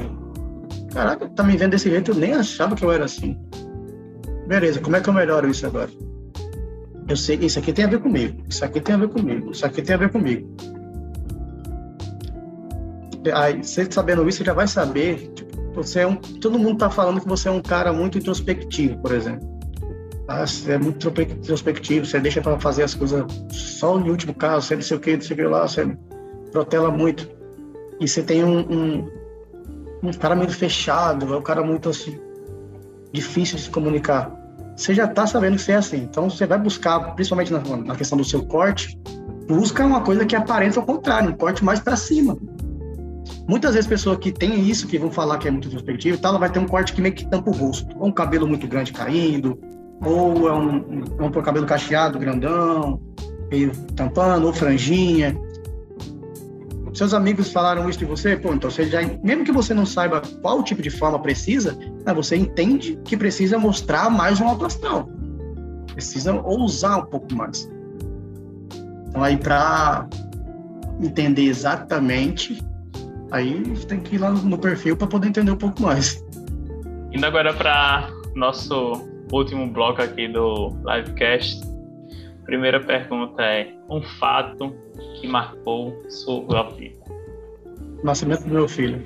Caraca, 0.94 1.28
tá 1.30 1.44
me 1.44 1.58
vendo 1.58 1.72
desse 1.72 1.90
jeito, 1.90 2.12
eu 2.12 2.16
nem 2.16 2.34
achava 2.34 2.76
que 2.76 2.84
eu 2.84 2.92
era 2.92 3.06
assim. 3.06 3.38
Beleza, 4.48 4.80
como 4.80 4.96
é 4.96 5.02
que 5.02 5.10
eu 5.10 5.14
melhoro 5.14 5.50
isso 5.50 5.66
agora? 5.66 5.90
Eu 7.08 7.18
sei 7.18 7.38
isso 7.38 7.60
aqui 7.60 7.74
tem 7.74 7.86
a 7.86 7.90
ver 7.90 8.00
comigo, 8.00 8.44
isso 8.50 8.64
aqui 8.64 8.80
tem 8.80 8.96
a 8.96 8.98
ver 8.98 9.10
comigo, 9.10 9.52
isso 9.52 9.66
aqui 9.66 9.82
tem 9.82 9.96
a 9.96 9.98
ver 9.98 10.12
comigo. 10.12 10.56
Aí, 13.34 13.64
você 13.64 13.88
sabendo 13.90 14.28
isso, 14.28 14.40
você 14.40 14.46
já 14.46 14.54
vai 14.54 14.68
saber. 14.68 15.32
Tipo, 15.34 15.74
você 15.74 16.02
é 16.02 16.08
um, 16.08 16.16
todo 16.16 16.58
mundo 16.58 16.78
tá 16.78 16.90
falando 16.90 17.22
que 17.22 17.28
você 17.28 17.48
é 17.48 17.52
um 17.52 17.62
cara 17.62 17.94
muito 17.94 18.18
introspectivo, 18.18 18.98
por 19.00 19.14
exemplo. 19.14 19.48
Ah, 20.28 20.46
você 20.46 20.74
é 20.74 20.78
muito 20.78 21.08
introspectivo, 21.10 22.06
você 22.06 22.20
deixa 22.20 22.42
para 22.42 22.60
fazer 22.60 22.84
as 22.84 22.94
coisas 22.94 23.24
só 23.52 23.98
no 23.98 24.10
último 24.10 24.34
caso, 24.34 24.68
você 24.68 24.76
não 24.76 24.82
sei 24.82 24.98
o 24.98 25.00
que, 25.00 25.14
não 25.14 25.22
sei 25.22 25.34
o 25.34 25.38
que 25.38 25.46
lá, 25.46 25.68
você 25.68 25.98
protela 26.52 26.90
muito 26.90 27.28
e 28.02 28.08
você 28.08 28.24
tem 28.24 28.44
um, 28.44 28.60
um, 28.62 29.12
um 30.02 30.12
cara 30.12 30.36
muito 30.36 30.56
fechado, 30.56 31.32
é 31.32 31.38
um 31.38 31.42
cara 31.42 31.64
muito 31.64 31.88
assim, 31.88 32.20
difícil 33.14 33.58
de 33.58 33.64
se 33.64 33.70
comunicar. 33.70 34.36
Você 34.76 34.96
já 34.96 35.06
está 35.06 35.28
sabendo 35.28 35.58
que 35.58 35.62
você 35.62 35.74
é 35.74 35.76
assim. 35.76 35.98
Então 35.98 36.28
você 36.28 36.48
vai 36.48 36.58
buscar, 36.58 37.00
principalmente 37.14 37.54
na, 37.54 37.60
na 37.60 37.96
questão 37.96 38.18
do 38.18 38.26
seu 38.26 38.44
corte, 38.44 39.00
busca 39.48 39.86
uma 39.86 40.02
coisa 40.02 40.26
que 40.26 40.36
aparenta 40.36 40.80
ao 40.80 40.86
contrário, 40.86 41.30
um 41.30 41.34
corte 41.34 41.64
mais 41.64 41.80
para 41.80 41.96
cima. 41.96 42.36
Muitas 43.48 43.76
vezes 43.76 43.88
pessoas 43.88 44.18
que 44.18 44.32
têm 44.32 44.68
isso, 44.68 44.88
que 44.88 44.98
vão 44.98 45.12
falar 45.12 45.38
que 45.38 45.48
é 45.48 45.52
muito 45.52 45.68
introspectivo 45.68 46.18
e 46.18 46.20
tal, 46.20 46.32
ela 46.32 46.40
vai 46.40 46.50
ter 46.50 46.58
um 46.58 46.68
corte 46.68 46.94
que 46.94 47.02
meio 47.02 47.14
que 47.14 47.30
tampa 47.30 47.52
o 47.52 47.54
rosto. 47.54 47.96
Ou 48.00 48.08
um 48.08 48.12
cabelo 48.12 48.48
muito 48.48 48.68
grande 48.68 48.92
caindo, 48.92 49.60
ou 50.04 50.48
é 50.48 50.54
um, 50.54 50.78
um, 51.20 51.26
um 51.26 51.32
cabelo 51.32 51.68
cacheado, 51.68 52.18
grandão, 52.18 53.00
meio 53.52 53.72
tampando, 53.96 54.48
ou 54.48 54.54
franjinha 54.54 55.40
seus 56.94 57.14
amigos 57.14 57.52
falaram 57.52 57.90
isso 57.90 58.00
de 58.00 58.06
você, 58.06 58.36
pô, 58.36 58.54
então 58.54 58.70
você 58.70 58.86
já, 58.86 59.02
mesmo 59.24 59.44
que 59.44 59.52
você 59.52 59.74
não 59.74 59.86
saiba 59.86 60.22
qual 60.42 60.62
tipo 60.64 60.82
de 60.82 60.90
forma 60.90 61.20
precisa, 61.20 61.78
né, 62.06 62.14
você 62.14 62.36
entende 62.36 63.00
que 63.06 63.16
precisa 63.16 63.58
mostrar 63.58 64.10
mais 64.10 64.40
um 64.42 64.48
alto 64.48 64.66
astral. 64.66 65.10
Precisa 65.94 66.34
ousar 66.42 67.00
um 67.00 67.06
pouco 67.06 67.34
mais. 67.34 67.70
Então 69.08 69.24
aí 69.24 69.38
para 69.38 70.08
entender 71.00 71.44
exatamente, 71.44 72.62
aí 73.32 73.62
tem 73.88 74.00
que 74.00 74.16
ir 74.16 74.20
lá 74.20 74.32
no 74.32 74.58
perfil 74.58 74.98
para 74.98 75.08
poder 75.08 75.30
entender 75.30 75.52
um 75.52 75.58
pouco 75.58 75.82
mais. 75.82 76.24
Indo 77.12 77.26
agora 77.26 77.54
para 77.54 78.10
nosso 78.36 79.08
último 79.32 79.68
bloco 79.68 80.02
aqui 80.02 80.28
do 80.28 80.76
livecast. 80.86 81.71
Primeira 82.46 82.80
pergunta 82.80 83.42
é: 83.42 83.74
um 83.90 84.02
fato 84.02 84.76
que 85.20 85.28
marcou 85.28 86.04
sua 86.10 86.70
vida? 86.72 86.96
Nascimento 88.04 88.44
do 88.44 88.54
meu 88.54 88.68
filho. 88.68 89.04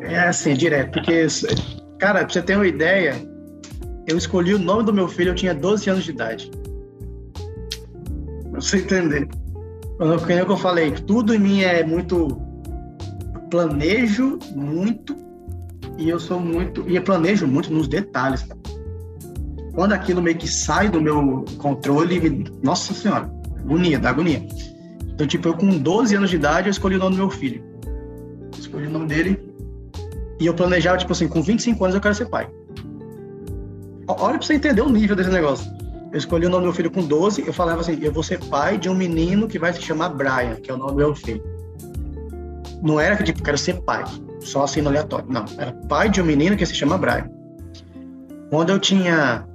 É 0.00 0.18
assim, 0.20 0.54
direto, 0.54 0.92
porque, 0.92 1.26
cara, 1.98 2.20
pra 2.20 2.28
você 2.28 2.42
ter 2.42 2.56
uma 2.56 2.66
ideia, 2.66 3.14
eu 4.06 4.16
escolhi 4.16 4.54
o 4.54 4.58
nome 4.58 4.84
do 4.84 4.92
meu 4.92 5.08
filho, 5.08 5.30
eu 5.30 5.34
tinha 5.34 5.54
12 5.54 5.90
anos 5.90 6.04
de 6.04 6.10
idade. 6.10 6.50
Pra 8.50 8.60
você 8.60 8.78
entender. 8.78 9.28
Quando 9.98 10.12
eu 10.12 10.56
falei, 10.56 10.90
tudo 10.90 11.34
em 11.34 11.38
mim 11.38 11.62
é 11.62 11.84
muito. 11.84 12.40
Planejo 13.50 14.38
muito 14.54 15.16
e 15.96 16.08
eu 16.08 16.18
sou 16.18 16.40
muito. 16.40 16.84
E 16.88 16.96
eu 16.96 17.02
planejo 17.02 17.46
muito 17.46 17.72
nos 17.72 17.88
detalhes, 17.88 18.42
cara. 18.42 18.60
Quando 19.76 19.92
aquilo 19.92 20.22
meio 20.22 20.38
que 20.38 20.48
sai 20.48 20.88
do 20.88 21.02
meu 21.02 21.44
controle, 21.58 22.44
nossa 22.62 22.94
senhora, 22.94 23.30
agonia, 23.58 23.98
dá 23.98 24.08
agonia. 24.08 24.44
Então, 25.06 25.26
tipo, 25.26 25.48
eu 25.48 25.54
com 25.54 25.78
12 25.78 26.16
anos 26.16 26.30
de 26.30 26.36
idade, 26.36 26.68
eu 26.68 26.70
escolhi 26.70 26.96
o 26.96 26.98
nome 26.98 27.14
do 27.14 27.18
meu 27.18 27.30
filho. 27.30 27.62
Escolhi 28.58 28.86
o 28.86 28.90
nome 28.90 29.06
dele. 29.06 29.38
E 30.40 30.46
eu 30.46 30.54
planejava, 30.54 30.96
tipo 30.96 31.12
assim, 31.12 31.28
com 31.28 31.42
25 31.42 31.84
anos 31.84 31.94
eu 31.94 32.00
quero 32.00 32.14
ser 32.14 32.26
pai. 32.26 32.48
Olha 34.08 34.38
pra 34.38 34.46
você 34.46 34.54
entender 34.54 34.80
o 34.80 34.88
nível 34.88 35.14
desse 35.14 35.28
negócio. 35.28 35.70
Eu 36.10 36.18
escolhi 36.18 36.46
o 36.46 36.50
nome 36.50 36.62
do 36.62 36.68
meu 36.68 36.74
filho 36.74 36.90
com 36.90 37.06
12, 37.06 37.46
eu 37.46 37.52
falava 37.52 37.82
assim, 37.82 37.98
eu 38.00 38.10
vou 38.10 38.22
ser 38.22 38.42
pai 38.46 38.78
de 38.78 38.88
um 38.88 38.94
menino 38.94 39.46
que 39.46 39.58
vai 39.58 39.74
se 39.74 39.82
chamar 39.82 40.08
Brian, 40.10 40.54
que 40.54 40.70
é 40.70 40.74
o 40.74 40.78
nome 40.78 40.92
do 40.92 40.96
meu 40.96 41.14
filho. 41.14 41.42
Não 42.82 42.98
era 42.98 43.14
que, 43.14 43.24
tipo, 43.24 43.42
quero 43.42 43.58
ser 43.58 43.82
pai, 43.82 44.04
só 44.40 44.64
assim 44.64 44.80
no 44.80 44.88
aleatório. 44.88 45.26
Não, 45.28 45.44
era 45.58 45.72
pai 45.86 46.08
de 46.08 46.22
um 46.22 46.24
menino 46.24 46.56
que 46.56 46.64
se 46.64 46.74
chama 46.74 46.96
Brian. 46.96 47.28
Quando 48.48 48.70
eu 48.70 48.78
tinha 48.78 49.46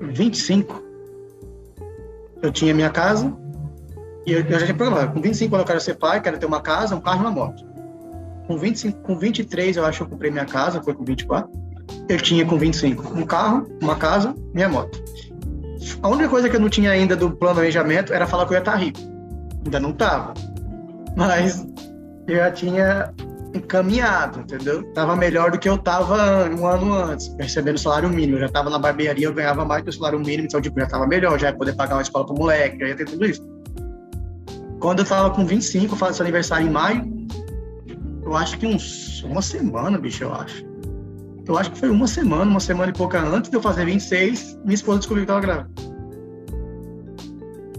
25, 0.00 0.82
eu 2.42 2.50
tinha 2.52 2.74
minha 2.74 2.90
casa, 2.90 3.32
e 4.26 4.32
eu, 4.32 4.40
eu 4.40 4.58
já 4.58 4.66
tinha 4.66 4.74
programado. 4.74 5.12
Com 5.12 5.20
25 5.20 5.54
anos 5.54 5.62
eu 5.62 5.66
quero 5.66 5.80
ser 5.80 5.94
pai, 5.94 6.20
quero 6.20 6.38
ter 6.38 6.46
uma 6.46 6.60
casa, 6.60 6.96
um 6.96 7.00
carro 7.00 7.18
e 7.18 7.20
uma 7.20 7.30
moto. 7.30 7.64
Com, 8.46 8.58
25, 8.58 9.00
com 9.02 9.16
23 9.16 9.76
eu 9.76 9.84
acho 9.84 9.98
que 9.98 10.04
eu 10.04 10.08
comprei 10.08 10.30
minha 10.30 10.46
casa, 10.46 10.82
foi 10.82 10.94
com 10.94 11.04
24 11.04 11.60
eu 12.08 12.18
tinha 12.18 12.44
com 12.44 12.58
25 12.58 13.18
um 13.18 13.24
carro, 13.24 13.66
uma 13.80 13.96
casa, 13.96 14.34
minha 14.52 14.68
moto. 14.68 15.02
A 16.02 16.08
única 16.08 16.28
coisa 16.28 16.48
que 16.48 16.56
eu 16.56 16.60
não 16.60 16.68
tinha 16.68 16.90
ainda 16.90 17.16
do 17.16 17.30
planejamento 17.30 18.12
era 18.12 18.26
falar 18.26 18.46
que 18.46 18.52
eu 18.52 18.56
ia 18.56 18.60
estar 18.60 18.76
rico. 18.76 18.98
Ainda 19.64 19.80
não 19.80 19.90
estava. 19.90 20.34
Mas 21.16 21.66
eu 22.26 22.36
já 22.36 22.50
tinha 22.50 23.12
encaminhado, 23.54 24.40
entendeu? 24.40 24.82
Tava 24.92 25.16
melhor 25.16 25.50
do 25.50 25.58
que 25.58 25.68
eu 25.68 25.76
tava 25.76 26.48
um 26.48 26.66
ano 26.66 26.92
antes, 26.92 27.34
recebendo 27.38 27.78
salário 27.78 28.08
mínimo. 28.08 28.36
Eu 28.36 28.42
já 28.42 28.48
tava 28.48 28.70
na 28.70 28.78
barbearia, 28.78 29.26
eu 29.26 29.34
ganhava 29.34 29.64
mais 29.64 29.82
que 29.82 29.90
o 29.90 29.92
salário 29.92 30.18
mínimo, 30.20 30.44
então 30.44 30.60
tipo, 30.60 30.78
já 30.78 30.86
tava 30.86 31.06
melhor, 31.06 31.38
já 31.38 31.48
ia 31.48 31.56
poder 31.56 31.74
pagar 31.74 31.96
uma 31.96 32.02
escola 32.02 32.26
pro 32.26 32.34
moleque, 32.34 32.78
já 32.78 32.88
ia 32.88 32.96
ter 32.96 33.06
tudo 33.06 33.26
isso. 33.26 33.42
Quando 34.78 35.00
eu 35.00 35.04
tava 35.04 35.30
com 35.30 35.44
25, 35.44 35.94
eu 35.94 35.98
faço 35.98 36.22
aniversário 36.22 36.66
em 36.66 36.70
maio, 36.70 37.04
eu 38.22 38.36
acho 38.36 38.56
que 38.58 38.66
uns, 38.66 39.22
uma 39.24 39.42
semana, 39.42 39.98
bicho, 39.98 40.24
eu 40.24 40.32
acho 40.32 40.70
eu 41.50 41.58
acho 41.58 41.72
que 41.72 41.78
foi 41.78 41.90
uma 41.90 42.06
semana, 42.06 42.48
uma 42.48 42.60
semana 42.60 42.90
e 42.90 42.94
pouca 42.94 43.20
antes 43.20 43.50
de 43.50 43.56
eu 43.56 43.60
fazer 43.60 43.84
26, 43.84 44.60
minha 44.62 44.74
esposa 44.74 45.00
descobriu 45.00 45.26
que 45.26 45.32
estava 45.32 45.40
grávida. 45.40 45.70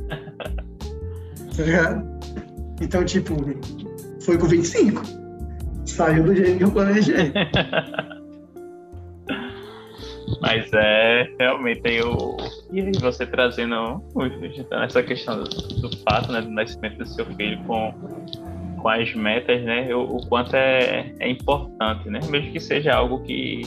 tá 1.56 1.64
ligado? 1.64 2.12
Então, 2.82 3.06
tipo, 3.06 3.34
foi 4.20 4.38
com 4.38 4.48
25. 4.48 5.21
Saiu 5.92 6.24
do 6.24 6.36
jeito 6.36 6.58
que 6.58 6.64
eu 6.64 6.72
planejei. 6.72 7.32
Mas 10.42 10.72
é 10.74 11.28
realmente 11.40 11.82
aí 11.88 12.02
o. 12.02 12.38
E 12.72 12.98
você 13.00 13.26
trazendo 13.26 14.02
essa 14.84 15.04
questão 15.04 15.44
do, 15.44 15.50
do 15.50 15.98
fato 15.98 16.32
né, 16.32 16.42
do 16.42 16.50
nascimento 16.50 16.98
do 16.98 17.06
seu 17.06 17.26
filho 17.26 17.62
com 17.66 17.94
com 18.82 18.90
as 18.90 19.14
metas, 19.14 19.62
né, 19.64 19.94
o, 19.94 20.18
o 20.18 20.28
quanto 20.28 20.56
é, 20.56 21.14
é 21.20 21.30
importante, 21.30 22.10
né, 22.10 22.20
mesmo 22.30 22.52
que 22.52 22.60
seja 22.60 22.94
algo 22.96 23.22
que, 23.22 23.62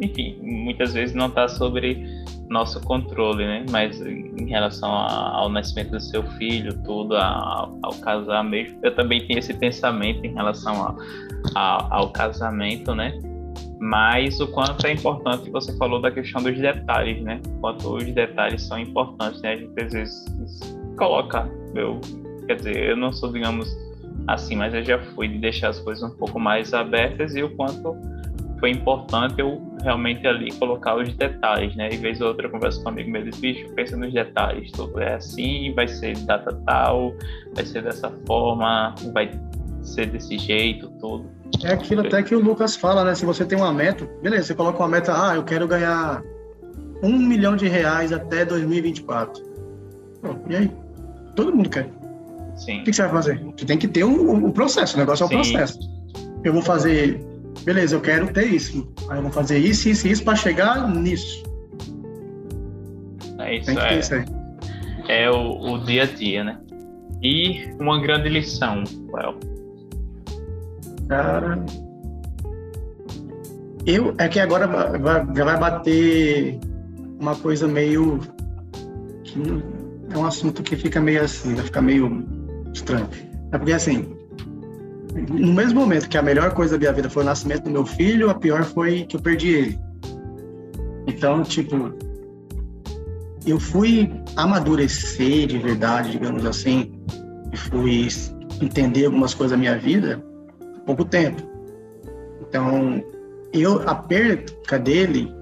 enfim, 0.00 0.38
muitas 0.40 0.94
vezes 0.94 1.14
não 1.14 1.26
está 1.26 1.48
sobre 1.48 2.06
nosso 2.48 2.80
controle, 2.82 3.44
né, 3.44 3.66
mas 3.70 4.00
em 4.00 4.48
relação 4.48 4.90
a, 4.90 5.36
ao 5.36 5.48
nascimento 5.48 5.90
do 5.90 6.00
seu 6.00 6.22
filho, 6.38 6.80
tudo, 6.84 7.16
a, 7.16 7.68
ao 7.82 7.94
casar 8.00 8.44
mesmo, 8.44 8.78
eu 8.82 8.94
também 8.94 9.26
tenho 9.26 9.38
esse 9.38 9.54
pensamento 9.54 10.24
em 10.24 10.32
relação 10.32 10.74
a, 10.80 10.96
ao 11.54 12.10
casamento, 12.12 12.94
né, 12.94 13.18
mas 13.80 14.40
o 14.40 14.46
quanto 14.46 14.86
é 14.86 14.92
importante, 14.92 15.50
você 15.50 15.76
falou 15.76 16.00
da 16.00 16.10
questão 16.10 16.42
dos 16.42 16.56
detalhes, 16.56 17.22
né, 17.22 17.40
quanto 17.60 17.96
os 17.96 18.04
detalhes 18.04 18.62
são 18.62 18.78
importantes, 18.78 19.40
né, 19.42 19.52
a 19.52 19.56
gente 19.56 19.82
às 19.82 19.92
vezes 19.92 20.24
coloca, 20.96 21.50
eu, 21.74 22.00
quer 22.46 22.56
dizer, 22.56 22.76
eu 22.76 22.96
não 22.96 23.12
sou, 23.12 23.32
digamos, 23.32 23.68
assim, 24.26 24.56
mas 24.56 24.72
eu 24.74 24.84
já 24.84 24.98
fui 25.14 25.28
de 25.28 25.38
deixar 25.38 25.70
as 25.70 25.80
coisas 25.80 26.02
um 26.02 26.16
pouco 26.16 26.38
mais 26.38 26.72
abertas 26.72 27.34
e 27.34 27.42
o 27.42 27.54
quanto 27.56 27.96
foi 28.62 28.70
importante 28.70 29.40
eu 29.40 29.60
realmente 29.82 30.24
ali 30.24 30.52
colocar 30.52 30.94
os 30.94 31.12
detalhes, 31.14 31.74
né? 31.74 31.88
E 31.92 31.96
vez 31.96 32.20
ou 32.20 32.28
outra 32.28 32.46
eu 32.46 32.50
converso 32.50 32.80
com 32.80 32.90
um 32.90 32.92
amigo 32.92 33.10
meu 33.10 33.24
bicho, 33.40 33.68
pensa 33.74 33.96
nos 33.96 34.12
detalhes, 34.12 34.70
tudo 34.70 35.00
é 35.00 35.14
assim, 35.14 35.74
vai 35.74 35.88
ser 35.88 36.16
data 36.18 36.56
tal, 36.64 37.12
vai 37.56 37.66
ser 37.66 37.82
dessa 37.82 38.08
forma, 38.24 38.94
vai 39.12 39.32
ser 39.82 40.06
desse 40.06 40.38
jeito, 40.38 40.88
tudo. 41.00 41.30
É 41.62 41.72
aquilo 41.72 42.00
até 42.00 42.22
que 42.22 42.34
o 42.34 42.40
Lucas 42.40 42.76
fala, 42.76 43.04
né? 43.04 43.14
Se 43.14 43.24
você 43.24 43.44
tem 43.44 43.58
uma 43.58 43.72
meta, 43.72 44.08
beleza, 44.22 44.44
você 44.44 44.54
coloca 44.54 44.78
uma 44.78 44.88
meta, 44.88 45.12
ah, 45.14 45.36
eu 45.36 45.44
quero 45.44 45.68
ganhar 45.68 46.22
um 47.02 47.18
milhão 47.18 47.56
de 47.56 47.68
reais 47.68 48.12
até 48.12 48.44
2024. 48.44 49.42
Bom, 50.22 50.44
e 50.48 50.56
aí? 50.56 50.70
Todo 51.34 51.54
mundo 51.54 51.68
quer. 51.68 51.88
Sim. 52.56 52.80
O 52.80 52.84
que 52.84 52.92
você 52.92 53.02
vai 53.02 53.10
fazer? 53.10 53.44
Você 53.56 53.64
tem 53.64 53.78
que 53.78 53.88
ter 53.88 54.04
um, 54.04 54.46
um 54.46 54.50
processo, 54.50 54.96
o 54.96 55.00
negócio 55.00 55.24
é 55.24 55.26
o 55.26 55.28
um 55.28 55.32
processo. 55.32 55.78
Eu 56.44 56.52
vou 56.52 56.62
fazer, 56.62 57.20
beleza, 57.64 57.96
eu 57.96 58.00
quero 58.00 58.32
ter 58.32 58.46
isso. 58.46 58.92
Aí 59.08 59.18
eu 59.18 59.22
vou 59.22 59.32
fazer 59.32 59.58
isso, 59.58 59.88
isso 59.88 60.06
e 60.06 60.12
isso 60.12 60.24
para 60.24 60.36
chegar 60.36 60.88
nisso. 60.88 61.42
É 63.38 63.56
isso, 63.56 63.66
tem 63.66 63.76
que 63.76 63.82
é, 63.82 63.98
isso 63.98 64.14
aí. 64.14 64.24
é 65.08 65.30
o, 65.30 65.74
o 65.74 65.84
dia 65.84 66.04
a 66.04 66.06
dia, 66.06 66.44
né? 66.44 66.58
E 67.22 67.72
uma 67.78 68.00
grande 68.00 68.28
lição, 68.28 68.84
Well. 69.12 69.38
Cara, 71.08 71.64
eu 73.86 74.14
é 74.18 74.28
que 74.28 74.38
agora 74.38 74.66
vai, 74.66 75.26
já 75.34 75.44
vai 75.44 75.58
bater 75.58 76.60
uma 77.20 77.34
coisa 77.36 77.66
meio 77.66 78.20
que 79.24 79.40
é 80.10 80.18
um 80.18 80.26
assunto 80.26 80.62
que 80.62 80.76
fica 80.76 81.00
meio 81.00 81.22
assim, 81.22 81.54
vai 81.54 81.64
ficar 81.64 81.82
meio 81.82 82.24
estranho. 82.72 83.08
É 83.50 83.58
porque, 83.58 83.72
assim, 83.72 84.14
no 85.30 85.52
mesmo 85.52 85.80
momento 85.80 86.08
que 86.08 86.16
a 86.16 86.22
melhor 86.22 86.52
coisa 86.52 86.72
da 86.72 86.78
minha 86.78 86.92
vida 86.92 87.10
foi 87.10 87.22
o 87.22 87.26
nascimento 87.26 87.64
do 87.64 87.70
meu 87.70 87.86
filho, 87.86 88.30
a 88.30 88.34
pior 88.34 88.64
foi 88.64 89.04
que 89.04 89.16
eu 89.16 89.20
perdi 89.20 89.48
ele. 89.48 89.78
Então, 91.06 91.42
tipo, 91.42 91.92
eu 93.46 93.58
fui 93.58 94.10
amadurecer 94.36 95.46
de 95.46 95.58
verdade, 95.58 96.12
digamos 96.12 96.44
assim, 96.46 96.92
e 97.52 97.56
fui 97.56 98.08
entender 98.60 99.06
algumas 99.06 99.34
coisas 99.34 99.52
da 99.52 99.56
minha 99.56 99.76
vida 99.76 100.22
pouco 100.84 101.04
tempo. 101.04 101.42
Então, 102.40 103.02
eu, 103.52 103.88
a 103.88 103.94
perca 103.94 104.78
dele 104.78 105.32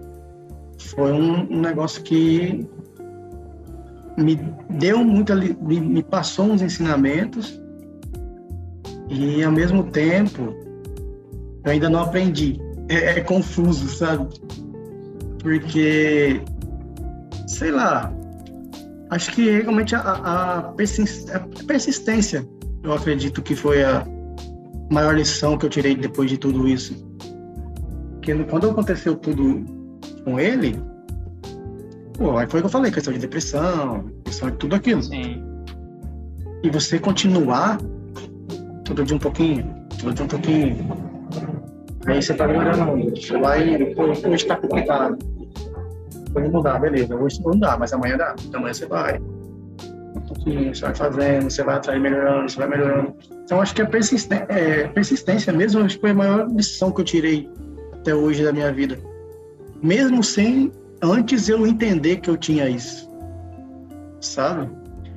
foi 0.79 1.13
um, 1.13 1.53
um 1.53 1.61
negócio 1.61 2.03
que 2.03 2.69
me 4.17 4.37
deu 4.71 5.05
muita, 5.05 5.35
me, 5.35 5.81
me 5.81 6.03
passou 6.03 6.47
uns 6.47 6.63
ensinamentos 6.63 7.61
e 9.09 9.43
ao 9.43 9.53
mesmo 9.53 9.85
tempo 9.85 10.55
eu 11.65 11.73
ainda 11.73 11.89
não 11.91 12.01
aprendi. 12.01 12.61
É, 12.89 13.19
é 13.19 13.21
confuso, 13.21 13.89
sabe? 13.89 14.29
Porque, 15.43 16.41
sei 17.47 17.71
lá, 17.71 18.13
acho 19.11 19.33
que 19.33 19.61
realmente 19.61 19.95
a, 19.95 20.01
a, 20.01 20.63
persistência, 21.67 22.47
eu 22.83 22.93
acredito 22.93 23.43
que 23.43 23.55
foi 23.55 23.85
a 23.85 24.07
maior 24.91 25.15
lição 25.15 25.57
que 25.57 25.67
eu 25.67 25.71
tirei 25.71 25.95
depois 25.95 26.31
de 26.31 26.37
tudo 26.37 26.69
isso. 26.69 26.95
Porque 28.17 28.35
quando 28.45 28.69
aconteceu 28.69 29.17
tudo 29.17 29.65
com 30.25 30.39
ele, 30.39 30.79
Pô, 32.21 32.37
aí 32.37 32.47
foi 32.47 32.61
o 32.61 32.63
que 32.63 32.67
eu 32.67 32.71
falei, 32.71 32.93
questão 32.93 33.15
de 33.15 33.19
depressão, 33.19 34.05
questão 34.23 34.51
de 34.51 34.57
tudo 34.59 34.77
aquilo. 34.77 35.03
Sim. 35.03 35.43
E 36.63 36.69
você 36.69 36.99
continuar 36.99 37.79
todo 38.85 39.03
dia 39.03 39.17
um 39.17 39.19
pouquinho, 39.19 39.75
todo 39.99 40.13
dia 40.13 40.27
um 40.27 40.29
pouquinho. 40.29 40.87
Aí 42.07 42.23
você 42.23 42.35
tá 42.35 42.47
melhorando. 42.47 43.11
Você 43.17 43.39
vai, 43.39 43.95
pô, 43.95 44.03
hoje 44.03 44.45
tá 44.45 44.57
complicado. 44.57 45.17
Pode 46.35 46.49
mudar, 46.51 46.79
beleza. 46.79 47.17
Hoje 47.17 47.41
não 47.43 47.59
dá, 47.59 47.79
mas 47.79 47.91
amanhã 47.95 48.19
dá. 48.19 48.37
Amanhã 48.53 48.75
você 48.75 48.85
vai. 48.85 49.19
Pouquinho, 50.41 50.75
você 50.75 50.83
vai 50.83 50.95
fazendo, 50.95 51.51
você 51.51 51.63
vai 51.63 51.77
atrás 51.77 52.01
melhorando, 52.01 52.51
você 52.51 52.57
vai 52.57 52.69
melhorando. 52.69 53.15
Então 53.45 53.61
acho 53.61 53.75
que 53.75 53.83
a 53.83 53.87
persistência, 53.87 54.47
é, 54.49 54.89
persistência 54.89 55.53
mesmo 55.53 55.89
foi 56.01 56.11
a 56.11 56.15
maior 56.15 56.49
lição 56.49 56.91
que 56.91 57.01
eu 57.01 57.05
tirei 57.05 57.51
até 57.93 58.15
hoje 58.15 58.43
da 58.43 58.53
minha 58.53 58.73
vida. 58.73 58.99
Mesmo 59.83 60.23
sem 60.23 60.73
antes 61.03 61.49
eu 61.49 61.67
entender 61.67 62.19
que 62.19 62.31
eu 62.31 62.37
tinha 62.37 62.69
isso. 62.69 63.09
Sabe? 64.21 64.71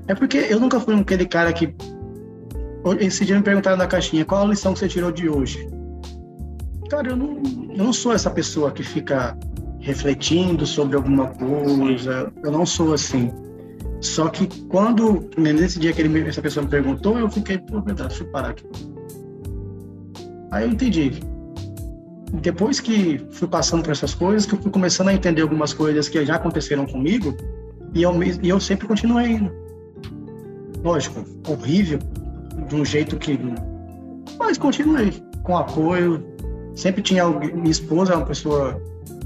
É 0.08 0.16
porque 0.16 0.38
eu 0.38 0.60
nunca 0.60 0.80
fui 0.80 1.00
aquele 1.00 1.26
cara 1.26 1.52
que. 1.54 1.74
Esse 3.00 3.24
dia 3.24 3.38
me 3.38 3.44
perguntaram 3.44 3.78
na 3.78 3.88
caixinha 3.88 4.26
qual 4.26 4.44
a 4.44 4.50
lição 4.50 4.74
que 4.74 4.80
você 4.80 4.88
tirou 4.90 5.12
de 5.12 5.30
hoje. 5.30 5.68
Cara, 6.90 7.10
eu 7.10 7.16
não, 7.16 7.42
eu 7.70 7.84
não 7.86 7.94
sou 7.94 8.14
essa 8.14 8.30
pessoa 8.30 8.72
que 8.72 8.84
fica 8.84 9.38
refletindo 9.80 10.66
sobre 10.66 10.98
alguma 10.98 11.28
coisa. 11.28 12.32
Eu 12.44 12.52
não 12.52 12.66
sou 12.66 12.94
assim. 12.94 13.32
Só 14.04 14.28
que 14.28 14.48
quando, 14.66 15.30
nesse 15.38 15.80
dia 15.80 15.94
que 15.94 16.02
ele, 16.02 16.28
essa 16.28 16.42
pessoa 16.42 16.66
me 16.66 16.70
perguntou, 16.70 17.18
eu 17.18 17.30
fiquei, 17.32 17.58
pô, 17.58 17.80
verdade, 17.80 18.10
deixa 18.10 18.24
eu 18.26 18.28
parar 18.32 18.50
aqui. 18.50 18.66
Aí 20.52 20.66
eu 20.66 20.72
entendi. 20.72 21.22
Depois 22.42 22.82
que 22.82 23.26
fui 23.32 23.48
passando 23.48 23.82
por 23.82 23.92
essas 23.92 24.14
coisas, 24.14 24.46
que 24.46 24.56
eu 24.56 24.62
fui 24.62 24.70
começando 24.70 25.08
a 25.08 25.14
entender 25.14 25.42
algumas 25.42 25.74
coisas 25.74 26.10
que 26.10 26.24
já 26.26 26.36
aconteceram 26.36 26.86
comigo, 26.86 27.34
e 27.94 28.04
eu, 28.04 28.22
e 28.22 28.50
eu 28.50 28.60
sempre 28.60 28.88
continuei 28.88 29.32
indo. 29.32 29.50
Lógico, 30.84 31.24
horrível, 31.48 32.00
de 32.68 32.76
um 32.76 32.84
jeito 32.84 33.16
que. 33.16 33.40
Mas 34.38 34.58
continuei, 34.58 35.14
com 35.44 35.58
apoio. 35.58 36.22
Sempre 36.76 37.02
tinha. 37.02 37.26
Minha 37.26 37.72
esposa 37.72 38.14
é 38.14 38.18
uma 38.18 38.26
pessoa 38.26 38.82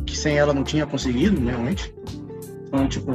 que 0.06 0.16
sem 0.16 0.38
ela 0.38 0.54
não 0.54 0.64
tinha 0.64 0.86
conseguido, 0.86 1.44
realmente. 1.44 1.97
Então, 2.68 2.88
tipo, 2.88 3.12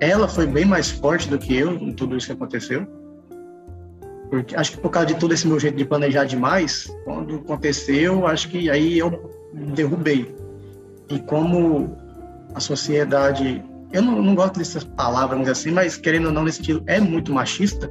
ela 0.00 0.28
foi 0.28 0.46
bem 0.46 0.64
mais 0.64 0.90
forte 0.90 1.28
do 1.28 1.38
que 1.38 1.56
eu 1.56 1.72
em 1.72 1.92
tudo 1.92 2.16
isso 2.16 2.26
que 2.26 2.32
aconteceu. 2.32 2.86
Porque 4.28 4.54
acho 4.54 4.72
que 4.72 4.78
por 4.78 4.90
causa 4.90 5.08
de 5.08 5.14
todo 5.14 5.32
esse 5.32 5.46
meu 5.46 5.58
jeito 5.58 5.76
de 5.76 5.84
planejar 5.84 6.24
demais, 6.24 6.92
quando 7.04 7.36
aconteceu, 7.36 8.26
acho 8.26 8.48
que 8.48 8.68
aí 8.70 8.98
eu 8.98 9.32
derrubei. 9.74 10.34
E 11.08 11.18
como 11.20 11.96
a 12.54 12.60
sociedade, 12.60 13.64
eu 13.92 14.02
não, 14.02 14.20
não 14.20 14.34
gosto 14.34 14.58
dessas 14.58 14.84
palavras 14.84 15.48
assim, 15.48 15.70
mas 15.70 15.96
querendo 15.96 16.26
ou 16.26 16.32
não 16.32 16.44
nesse 16.44 16.58
sentido, 16.58 16.82
é 16.86 17.00
muito 17.00 17.32
machista. 17.32 17.90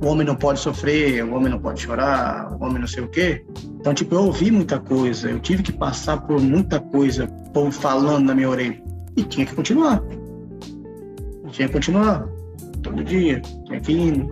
O 0.00 0.06
homem 0.06 0.26
não 0.26 0.34
pode 0.34 0.58
sofrer, 0.58 1.24
o 1.24 1.34
homem 1.34 1.48
não 1.48 1.60
pode 1.60 1.82
chorar, 1.82 2.52
o 2.52 2.64
homem 2.64 2.80
não 2.80 2.88
sei 2.88 3.04
o 3.04 3.08
quê. 3.08 3.44
Então, 3.78 3.94
tipo, 3.94 4.16
eu 4.16 4.24
ouvi 4.24 4.50
muita 4.50 4.80
coisa, 4.80 5.30
eu 5.30 5.38
tive 5.38 5.62
que 5.62 5.72
passar 5.72 6.20
por 6.22 6.40
muita 6.40 6.80
coisa, 6.80 7.28
povo 7.54 7.70
falando 7.70 8.26
na 8.26 8.34
minha 8.34 8.50
orelha. 8.50 8.81
E 9.16 9.22
tinha 9.24 9.46
que 9.46 9.54
continuar 9.54 10.02
tinha 11.52 11.68
que 11.68 11.74
continuar 11.74 12.26
todo 12.82 13.04
dia, 13.04 13.40
tinha 13.66 13.80
que 13.80 13.92
ir. 13.92 14.26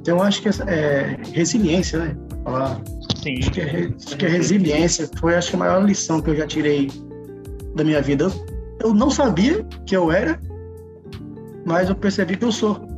Então, 0.00 0.22
acho 0.22 0.42
que 0.42 0.48
é 0.66 1.16
resiliência, 1.32 1.98
né? 1.98 2.16
Falar. 2.44 2.80
Sim. 3.22 3.38
Acho 3.38 3.50
que, 3.50 3.60
é, 3.60 3.90
acho 3.94 4.16
que 4.16 4.26
é 4.26 4.28
resiliência. 4.28 5.10
Foi, 5.18 5.34
acho 5.34 5.50
que, 5.50 5.56
a 5.56 5.58
maior 5.58 5.84
lição 5.84 6.20
que 6.20 6.30
eu 6.30 6.36
já 6.36 6.46
tirei 6.46 6.90
da 7.74 7.84
minha 7.84 8.02
vida. 8.02 8.24
Eu, 8.24 8.32
eu 8.82 8.94
não 8.94 9.10
sabia 9.10 9.64
que 9.86 9.96
eu 9.96 10.10
era, 10.10 10.40
mas 11.64 11.88
eu 11.88 11.94
percebi 11.94 12.36
que 12.36 12.44
eu 12.44 12.52
sou. 12.52 12.88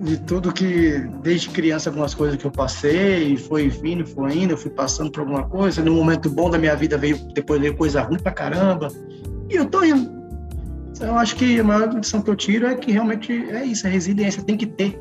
De 0.00 0.16
tudo 0.16 0.52
que, 0.52 0.98
desde 1.22 1.48
criança, 1.50 1.88
algumas 1.88 2.12
coisas 2.12 2.36
que 2.36 2.44
eu 2.44 2.50
passei, 2.50 3.36
foi 3.36 3.68
vindo, 3.68 4.04
foi 4.04 4.36
indo, 4.36 4.52
eu 4.52 4.56
fui 4.56 4.70
passando 4.70 5.12
por 5.12 5.20
alguma 5.20 5.44
coisa. 5.44 5.80
No 5.80 5.94
momento 5.94 6.28
bom 6.28 6.50
da 6.50 6.58
minha 6.58 6.74
vida 6.74 6.98
veio, 6.98 7.16
depois 7.32 7.60
veio 7.60 7.76
coisa 7.76 8.02
ruim 8.02 8.18
pra 8.18 8.32
caramba. 8.32 8.88
E 9.50 9.56
eu 9.56 9.66
tô 9.66 9.84
indo 9.84 10.22
eu 11.02 11.16
acho 11.16 11.36
que 11.36 11.58
a 11.58 11.64
maior 11.64 11.92
lição 11.92 12.22
que 12.22 12.30
eu 12.30 12.36
tiro 12.36 12.66
é 12.66 12.74
que 12.74 12.92
realmente 12.92 13.32
é 13.50 13.64
isso, 13.64 13.86
é 13.86 13.90
resiliência, 13.90 14.42
tem 14.42 14.56
que 14.56 14.66
ter. 14.66 15.00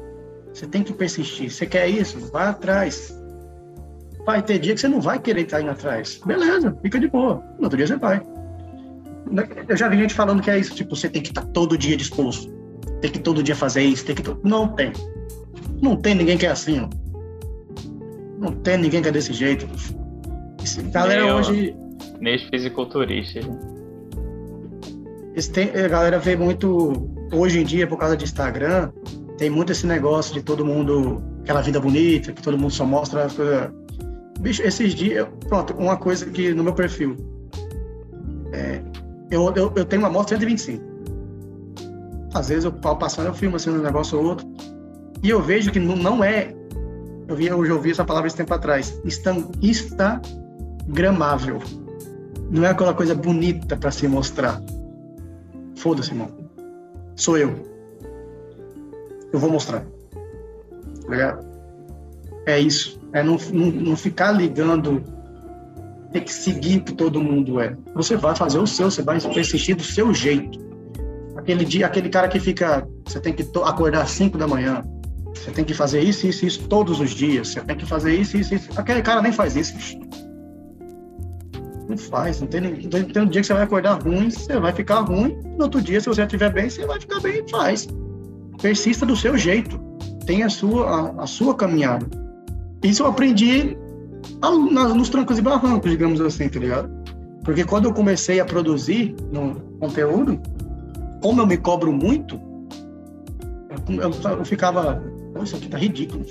Você 0.53 0.65
tem 0.65 0.83
que 0.83 0.93
persistir. 0.93 1.49
Você 1.51 1.65
quer 1.65 1.87
isso? 1.87 2.19
Vai 2.31 2.47
atrás. 2.47 3.17
Vai 4.25 4.41
ter 4.41 4.59
dia 4.59 4.73
que 4.73 4.81
você 4.81 4.87
não 4.87 5.01
vai 5.01 5.19
querer 5.19 5.41
estar 5.41 5.61
indo 5.61 5.71
atrás. 5.71 6.19
Beleza, 6.25 6.75
fica 6.81 6.99
de 6.99 7.07
boa. 7.07 7.43
No 7.57 7.63
outro 7.65 7.77
dia 7.77 7.87
você 7.87 7.95
vai. 7.95 8.21
Eu 9.67 9.77
já 9.77 9.87
vi 9.87 9.97
gente 9.97 10.13
falando 10.13 10.41
que 10.41 10.49
é 10.49 10.59
isso, 10.59 10.75
tipo, 10.75 10.95
você 10.95 11.09
tem 11.09 11.21
que 11.21 11.29
estar 11.29 11.45
todo 11.47 11.77
dia 11.77 11.95
disposto. 11.95 12.51
Tem 13.01 13.11
que 13.11 13.19
todo 13.19 13.41
dia 13.41 13.55
fazer 13.55 13.83
isso, 13.83 14.05
tem 14.05 14.15
que. 14.15 14.23
Não 14.43 14.67
tem. 14.69 14.91
Não 15.81 15.95
tem 15.95 16.15
ninguém 16.15 16.37
que 16.37 16.45
é 16.45 16.51
assim, 16.51 16.81
ó. 16.81 16.89
Não 18.37 18.51
tem 18.53 18.77
ninguém 18.77 19.01
que 19.01 19.07
é 19.07 19.11
desse 19.11 19.33
jeito. 19.33 19.67
Galera 20.91 21.21
eu, 21.21 21.35
hoje. 21.35 21.75
Nem 22.19 22.37
fisiculturista. 22.49 23.39
Tem, 25.53 25.69
a 25.69 25.87
galera 25.87 26.19
vê 26.19 26.35
muito, 26.35 27.09
hoje 27.31 27.61
em 27.61 27.63
dia, 27.63 27.87
por 27.87 27.97
causa 27.97 28.17
de 28.17 28.25
Instagram, 28.25 28.91
tem 29.37 29.49
muito 29.49 29.71
esse 29.71 29.87
negócio 29.87 30.33
de 30.33 30.41
todo 30.41 30.65
mundo, 30.65 31.23
aquela 31.41 31.61
vida 31.61 31.79
bonita, 31.79 32.33
que 32.33 32.41
todo 32.41 32.57
mundo 32.57 32.71
só 32.73 32.85
mostra. 32.85 33.27
Bicho, 34.41 34.61
esses 34.61 34.93
dias, 34.93 35.25
pronto, 35.47 35.73
uma 35.77 35.95
coisa 35.95 36.25
que 36.25 36.53
no 36.53 36.65
meu 36.65 36.73
perfil, 36.73 37.15
é, 38.51 38.81
eu, 39.29 39.53
eu, 39.55 39.71
eu 39.75 39.85
tenho 39.85 40.01
uma 40.01 40.09
moto 40.09 40.29
125. 40.29 40.83
Às 42.33 42.49
vezes 42.49 42.65
eu 42.65 42.73
passando, 42.73 43.27
eu 43.27 43.33
filmo 43.33 43.55
assim 43.55 43.69
um 43.69 43.81
negócio 43.81 44.19
ou 44.19 44.25
outro, 44.25 44.45
e 45.23 45.29
eu 45.29 45.41
vejo 45.41 45.71
que 45.71 45.79
não, 45.79 45.95
não 45.95 46.21
é. 46.23 46.53
Eu 47.27 47.37
vi, 47.37 47.47
eu 47.47 47.65
já 47.65 47.73
ouvi 47.73 47.91
essa 47.91 48.03
palavra 48.03 48.27
esse 48.27 48.35
tempo 48.35 48.53
atrás. 48.53 49.01
Instagramável. 49.61 51.59
Não 52.49 52.65
é 52.65 52.69
aquela 52.69 52.93
coisa 52.93 53.15
bonita 53.15 53.77
para 53.77 53.91
se 53.91 54.05
mostrar 54.09 54.61
Foda-se, 55.81 56.11
irmão. 56.11 56.29
Sou 57.15 57.39
eu. 57.39 57.55
Eu 59.33 59.39
vou 59.39 59.49
mostrar. 59.49 59.83
Tá 61.07 61.39
é 62.45 62.59
isso. 62.59 63.01
É 63.13 63.23
não, 63.23 63.37
não, 63.51 63.71
não 63.71 63.95
ficar 63.95 64.31
ligando, 64.31 65.03
ter 66.11 66.21
que 66.21 66.31
seguir 66.31 66.81
que 66.81 66.93
todo 66.93 67.19
mundo 67.19 67.59
é. 67.59 67.75
Você 67.95 68.15
vai 68.15 68.35
fazer 68.35 68.59
o 68.59 68.67
seu, 68.67 68.91
você 68.91 69.01
vai 69.01 69.19
persistir 69.19 69.75
do 69.75 69.83
seu 69.83 70.13
jeito. 70.13 70.59
Aquele 71.35 71.65
dia, 71.65 71.87
aquele 71.87 72.09
cara 72.09 72.27
que 72.27 72.39
fica, 72.39 72.87
você 73.03 73.19
tem 73.19 73.33
que 73.33 73.43
acordar 73.63 74.03
às 74.03 74.11
5 74.11 74.37
da 74.37 74.47
manhã, 74.47 74.83
você 75.33 75.49
tem 75.49 75.65
que 75.65 75.73
fazer 75.73 76.01
isso, 76.01 76.27
isso, 76.27 76.45
isso 76.45 76.67
todos 76.67 76.99
os 76.99 77.09
dias, 77.09 77.47
você 77.49 77.61
tem 77.61 77.75
que 77.75 77.87
fazer 77.87 78.13
isso, 78.13 78.37
isso, 78.37 78.53
isso. 78.53 78.69
Aquele 78.75 79.01
cara 79.01 79.19
nem 79.19 79.31
faz 79.31 79.55
isso. 79.55 79.73
Não 81.91 81.97
faz, 81.97 82.39
não 82.39 82.47
tem, 82.47 82.61
tem, 82.61 83.03
tem 83.03 83.21
um 83.21 83.25
dia 83.25 83.41
que 83.41 83.47
você 83.47 83.53
vai 83.53 83.63
acordar 83.63 84.01
ruim, 84.01 84.29
você 84.29 84.57
vai 84.57 84.71
ficar 84.71 85.01
ruim, 85.01 85.37
no 85.57 85.65
outro 85.65 85.81
dia, 85.81 85.99
se 85.99 86.07
você 86.07 86.21
estiver 86.21 86.49
bem, 86.53 86.69
você 86.69 86.85
vai 86.85 86.97
ficar 87.01 87.19
bem, 87.19 87.45
faz. 87.49 87.85
Persista 88.61 89.05
do 89.05 89.13
seu 89.13 89.37
jeito, 89.37 89.77
tem 90.25 90.41
a 90.43 90.49
sua, 90.49 90.89
a, 90.89 91.23
a 91.23 91.27
sua 91.27 91.53
caminhada. 91.53 92.05
Isso 92.81 93.03
eu 93.03 93.07
aprendi 93.07 93.77
nos 94.95 95.09
trancos 95.09 95.37
e 95.37 95.41
barrancos, 95.41 95.91
digamos 95.91 96.21
assim, 96.21 96.47
tá 96.47 96.59
ligado? 96.59 96.89
Porque 97.43 97.65
quando 97.65 97.89
eu 97.89 97.93
comecei 97.93 98.39
a 98.39 98.45
produzir 98.45 99.13
no 99.29 99.55
conteúdo, 99.77 100.39
como 101.21 101.41
eu 101.41 101.45
me 101.47 101.57
cobro 101.57 101.91
muito, 101.91 102.39
eu, 103.89 103.99
eu, 104.01 104.37
eu 104.37 104.45
ficava, 104.45 105.03
isso 105.43 105.57
aqui 105.57 105.67
tá 105.67 105.77
ridículo 105.77 106.23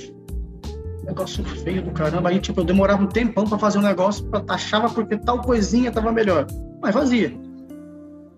negócio 1.05 1.45
feio 1.45 1.83
do 1.83 1.91
caramba. 1.91 2.29
Aí, 2.29 2.39
tipo, 2.39 2.61
eu 2.61 2.65
demorava 2.65 3.03
um 3.03 3.07
tempão 3.07 3.45
para 3.45 3.59
fazer 3.59 3.79
um 3.79 3.83
negócio, 3.83 4.29
achava 4.49 4.89
porque 4.91 5.17
tal 5.17 5.41
coisinha 5.41 5.91
tava 5.91 6.13
melhor. 6.13 6.47
Mas 6.81 6.95
fazia. 6.95 7.33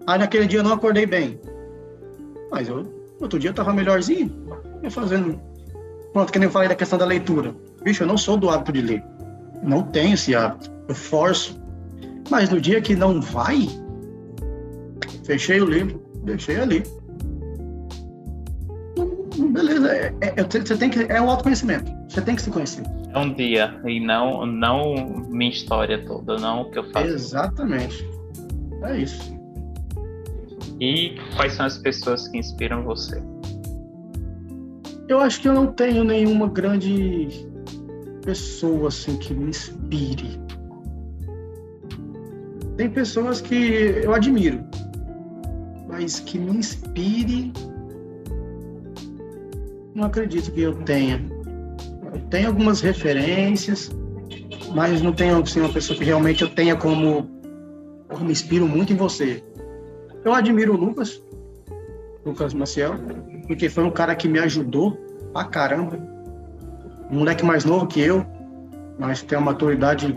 Aí 0.06 0.18
naquele 0.18 0.46
dia 0.46 0.60
eu 0.60 0.64
não 0.64 0.72
acordei 0.72 1.06
bem. 1.06 1.40
Mas 2.50 2.68
eu, 2.68 2.84
outro 3.20 3.38
dia 3.38 3.50
eu 3.50 3.54
tava 3.54 3.72
melhorzinho. 3.72 4.30
Eu 4.82 4.90
fazendo. 4.90 5.40
Pronto, 6.12 6.32
que 6.32 6.38
nem 6.38 6.46
eu 6.46 6.52
falei 6.52 6.68
da 6.68 6.74
questão 6.74 6.98
da 6.98 7.06
leitura. 7.06 7.54
Bicho, 7.82 8.02
eu 8.02 8.06
não 8.06 8.18
sou 8.18 8.36
do 8.36 8.50
hábito 8.50 8.72
de 8.72 8.82
ler. 8.82 9.04
Não 9.62 9.82
tenho 9.82 10.14
esse 10.14 10.34
hábito. 10.34 10.70
Eu 10.88 10.94
forço. 10.94 11.60
Mas 12.30 12.50
no 12.50 12.60
dia 12.60 12.80
que 12.80 12.94
não 12.94 13.20
vai, 13.20 13.68
fechei 15.24 15.60
o 15.60 15.66
livro, 15.66 16.02
deixei 16.24 16.56
ali. 16.56 16.82
Beleza, 19.38 19.90
é, 19.90 20.14
é, 20.20 20.42
você 20.42 20.76
tem 20.76 20.90
que. 20.90 21.00
É 21.04 21.20
o 21.20 21.30
autoconhecimento. 21.30 21.90
Você 22.08 22.20
tem 22.20 22.36
que 22.36 22.42
se 22.42 22.50
conhecer. 22.50 22.84
É 23.12 23.18
um 23.18 23.32
dia 23.32 23.80
e 23.86 24.00
não, 24.00 24.44
não 24.46 24.94
minha 25.28 25.50
história 25.50 26.04
toda, 26.04 26.36
não 26.36 26.62
o 26.62 26.70
que 26.70 26.78
eu 26.78 26.90
faço. 26.90 27.06
Exatamente. 27.06 28.08
É 28.82 28.98
isso. 28.98 29.32
E 30.80 31.14
quais 31.36 31.54
são 31.54 31.66
as 31.66 31.78
pessoas 31.78 32.28
que 32.28 32.38
inspiram 32.38 32.82
você? 32.82 33.22
Eu 35.08 35.20
acho 35.20 35.40
que 35.40 35.48
eu 35.48 35.52
não 35.52 35.66
tenho 35.68 36.04
nenhuma 36.04 36.48
grande 36.48 37.28
pessoa 38.24 38.88
assim 38.88 39.16
que 39.16 39.34
me 39.34 39.50
inspire. 39.50 40.40
Tem 42.76 42.90
pessoas 42.90 43.40
que 43.40 44.00
eu 44.02 44.14
admiro, 44.14 44.64
mas 45.88 46.20
que 46.20 46.38
me 46.38 46.56
inspire, 46.56 47.52
não 50.02 50.08
acredito 50.08 50.50
que 50.50 50.62
eu 50.62 50.74
tenha 50.82 51.20
tem 52.28 52.46
algumas 52.46 52.80
referências, 52.80 53.90
mas 54.74 55.00
não 55.02 55.12
tenho 55.12 55.40
assim, 55.42 55.60
uma 55.60 55.72
pessoa 55.72 55.98
que 55.98 56.04
realmente 56.04 56.42
eu 56.42 56.48
tenha 56.48 56.74
como. 56.74 57.30
Eu 58.10 58.20
me 58.20 58.32
inspiro 58.32 58.66
muito 58.66 58.92
em 58.92 58.96
você. 58.96 59.42
Eu 60.24 60.34
admiro 60.34 60.74
o 60.74 60.76
Lucas. 60.76 61.22
Lucas 62.24 62.54
Maciel, 62.54 62.94
porque 63.46 63.68
foi 63.68 63.84
um 63.84 63.90
cara 63.90 64.14
que 64.14 64.28
me 64.28 64.38
ajudou 64.38 64.92
pra 65.32 65.44
caramba. 65.44 65.98
Um 67.10 67.18
moleque 67.18 67.44
mais 67.44 67.64
novo 67.64 67.86
que 67.86 68.00
eu, 68.00 68.24
mas 68.98 69.22
tem 69.22 69.36
uma 69.36 69.52
maturidade 69.52 70.16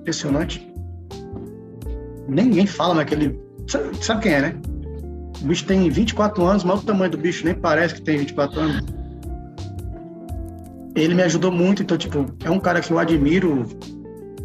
impressionante. 0.00 0.70
Ninguém 2.28 2.66
fala 2.66 2.94
naquele. 2.94 3.38
Sabe, 3.66 4.04
sabe 4.04 4.22
quem 4.22 4.32
é, 4.32 4.40
né? 4.40 4.54
O 5.42 5.46
bicho 5.46 5.64
tem 5.66 5.88
24 5.88 6.44
anos, 6.44 6.64
mas 6.64 6.82
o 6.82 6.86
tamanho 6.86 7.10
do 7.10 7.18
bicho 7.18 7.44
nem 7.44 7.54
parece 7.54 7.94
que 7.94 8.02
tem 8.02 8.18
24 8.18 8.60
anos. 8.60 9.03
Ele 10.94 11.14
me 11.14 11.22
ajudou 11.22 11.50
muito, 11.50 11.82
então, 11.82 11.98
tipo, 11.98 12.26
é 12.44 12.50
um 12.50 12.60
cara 12.60 12.80
que 12.80 12.92
eu 12.92 12.98
admiro 12.98 13.66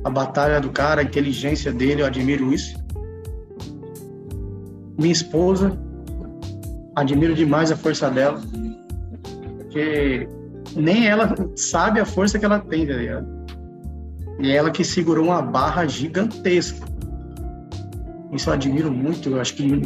a 0.04 0.10
batalha 0.10 0.60
do 0.60 0.70
cara, 0.70 1.02
a 1.02 1.04
inteligência 1.04 1.72
dele, 1.72 2.02
eu 2.02 2.06
admiro 2.06 2.52
isso. 2.52 2.78
Minha 4.97 5.12
esposa, 5.12 5.78
admiro 6.95 7.34
demais 7.36 7.72
a 7.72 7.76
força 7.76 8.10
dela, 8.10 8.41
porque 9.58 10.28
nem 10.76 11.08
ela 11.08 11.36
sabe 11.56 12.00
a 12.00 12.06
força 12.06 12.39
que 12.39 12.45
ela 12.45 12.60
tem, 12.60 12.88
tá 12.88 12.93
ligado? 12.93 13.28
E 14.39 14.52
é 14.52 14.56
ela 14.56 14.72
que 14.72 14.84
segurou 14.84 15.26
uma 15.26 15.41
barra 15.41 15.86
gigantesca. 15.86 16.88
Isso 18.32 18.50
eu 18.50 18.54
admiro 18.54 18.91
muito, 18.91 19.30
eu 19.30 19.41
acho 19.41 19.56
que 19.56 19.82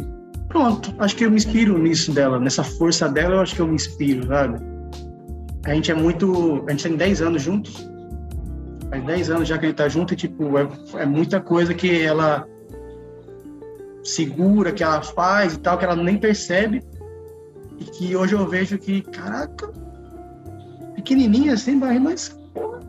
pronto, 0.48 0.94
acho 0.98 1.16
que 1.16 1.24
eu 1.24 1.30
me 1.30 1.36
inspiro 1.36 1.76
nisso 1.78 2.12
dela, 2.12 2.38
nessa 2.38 2.62
força 2.62 3.08
dela, 3.08 3.36
eu 3.36 3.40
acho 3.40 3.54
que 3.54 3.60
eu 3.60 3.66
me 3.66 3.74
inspiro, 3.74 4.26
sabe? 4.26 4.73
A 5.66 5.74
gente 5.74 5.90
é 5.90 5.94
muito, 5.94 6.64
a 6.66 6.70
gente 6.70 6.88
tem 6.88 6.96
10 6.96 7.22
anos 7.22 7.42
juntos. 7.42 7.88
Faz 8.90 9.04
10 9.04 9.30
anos 9.30 9.48
já 9.48 9.58
que 9.58 9.66
a 9.66 9.68
gente 9.68 9.76
tá 9.76 9.88
junto 9.88 10.12
e 10.12 10.16
tipo, 10.16 10.58
é, 10.58 10.68
é 10.96 11.06
muita 11.06 11.40
coisa 11.40 11.72
que 11.72 12.02
ela 12.02 12.46
segura, 14.02 14.72
que 14.72 14.84
ela 14.84 15.00
faz 15.02 15.54
e 15.54 15.58
tal, 15.58 15.78
que 15.78 15.84
ela 15.84 15.96
nem 15.96 16.18
percebe. 16.18 16.82
E 17.78 17.84
que 17.84 18.14
hoje 18.14 18.34
eu 18.34 18.46
vejo 18.46 18.78
que, 18.78 19.00
caraca, 19.02 19.72
pequenininha 20.94 21.54
assim, 21.54 21.74
mas 21.74 22.28
porra, 22.52 22.80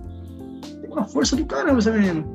tem 0.82 0.92
uma 0.92 1.06
força 1.06 1.36
do 1.36 1.46
caramba 1.46 1.80
essa 1.80 1.92
menina. 1.92 2.26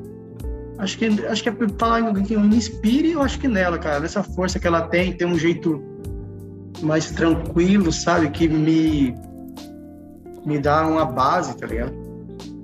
Acho 0.79 0.99
que, 0.99 1.07
acho 1.27 1.43
que 1.43 1.49
é 1.51 1.55
falar 1.79 2.01
em 2.01 2.07
alguém 2.07 2.25
que 2.25 2.37
me 2.37 2.57
inspire, 2.57 3.13
eu 3.13 3.21
acho 3.21 3.39
que 3.39 3.47
nela, 3.47 3.79
cara, 3.79 4.01
nessa 4.01 4.23
força 4.23 4.59
que 4.59 4.67
ela 4.67 4.89
tem, 4.89 5.13
tem 5.13 5.27
um 5.27 5.39
jeito 5.39 5.83
mais 6.83 7.11
tranquilo, 7.11 7.93
sabe, 7.93 8.31
que 8.31 8.49
me 8.49 9.15
me 10.45 10.59
dá 10.59 10.87
uma 10.87 11.05
base, 11.05 11.57
tá 11.57 11.67
ligado? 11.67 11.93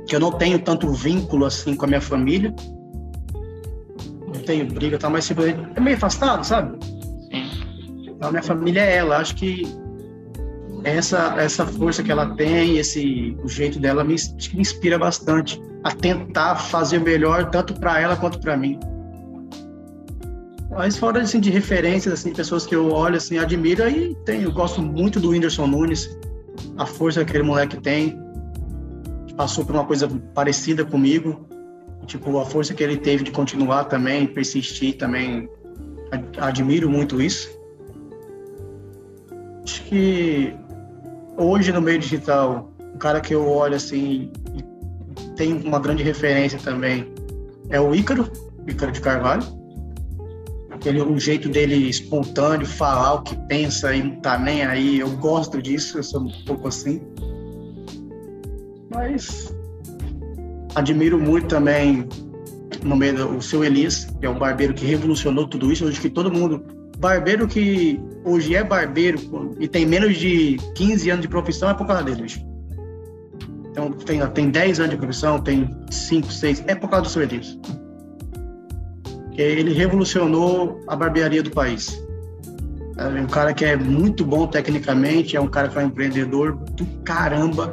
Que 0.06 0.16
eu 0.16 0.20
não 0.20 0.32
tenho 0.32 0.58
tanto 0.58 0.90
vínculo 0.92 1.44
assim 1.44 1.74
com 1.74 1.84
a 1.84 1.88
minha 1.88 2.00
família. 2.00 2.54
Não 4.26 4.42
tenho 4.42 4.66
briga, 4.66 4.98
tá, 4.98 5.10
mas 5.10 5.26
tipo, 5.26 5.42
é 5.42 5.80
meio 5.80 5.96
afastado, 5.96 6.44
sabe? 6.44 6.78
Sim. 6.84 8.16
A 8.20 8.30
minha 8.30 8.42
família 8.42 8.80
é 8.80 8.96
ela, 8.96 9.18
acho 9.18 9.34
que 9.34 9.64
essa 10.84 11.34
essa 11.38 11.66
força 11.66 12.02
que 12.02 12.12
ela 12.12 12.34
tem, 12.36 12.78
esse 12.78 13.36
o 13.42 13.48
jeito 13.48 13.78
dela 13.78 14.04
me, 14.04 14.14
me 14.54 14.60
inspira 14.60 14.98
bastante 14.98 15.60
a 15.82 15.90
tentar 15.92 16.56
fazer 16.56 17.00
melhor 17.00 17.50
tanto 17.50 17.74
para 17.74 18.00
ela 18.00 18.16
quanto 18.16 18.40
para 18.40 18.56
mim. 18.56 18.78
Mas 20.70 20.96
fora 20.96 21.22
assim 21.22 21.40
de 21.40 21.50
referências 21.50 22.14
assim, 22.14 22.30
de 22.30 22.36
pessoas 22.36 22.66
que 22.66 22.74
eu 22.74 22.90
olho 22.92 23.16
assim, 23.16 23.38
admiro 23.38 23.82
aí 23.82 24.14
tem, 24.24 24.42
eu 24.42 24.52
gosto 24.52 24.80
muito 24.82 25.18
do 25.18 25.30
Whindersson 25.30 25.66
Nunes, 25.66 26.08
a 26.76 26.86
força 26.86 27.24
que 27.24 27.30
aquele 27.30 27.44
moleque 27.44 27.76
tem, 27.76 28.18
passou 29.36 29.64
por 29.64 29.74
uma 29.74 29.84
coisa 29.84 30.08
parecida 30.34 30.84
comigo, 30.84 31.46
tipo 32.06 32.38
a 32.38 32.44
força 32.44 32.72
que 32.74 32.82
ele 32.82 32.96
teve 32.96 33.24
de 33.24 33.30
continuar 33.30 33.84
também, 33.84 34.26
persistir 34.26 34.96
também, 34.96 35.48
admiro 36.38 36.88
muito 36.88 37.20
isso. 37.20 37.50
Acho 39.64 39.82
que 39.84 40.54
hoje 41.36 41.72
no 41.72 41.80
meio 41.80 41.98
digital, 41.98 42.72
o 42.94 42.98
cara 42.98 43.20
que 43.20 43.34
eu 43.34 43.46
olho 43.46 43.74
assim 43.74 44.30
tem 45.36 45.52
uma 45.52 45.78
grande 45.78 46.02
referência 46.02 46.58
também 46.58 47.12
é 47.68 47.80
o 47.80 47.94
Ícaro, 47.94 48.30
Ícaro 48.66 48.92
de 48.92 49.00
Carvalho. 49.00 49.42
Aquele 50.86 51.02
o 51.02 51.18
jeito 51.18 51.48
dele 51.48 51.88
espontâneo, 51.88 52.64
falar 52.64 53.14
o 53.14 53.22
que 53.22 53.36
pensa 53.48 53.92
e 53.92 54.04
não 54.04 54.20
tá 54.20 54.38
nem 54.38 54.64
aí. 54.64 55.00
Eu 55.00 55.10
gosto 55.16 55.60
disso, 55.60 55.98
eu 55.98 56.02
sou 56.04 56.20
um 56.20 56.30
pouco 56.44 56.68
assim. 56.68 57.02
Mas 58.94 59.52
admiro 60.76 61.18
muito 61.18 61.48
também 61.48 62.08
no 62.84 62.94
meio 62.94 63.16
do, 63.16 63.36
o 63.36 63.42
seu 63.42 63.64
Elias, 63.64 64.04
que 64.20 64.26
é 64.26 64.28
o 64.28 64.38
barbeiro 64.38 64.74
que 64.74 64.86
revolucionou 64.86 65.48
tudo 65.48 65.72
isso. 65.72 65.84
Hoje 65.84 66.00
que 66.00 66.08
todo 66.08 66.30
mundo 66.30 66.64
barbeiro 67.00 67.48
que 67.48 68.00
hoje 68.24 68.54
é 68.54 68.62
barbeiro 68.62 69.18
e 69.58 69.66
tem 69.66 69.84
menos 69.84 70.16
de 70.16 70.56
15 70.76 71.10
anos 71.10 71.22
de 71.22 71.28
profissão 71.28 71.68
é 71.68 71.74
por 71.74 71.88
causa 71.88 72.04
dele, 72.04 72.22
bicho. 72.22 72.46
Então, 73.72 73.90
tem, 73.90 74.24
tem 74.28 74.50
10 74.50 74.78
anos 74.78 74.92
de 74.92 74.98
profissão, 74.98 75.40
tem 75.40 75.68
5, 75.90 76.32
6, 76.32 76.62
é 76.68 76.76
por 76.76 76.88
causa 76.88 77.06
do 77.06 77.10
seu 77.10 77.22
Elias. 77.22 77.58
Ele 79.36 79.72
revolucionou 79.72 80.80
a 80.86 80.96
barbearia 80.96 81.42
do 81.42 81.50
país. 81.50 82.02
É 82.96 83.06
um 83.06 83.26
cara 83.26 83.52
que 83.52 83.64
é 83.64 83.76
muito 83.76 84.24
bom 84.24 84.46
tecnicamente, 84.46 85.36
é 85.36 85.40
um 85.40 85.48
cara 85.48 85.68
que 85.68 85.78
é 85.78 85.82
um 85.82 85.86
empreendedor 85.86 86.54
do 86.54 86.86
caramba. 87.04 87.70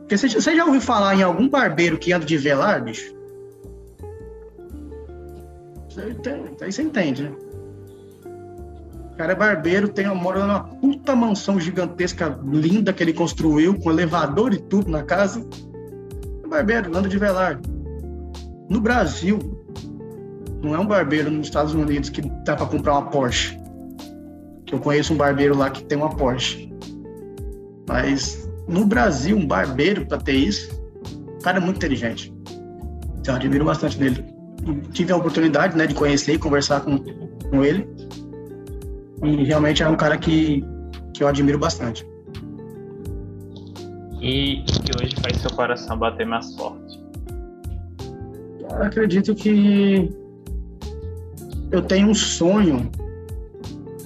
Porque 0.00 0.16
você, 0.16 0.28
você 0.28 0.56
já 0.56 0.64
ouviu 0.64 0.80
falar 0.80 1.14
em 1.14 1.22
algum 1.22 1.48
barbeiro 1.48 1.96
que 1.98 2.12
anda 2.12 2.26
de 2.26 2.36
velar, 2.36 2.82
bicho? 2.82 3.16
Aí 6.60 6.72
você 6.72 6.82
entende, 6.82 7.24
né? 7.24 7.32
cara 9.18 9.32
é 9.32 9.34
barbeiro, 9.34 9.88
tem, 9.88 10.06
mora 10.14 10.38
numa 10.38 10.60
puta 10.60 11.16
mansão 11.16 11.58
gigantesca, 11.58 12.38
linda 12.44 12.92
que 12.92 13.02
ele 13.02 13.12
construiu, 13.12 13.74
com 13.74 13.90
elevador 13.90 14.54
e 14.54 14.58
tudo 14.58 14.88
na 14.88 15.02
casa. 15.02 15.44
É 16.44 16.46
barbeiro, 16.46 16.96
anda 16.96 17.08
de 17.08 17.18
velar. 17.18 17.60
No 18.70 18.80
Brasil, 18.80 19.57
não 20.62 20.74
é 20.74 20.78
um 20.78 20.86
barbeiro 20.86 21.30
nos 21.30 21.46
Estados 21.46 21.74
Unidos 21.74 22.10
que 22.10 22.22
dá 22.44 22.56
para 22.56 22.66
comprar 22.66 22.92
uma 22.94 23.10
Porsche. 23.10 23.58
Que 24.66 24.74
eu 24.74 24.80
conheço 24.80 25.14
um 25.14 25.16
barbeiro 25.16 25.56
lá 25.56 25.70
que 25.70 25.84
tem 25.84 25.96
uma 25.96 26.10
Porsche. 26.10 26.72
Mas 27.88 28.48
no 28.66 28.84
Brasil, 28.84 29.36
um 29.36 29.46
barbeiro 29.46 30.04
para 30.06 30.18
ter 30.18 30.34
isso, 30.34 30.70
o 31.38 31.42
cara 31.42 31.58
é 31.58 31.60
muito 31.60 31.76
inteligente. 31.76 32.34
Então, 33.18 33.34
eu 33.34 33.36
admiro 33.36 33.64
bastante 33.64 33.98
dele. 33.98 34.24
tive 34.92 35.12
a 35.12 35.16
oportunidade 35.16 35.76
né, 35.76 35.86
de 35.86 35.94
conhecer 35.94 36.34
e 36.34 36.38
conversar 36.38 36.80
com, 36.80 36.98
com 36.98 37.64
ele. 37.64 37.88
E 39.22 39.44
realmente 39.44 39.82
é 39.82 39.88
um 39.88 39.96
cara 39.96 40.18
que, 40.18 40.64
que 41.14 41.22
eu 41.22 41.28
admiro 41.28 41.58
bastante. 41.58 42.06
E 44.20 44.64
que 44.64 44.92
hoje 45.00 45.14
faz 45.22 45.36
seu 45.38 45.50
coração 45.50 45.96
bater 45.96 46.26
mais 46.26 46.54
forte? 46.56 47.00
Eu 48.60 48.82
acredito 48.82 49.34
que 49.34 50.10
eu 51.70 51.82
tenho 51.82 52.08
um 52.08 52.14
sonho 52.14 52.90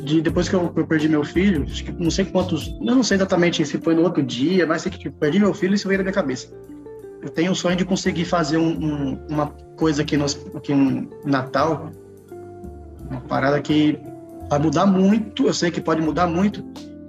de 0.03 0.21
depois 0.21 0.49
que 0.49 0.55
eu, 0.55 0.73
eu, 0.75 0.87
perdi 0.87 1.09
meu 1.09 1.25
filho, 1.25 1.63
acho 1.63 1.85
que 1.85 1.93
não 1.93 2.11
sei 2.11 2.25
quantos, 2.25 2.77
eu 2.81 2.95
não 2.95 3.03
sei 3.03 3.17
exatamente 3.17 3.65
se 3.65 3.79
foi 3.79 3.95
no 3.95 4.03
outro 4.03 4.23
dia, 4.23 4.67
mas 4.67 4.83
sei 4.83 4.91
que 4.91 4.99
tipo, 4.99 5.17
perdi 5.17 5.39
meu 5.39 5.55
filho 5.55 5.73
e 5.73 5.77
isso 5.77 5.87
veio 5.87 5.99
na 5.99 6.05
minha 6.05 6.15
cabeça. 6.15 6.53
Eu 7.23 7.29
tenho 7.29 7.53
um 7.53 7.55
sonho 7.55 7.77
de 7.77 7.85
conseguir 7.85 8.25
fazer 8.25 8.57
um, 8.57 8.71
um, 8.71 9.27
uma 9.29 9.47
coisa 9.77 10.03
aqui 10.03 10.17
no, 10.17 10.27
aqui 10.57 10.75
no 10.75 11.09
Natal, 11.25 11.91
uma 13.09 13.21
parada 13.21 13.61
que 13.61 13.97
vai 14.51 14.59
mudar 14.59 14.87
muito, 14.87 15.47
eu 15.47 15.55
sei 15.55 15.71
que 15.71 15.81
pode 15.81 16.03
mudar 16.03 16.27
muito. 16.27 16.65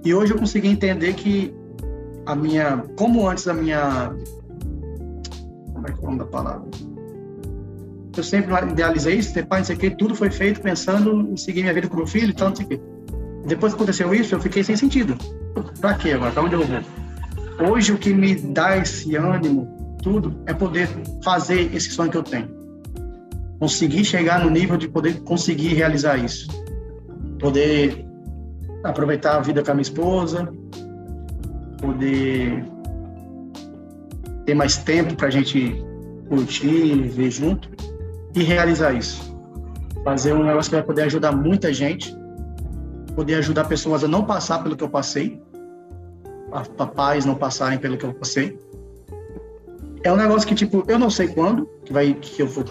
E 0.05 0.13
hoje 0.13 0.33
eu 0.33 0.37
consegui 0.37 0.67
entender 0.67 1.13
que 1.13 1.53
a 2.25 2.35
minha, 2.35 2.83
como 2.95 3.27
antes 3.27 3.45
da 3.45 3.53
minha, 3.53 4.13
como 5.73 5.87
é 5.87 5.91
que 5.91 5.99
é 5.99 6.01
o 6.01 6.05
nome 6.05 6.19
da 6.19 6.25
palavra? 6.25 6.69
Eu 8.15 8.23
sempre 8.23 8.53
idealizei 8.69 9.15
isso, 9.15 9.33
ter 9.33 9.45
pai, 9.45 9.59
não 9.59 9.65
sei 9.65 9.75
o 9.75 9.79
quê, 9.79 9.89
tudo 9.89 10.15
foi 10.15 10.29
feito 10.29 10.61
pensando 10.61 11.31
em 11.31 11.37
seguir 11.37 11.61
minha 11.61 11.73
vida 11.73 11.87
com 11.87 11.97
meu 11.97 12.07
filho 12.07 12.29
e 12.29 12.33
tal, 12.33 12.49
não 12.49 12.55
sei 12.55 12.65
o 12.65 12.69
quê. 12.69 12.81
Depois 13.47 13.73
que 13.73 13.77
aconteceu 13.77 14.13
isso, 14.13 14.35
eu 14.35 14.39
fiquei 14.39 14.63
sem 14.63 14.75
sentido. 14.75 15.17
Pra 15.81 15.95
quê 15.95 16.11
agora? 16.11 16.31
Pra 16.31 16.43
onde 16.43 16.55
eu 16.55 16.63
vou? 16.65 17.71
Hoje 17.71 17.91
o 17.91 17.97
que 17.97 18.13
me 18.13 18.35
dá 18.35 18.77
esse 18.77 19.15
ânimo, 19.15 19.97
tudo, 20.01 20.41
é 20.45 20.53
poder 20.53 20.87
fazer 21.23 21.73
esse 21.75 21.89
sonho 21.89 22.11
que 22.11 22.17
eu 22.17 22.23
tenho. 22.23 22.49
Conseguir 23.59 24.05
chegar 24.05 24.43
no 24.43 24.49
nível 24.49 24.77
de 24.77 24.87
poder 24.87 25.21
conseguir 25.21 25.69
realizar 25.69 26.17
isso 26.17 26.47
poder 27.43 28.05
aproveitar 28.85 29.35
a 29.35 29.41
vida 29.41 29.61
com 29.61 29.71
a 29.71 29.73
minha 29.73 29.81
esposa, 29.81 30.49
poder 31.81 32.63
ter 34.45 34.53
mais 34.53 34.77
tempo 34.77 35.13
para 35.15 35.27
a 35.27 35.31
gente 35.31 35.75
curtir, 36.29 37.09
ver 37.09 37.29
junto 37.29 37.69
e 38.35 38.43
realizar 38.43 38.93
isso. 38.93 39.33
Fazer 40.03 40.33
um 40.33 40.43
negócio 40.43 40.69
que 40.69 40.75
vai 40.75 40.83
poder 40.83 41.03
ajudar 41.03 41.31
muita 41.31 41.73
gente, 41.73 42.15
poder 43.15 43.35
ajudar 43.35 43.65
pessoas 43.65 44.03
a 44.03 44.07
não 44.07 44.25
passar 44.25 44.61
pelo 44.63 44.75
que 44.75 44.83
eu 44.83 44.89
passei, 44.89 45.41
a 46.51 46.85
pais 46.85 47.25
não 47.25 47.35
passarem 47.35 47.79
pelo 47.79 47.97
que 47.97 48.05
eu 48.05 48.13
passei. 48.13 48.57
É 50.03 50.11
um 50.11 50.17
negócio 50.17 50.47
que, 50.47 50.53
tipo, 50.53 50.83
eu 50.87 50.99
não 50.99 51.09
sei 51.09 51.27
quando 51.29 51.67
que, 51.85 51.93
vai, 51.93 52.13
que 52.13 52.41
eu 52.41 52.47
vou 52.47 52.63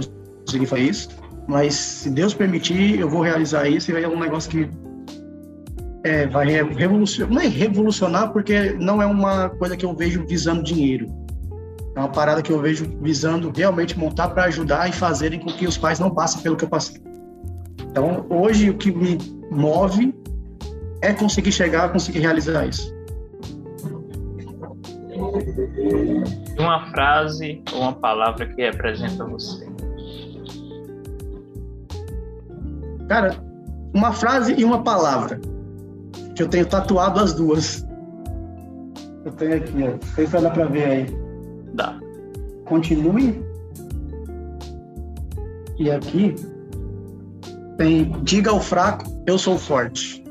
conseguir 0.45 0.67
fazer 0.67 0.83
isso, 0.83 1.09
mas 1.49 1.75
se 1.75 2.11
Deus 2.11 2.35
permitir, 2.35 3.01
eu 3.01 3.09
vou 3.09 3.23
realizar 3.23 3.69
isso 3.69 3.91
e 3.91 4.03
é 4.03 4.09
um 4.09 4.19
negócio 4.19 4.51
que 4.51 4.69
é, 6.05 6.27
vai 6.27 6.47
revolucionar, 6.47 7.33
não 7.33 7.41
é 7.41 7.47
revolucionar 7.47 8.33
porque 8.33 8.73
não 8.73 9.01
é 9.01 9.07
uma 9.07 9.49
coisa 9.51 9.77
que 9.77 9.85
eu 9.85 9.95
vejo 9.95 10.27
visando 10.27 10.63
dinheiro. 10.63 11.07
É 11.95 11.99
uma 11.99 12.09
parada 12.09 12.41
que 12.41 12.51
eu 12.51 12.61
vejo 12.61 12.87
visando 13.03 13.53
realmente 13.55 13.99
montar 13.99 14.29
para 14.29 14.45
ajudar 14.45 14.89
e 14.89 14.93
fazerem 14.93 15.39
com 15.39 15.49
que 15.49 15.67
os 15.67 15.77
pais 15.77 15.99
não 15.99 16.11
passem 16.11 16.43
pelo 16.43 16.57
que 16.57 16.65
eu 16.65 16.69
passei. 16.69 17.03
Então, 17.91 18.25
hoje 18.31 18.71
o 18.71 18.75
que 18.75 18.91
me 18.91 19.19
move 19.51 20.15
é 21.03 21.13
conseguir 21.13 21.53
chegar, 21.53 21.93
conseguir 21.93 22.21
realizar 22.21 22.67
isso. 22.67 22.95
Uma 26.59 26.91
frase 26.91 27.63
ou 27.73 27.83
uma 27.83 27.93
palavra 27.93 28.47
que 28.47 28.63
representa 28.63 29.25
você. 29.25 29.71
Cara, 33.09 33.37
uma 33.93 34.13
frase 34.13 34.55
e 34.57 34.65
uma 34.65 34.83
palavra. 34.83 35.39
Que 36.35 36.43
eu 36.43 36.49
tenho 36.49 36.65
tatuado 36.65 37.21
as 37.21 37.35
duas. 37.35 37.87
Eu 39.25 39.33
tenho 39.33 39.57
aqui, 39.57 39.83
ó. 39.83 39.91
Não 39.91 40.15
sei 40.15 40.27
se 40.27 40.41
dá 40.41 40.49
pra 40.49 40.65
ver 40.65 40.85
aí. 40.85 41.22
Continue. 42.73 43.45
E 45.79 45.91
aqui 45.91 46.35
tem 47.77 48.11
diga 48.23 48.51
ao 48.51 48.63
fraco, 48.63 49.05
eu 49.27 49.37
sou 49.39 49.59
forte. 49.59 50.25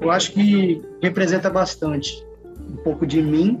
Eu 0.00 0.10
acho 0.10 0.32
que 0.32 0.80
representa 1.02 1.50
bastante 1.50 2.26
um 2.70 2.76
pouco 2.76 3.06
de 3.06 3.20
mim 3.20 3.60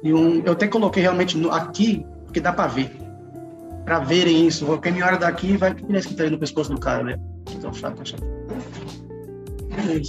e 0.00 0.14
um 0.14 0.44
eu 0.44 0.52
até 0.52 0.68
coloquei 0.68 1.02
realmente 1.02 1.36
no, 1.36 1.50
aqui 1.50 2.06
porque 2.24 2.38
dá 2.38 2.52
para 2.52 2.68
ver 2.68 2.92
para 3.84 3.98
verem 3.98 4.46
isso. 4.46 4.64
Qualquer 4.64 4.92
minha 4.92 5.06
hora 5.06 5.18
daqui 5.18 5.56
vai 5.56 5.74
que 5.74 5.84
parece 5.84 6.06
que 6.06 6.14
tá 6.14 6.22
aí 6.22 6.30
no 6.30 6.38
pescoço 6.38 6.72
do 6.72 6.78
cara, 6.78 7.02
né? 7.02 7.18
Ao 7.64 7.72
fraco, 7.72 8.00
é 9.76 10.02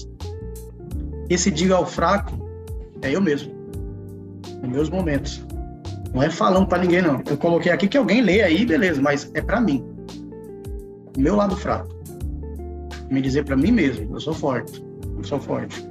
Esse 1.27 1.49
diga 1.49 1.75
ao 1.75 1.87
fraco 1.87 2.37
é 3.01 3.15
eu 3.15 3.21
mesmo. 3.21 3.58
Nos 4.61 4.69
meus 4.69 4.89
momentos. 4.89 5.45
Não 6.13 6.23
é 6.23 6.29
falando 6.29 6.67
para 6.67 6.79
ninguém, 6.79 7.01
não. 7.01 7.21
Eu 7.29 7.37
coloquei 7.37 7.71
aqui 7.71 7.87
que 7.87 7.97
alguém 7.97 8.21
lê 8.21 8.41
aí, 8.41 8.65
beleza, 8.65 9.01
mas 9.01 9.29
é 9.33 9.41
para 9.41 9.61
mim. 9.61 9.85
Meu 11.17 11.35
lado 11.35 11.55
fraco. 11.55 11.89
Me 13.09 13.21
dizer 13.21 13.45
para 13.45 13.55
mim 13.55 13.71
mesmo, 13.71 14.15
eu 14.15 14.19
sou 14.19 14.33
forte. 14.33 14.83
Eu 15.17 15.23
sou 15.23 15.39
forte. 15.39 15.85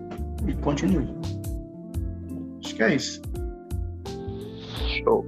E 0.46 0.52
continue. 0.54 1.08
Acho 2.64 2.74
que 2.74 2.82
é 2.82 2.94
isso. 2.94 3.22
Show. 5.04 5.26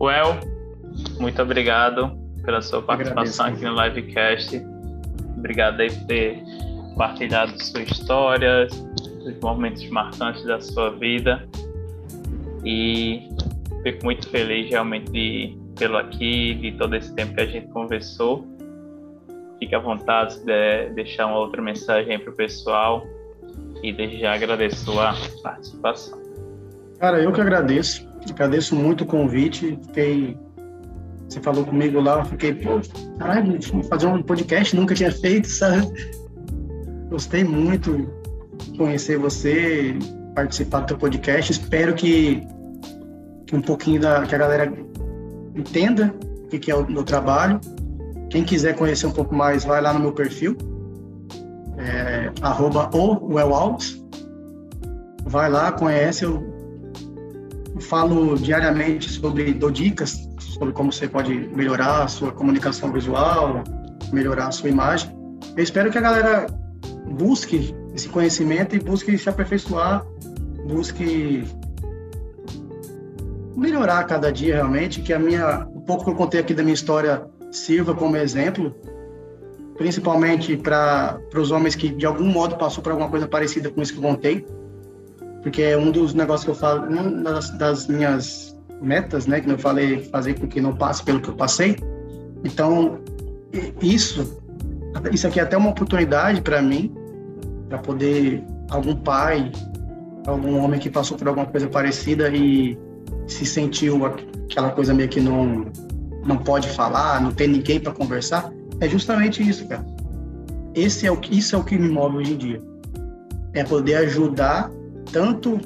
Well, 0.00 0.38
muito 1.20 1.40
obrigado 1.40 2.16
pela 2.44 2.60
sua 2.60 2.82
participação 2.82 3.46
aqui 3.46 3.64
no 3.64 3.74
livecast. 3.80 4.62
Obrigado 5.36 5.80
aí 5.80 5.90
por 5.90 6.06
ter 6.06 6.42
partilhado 6.96 7.62
sua 7.62 7.82
história, 7.82 8.66
os 9.26 9.40
momentos 9.40 9.88
marcantes 9.90 10.44
da 10.44 10.60
sua 10.60 10.90
vida. 10.90 11.46
E 12.64 13.28
fico 13.82 14.04
muito 14.04 14.28
feliz 14.28 14.70
realmente 14.70 15.10
de 15.10 15.64
pelo 15.78 15.96
aqui, 15.96 16.54
de 16.54 16.72
todo 16.72 16.94
esse 16.96 17.14
tempo 17.14 17.34
que 17.34 17.40
a 17.40 17.46
gente 17.46 17.68
conversou. 17.68 18.46
Fique 19.58 19.74
à 19.74 19.78
vontade 19.78 20.38
de 20.44 20.90
deixar 20.90 21.26
uma 21.26 21.38
outra 21.38 21.60
mensagem 21.60 22.18
para 22.18 22.30
o 22.30 22.36
pessoal 22.36 23.04
e 23.82 23.92
desde 23.92 24.20
já 24.20 24.34
agradeço 24.34 24.98
a 24.98 25.14
participação. 25.42 26.20
Cara, 26.98 27.20
eu 27.20 27.32
que 27.32 27.40
agradeço. 27.40 28.08
Agradeço 28.30 28.74
muito 28.74 29.04
o 29.04 29.06
convite. 29.06 29.78
Fiquei. 29.86 30.36
Você 31.28 31.40
falou 31.40 31.64
comigo 31.64 32.00
lá, 32.00 32.18
eu 32.18 32.24
fiquei, 32.26 32.54
pô, 32.54 32.80
caralho, 33.18 33.58
fazer 33.88 34.06
um 34.06 34.22
podcast, 34.22 34.76
nunca 34.76 34.94
tinha 34.94 35.10
feito, 35.10 35.48
sabe? 35.48 35.86
Gostei 37.10 37.42
muito 37.44 38.08
de 38.62 38.78
conhecer 38.78 39.18
você, 39.18 39.96
participar 40.34 40.80
do 40.80 40.86
teu 40.88 40.98
podcast. 40.98 41.50
Espero 41.50 41.94
que 41.94 42.46
um 43.56 43.62
pouquinho 43.62 44.00
da 44.00 44.22
que 44.26 44.34
a 44.34 44.38
galera 44.38 44.72
entenda 45.54 46.14
o 46.44 46.48
que, 46.48 46.58
que 46.58 46.70
é 46.70 46.74
o 46.74 46.88
meu 46.88 47.04
trabalho. 47.04 47.60
Quem 48.30 48.44
quiser 48.44 48.74
conhecer 48.74 49.06
um 49.06 49.12
pouco 49.12 49.34
mais, 49.34 49.64
vai 49.64 49.80
lá 49.80 49.92
no 49.92 50.00
meu 50.00 50.12
perfil, 50.12 50.56
é, 51.78 52.32
arroba 52.42 52.90
Vai 55.26 55.50
lá, 55.50 55.72
conhece. 55.72 56.24
Eu 56.24 56.44
falo 57.80 58.36
diariamente 58.36 59.10
sobre, 59.10 59.52
dou 59.52 59.70
dicas 59.70 60.28
sobre 60.38 60.72
como 60.72 60.92
você 60.92 61.08
pode 61.08 61.34
melhorar 61.54 62.04
a 62.04 62.08
sua 62.08 62.32
comunicação 62.32 62.92
visual, 62.92 63.62
melhorar 64.12 64.48
a 64.48 64.52
sua 64.52 64.68
imagem. 64.68 65.10
Eu 65.56 65.62
espero 65.62 65.90
que 65.90 65.98
a 65.98 66.00
galera 66.00 66.46
busque 67.12 67.74
esse 67.94 68.08
conhecimento 68.08 68.74
e 68.74 68.80
busque 68.80 69.16
se 69.16 69.28
aperfeiçoar, 69.28 70.04
busque 70.66 71.44
melhorar 73.56 74.04
cada 74.04 74.32
dia 74.32 74.54
realmente, 74.54 75.00
que 75.00 75.12
a 75.12 75.18
minha, 75.18 75.66
o 75.74 75.80
pouco 75.80 76.04
que 76.04 76.10
eu 76.10 76.14
contei 76.14 76.40
aqui 76.40 76.54
da 76.54 76.62
minha 76.62 76.74
história 76.74 77.24
sirva 77.50 77.94
como 77.94 78.16
exemplo, 78.16 78.74
principalmente 79.76 80.56
para 80.56 81.20
os 81.36 81.50
homens 81.50 81.74
que 81.74 81.88
de 81.88 82.06
algum 82.06 82.26
modo 82.26 82.56
passou 82.56 82.82
por 82.82 82.92
alguma 82.92 83.08
coisa 83.08 83.26
parecida 83.26 83.70
com 83.70 83.80
isso 83.80 83.92
que 83.92 83.98
eu 83.98 84.02
contei, 84.02 84.46
porque 85.42 85.62
é 85.62 85.76
um 85.76 85.90
dos 85.90 86.14
negócios 86.14 86.44
que 86.44 86.50
eu 86.50 86.54
falo, 86.54 86.88
uma 86.88 87.32
das, 87.32 87.50
das 87.50 87.86
minhas 87.86 88.58
metas, 88.80 89.26
né, 89.26 89.40
que 89.40 89.50
eu 89.50 89.58
falei, 89.58 90.02
fazer 90.04 90.38
com 90.38 90.46
que 90.48 90.60
não 90.60 90.74
passe 90.74 91.02
pelo 91.02 91.20
que 91.20 91.28
eu 91.28 91.34
passei. 91.34 91.76
Então, 92.42 92.98
isso, 93.80 94.42
isso 95.12 95.26
aqui 95.26 95.40
é 95.40 95.42
até 95.42 95.56
uma 95.56 95.70
oportunidade 95.70 96.40
para 96.40 96.60
mim, 96.60 96.94
para 97.68 97.78
poder 97.78 98.42
algum 98.70 98.96
pai, 98.96 99.50
algum 100.26 100.58
homem 100.58 100.80
que 100.80 100.90
passou 100.90 101.16
por 101.16 101.28
alguma 101.28 101.46
coisa 101.46 101.68
parecida 101.68 102.28
e 102.28 102.78
se 103.26 103.44
sentiu 103.44 104.04
aquela 104.04 104.70
coisa 104.70 104.92
meio 104.94 105.08
que 105.08 105.20
não 105.20 105.66
não 106.26 106.38
pode 106.38 106.70
falar, 106.70 107.20
não 107.20 107.32
tem 107.32 107.46
ninguém 107.46 107.78
para 107.78 107.92
conversar, 107.92 108.50
é 108.80 108.88
justamente 108.88 109.46
isso, 109.46 109.68
cara. 109.68 109.84
Esse 110.74 111.06
é 111.06 111.12
o 111.12 111.20
isso 111.30 111.54
é 111.54 111.58
o 111.58 111.62
que 111.62 111.76
me 111.76 111.88
move 111.88 112.16
hoje 112.16 112.32
em 112.32 112.36
dia. 112.36 112.62
É 113.52 113.62
poder 113.62 113.96
ajudar 113.96 114.70
tanto 115.12 115.60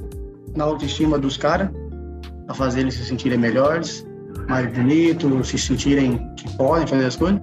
na 0.56 0.64
autoestima 0.64 1.16
dos 1.18 1.36
caras 1.36 1.70
a 2.48 2.54
fazer 2.54 2.80
eles 2.80 2.94
se 2.94 3.04
sentirem 3.04 3.38
melhores, 3.38 4.06
mais 4.48 4.66
bonitos, 4.74 5.48
se 5.48 5.58
sentirem 5.58 6.18
que 6.36 6.56
podem 6.56 6.86
fazer 6.86 7.04
as 7.04 7.16
coisas, 7.16 7.40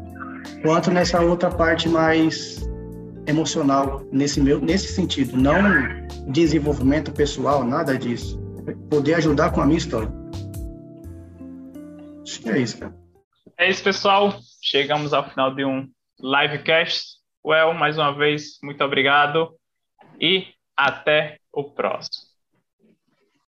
quanto 0.62 0.92
nessa 0.92 1.22
outra 1.22 1.50
parte 1.50 1.88
mais 1.88 2.68
emocional, 3.28 4.04
nesse 4.12 4.42
meu 4.42 4.60
nesse 4.60 4.94
sentido, 4.94 5.38
não 5.38 5.56
desenvolvimento 6.28 7.12
pessoal, 7.12 7.64
nada 7.64 7.98
disso 7.98 8.45
poder 8.90 9.16
ajudar 9.16 9.52
com 9.52 9.62
a 9.62 9.66
minha 9.66 9.78
história. 9.78 10.12
Acho 12.24 12.42
que 12.42 12.50
é 12.50 12.58
isso, 12.58 12.80
cara. 12.80 12.96
É 13.58 13.70
isso, 13.70 13.84
pessoal. 13.84 14.40
Chegamos 14.62 15.14
ao 15.14 15.30
final 15.30 15.54
de 15.54 15.64
um 15.64 15.88
livecast. 16.20 17.16
Well, 17.46 17.74
mais 17.74 17.98
uma 17.98 18.12
vez, 18.12 18.58
muito 18.64 18.84
obrigado 18.84 19.56
e 20.20 20.48
até 20.76 21.40
o 21.54 21.64
próximo. 21.64 22.25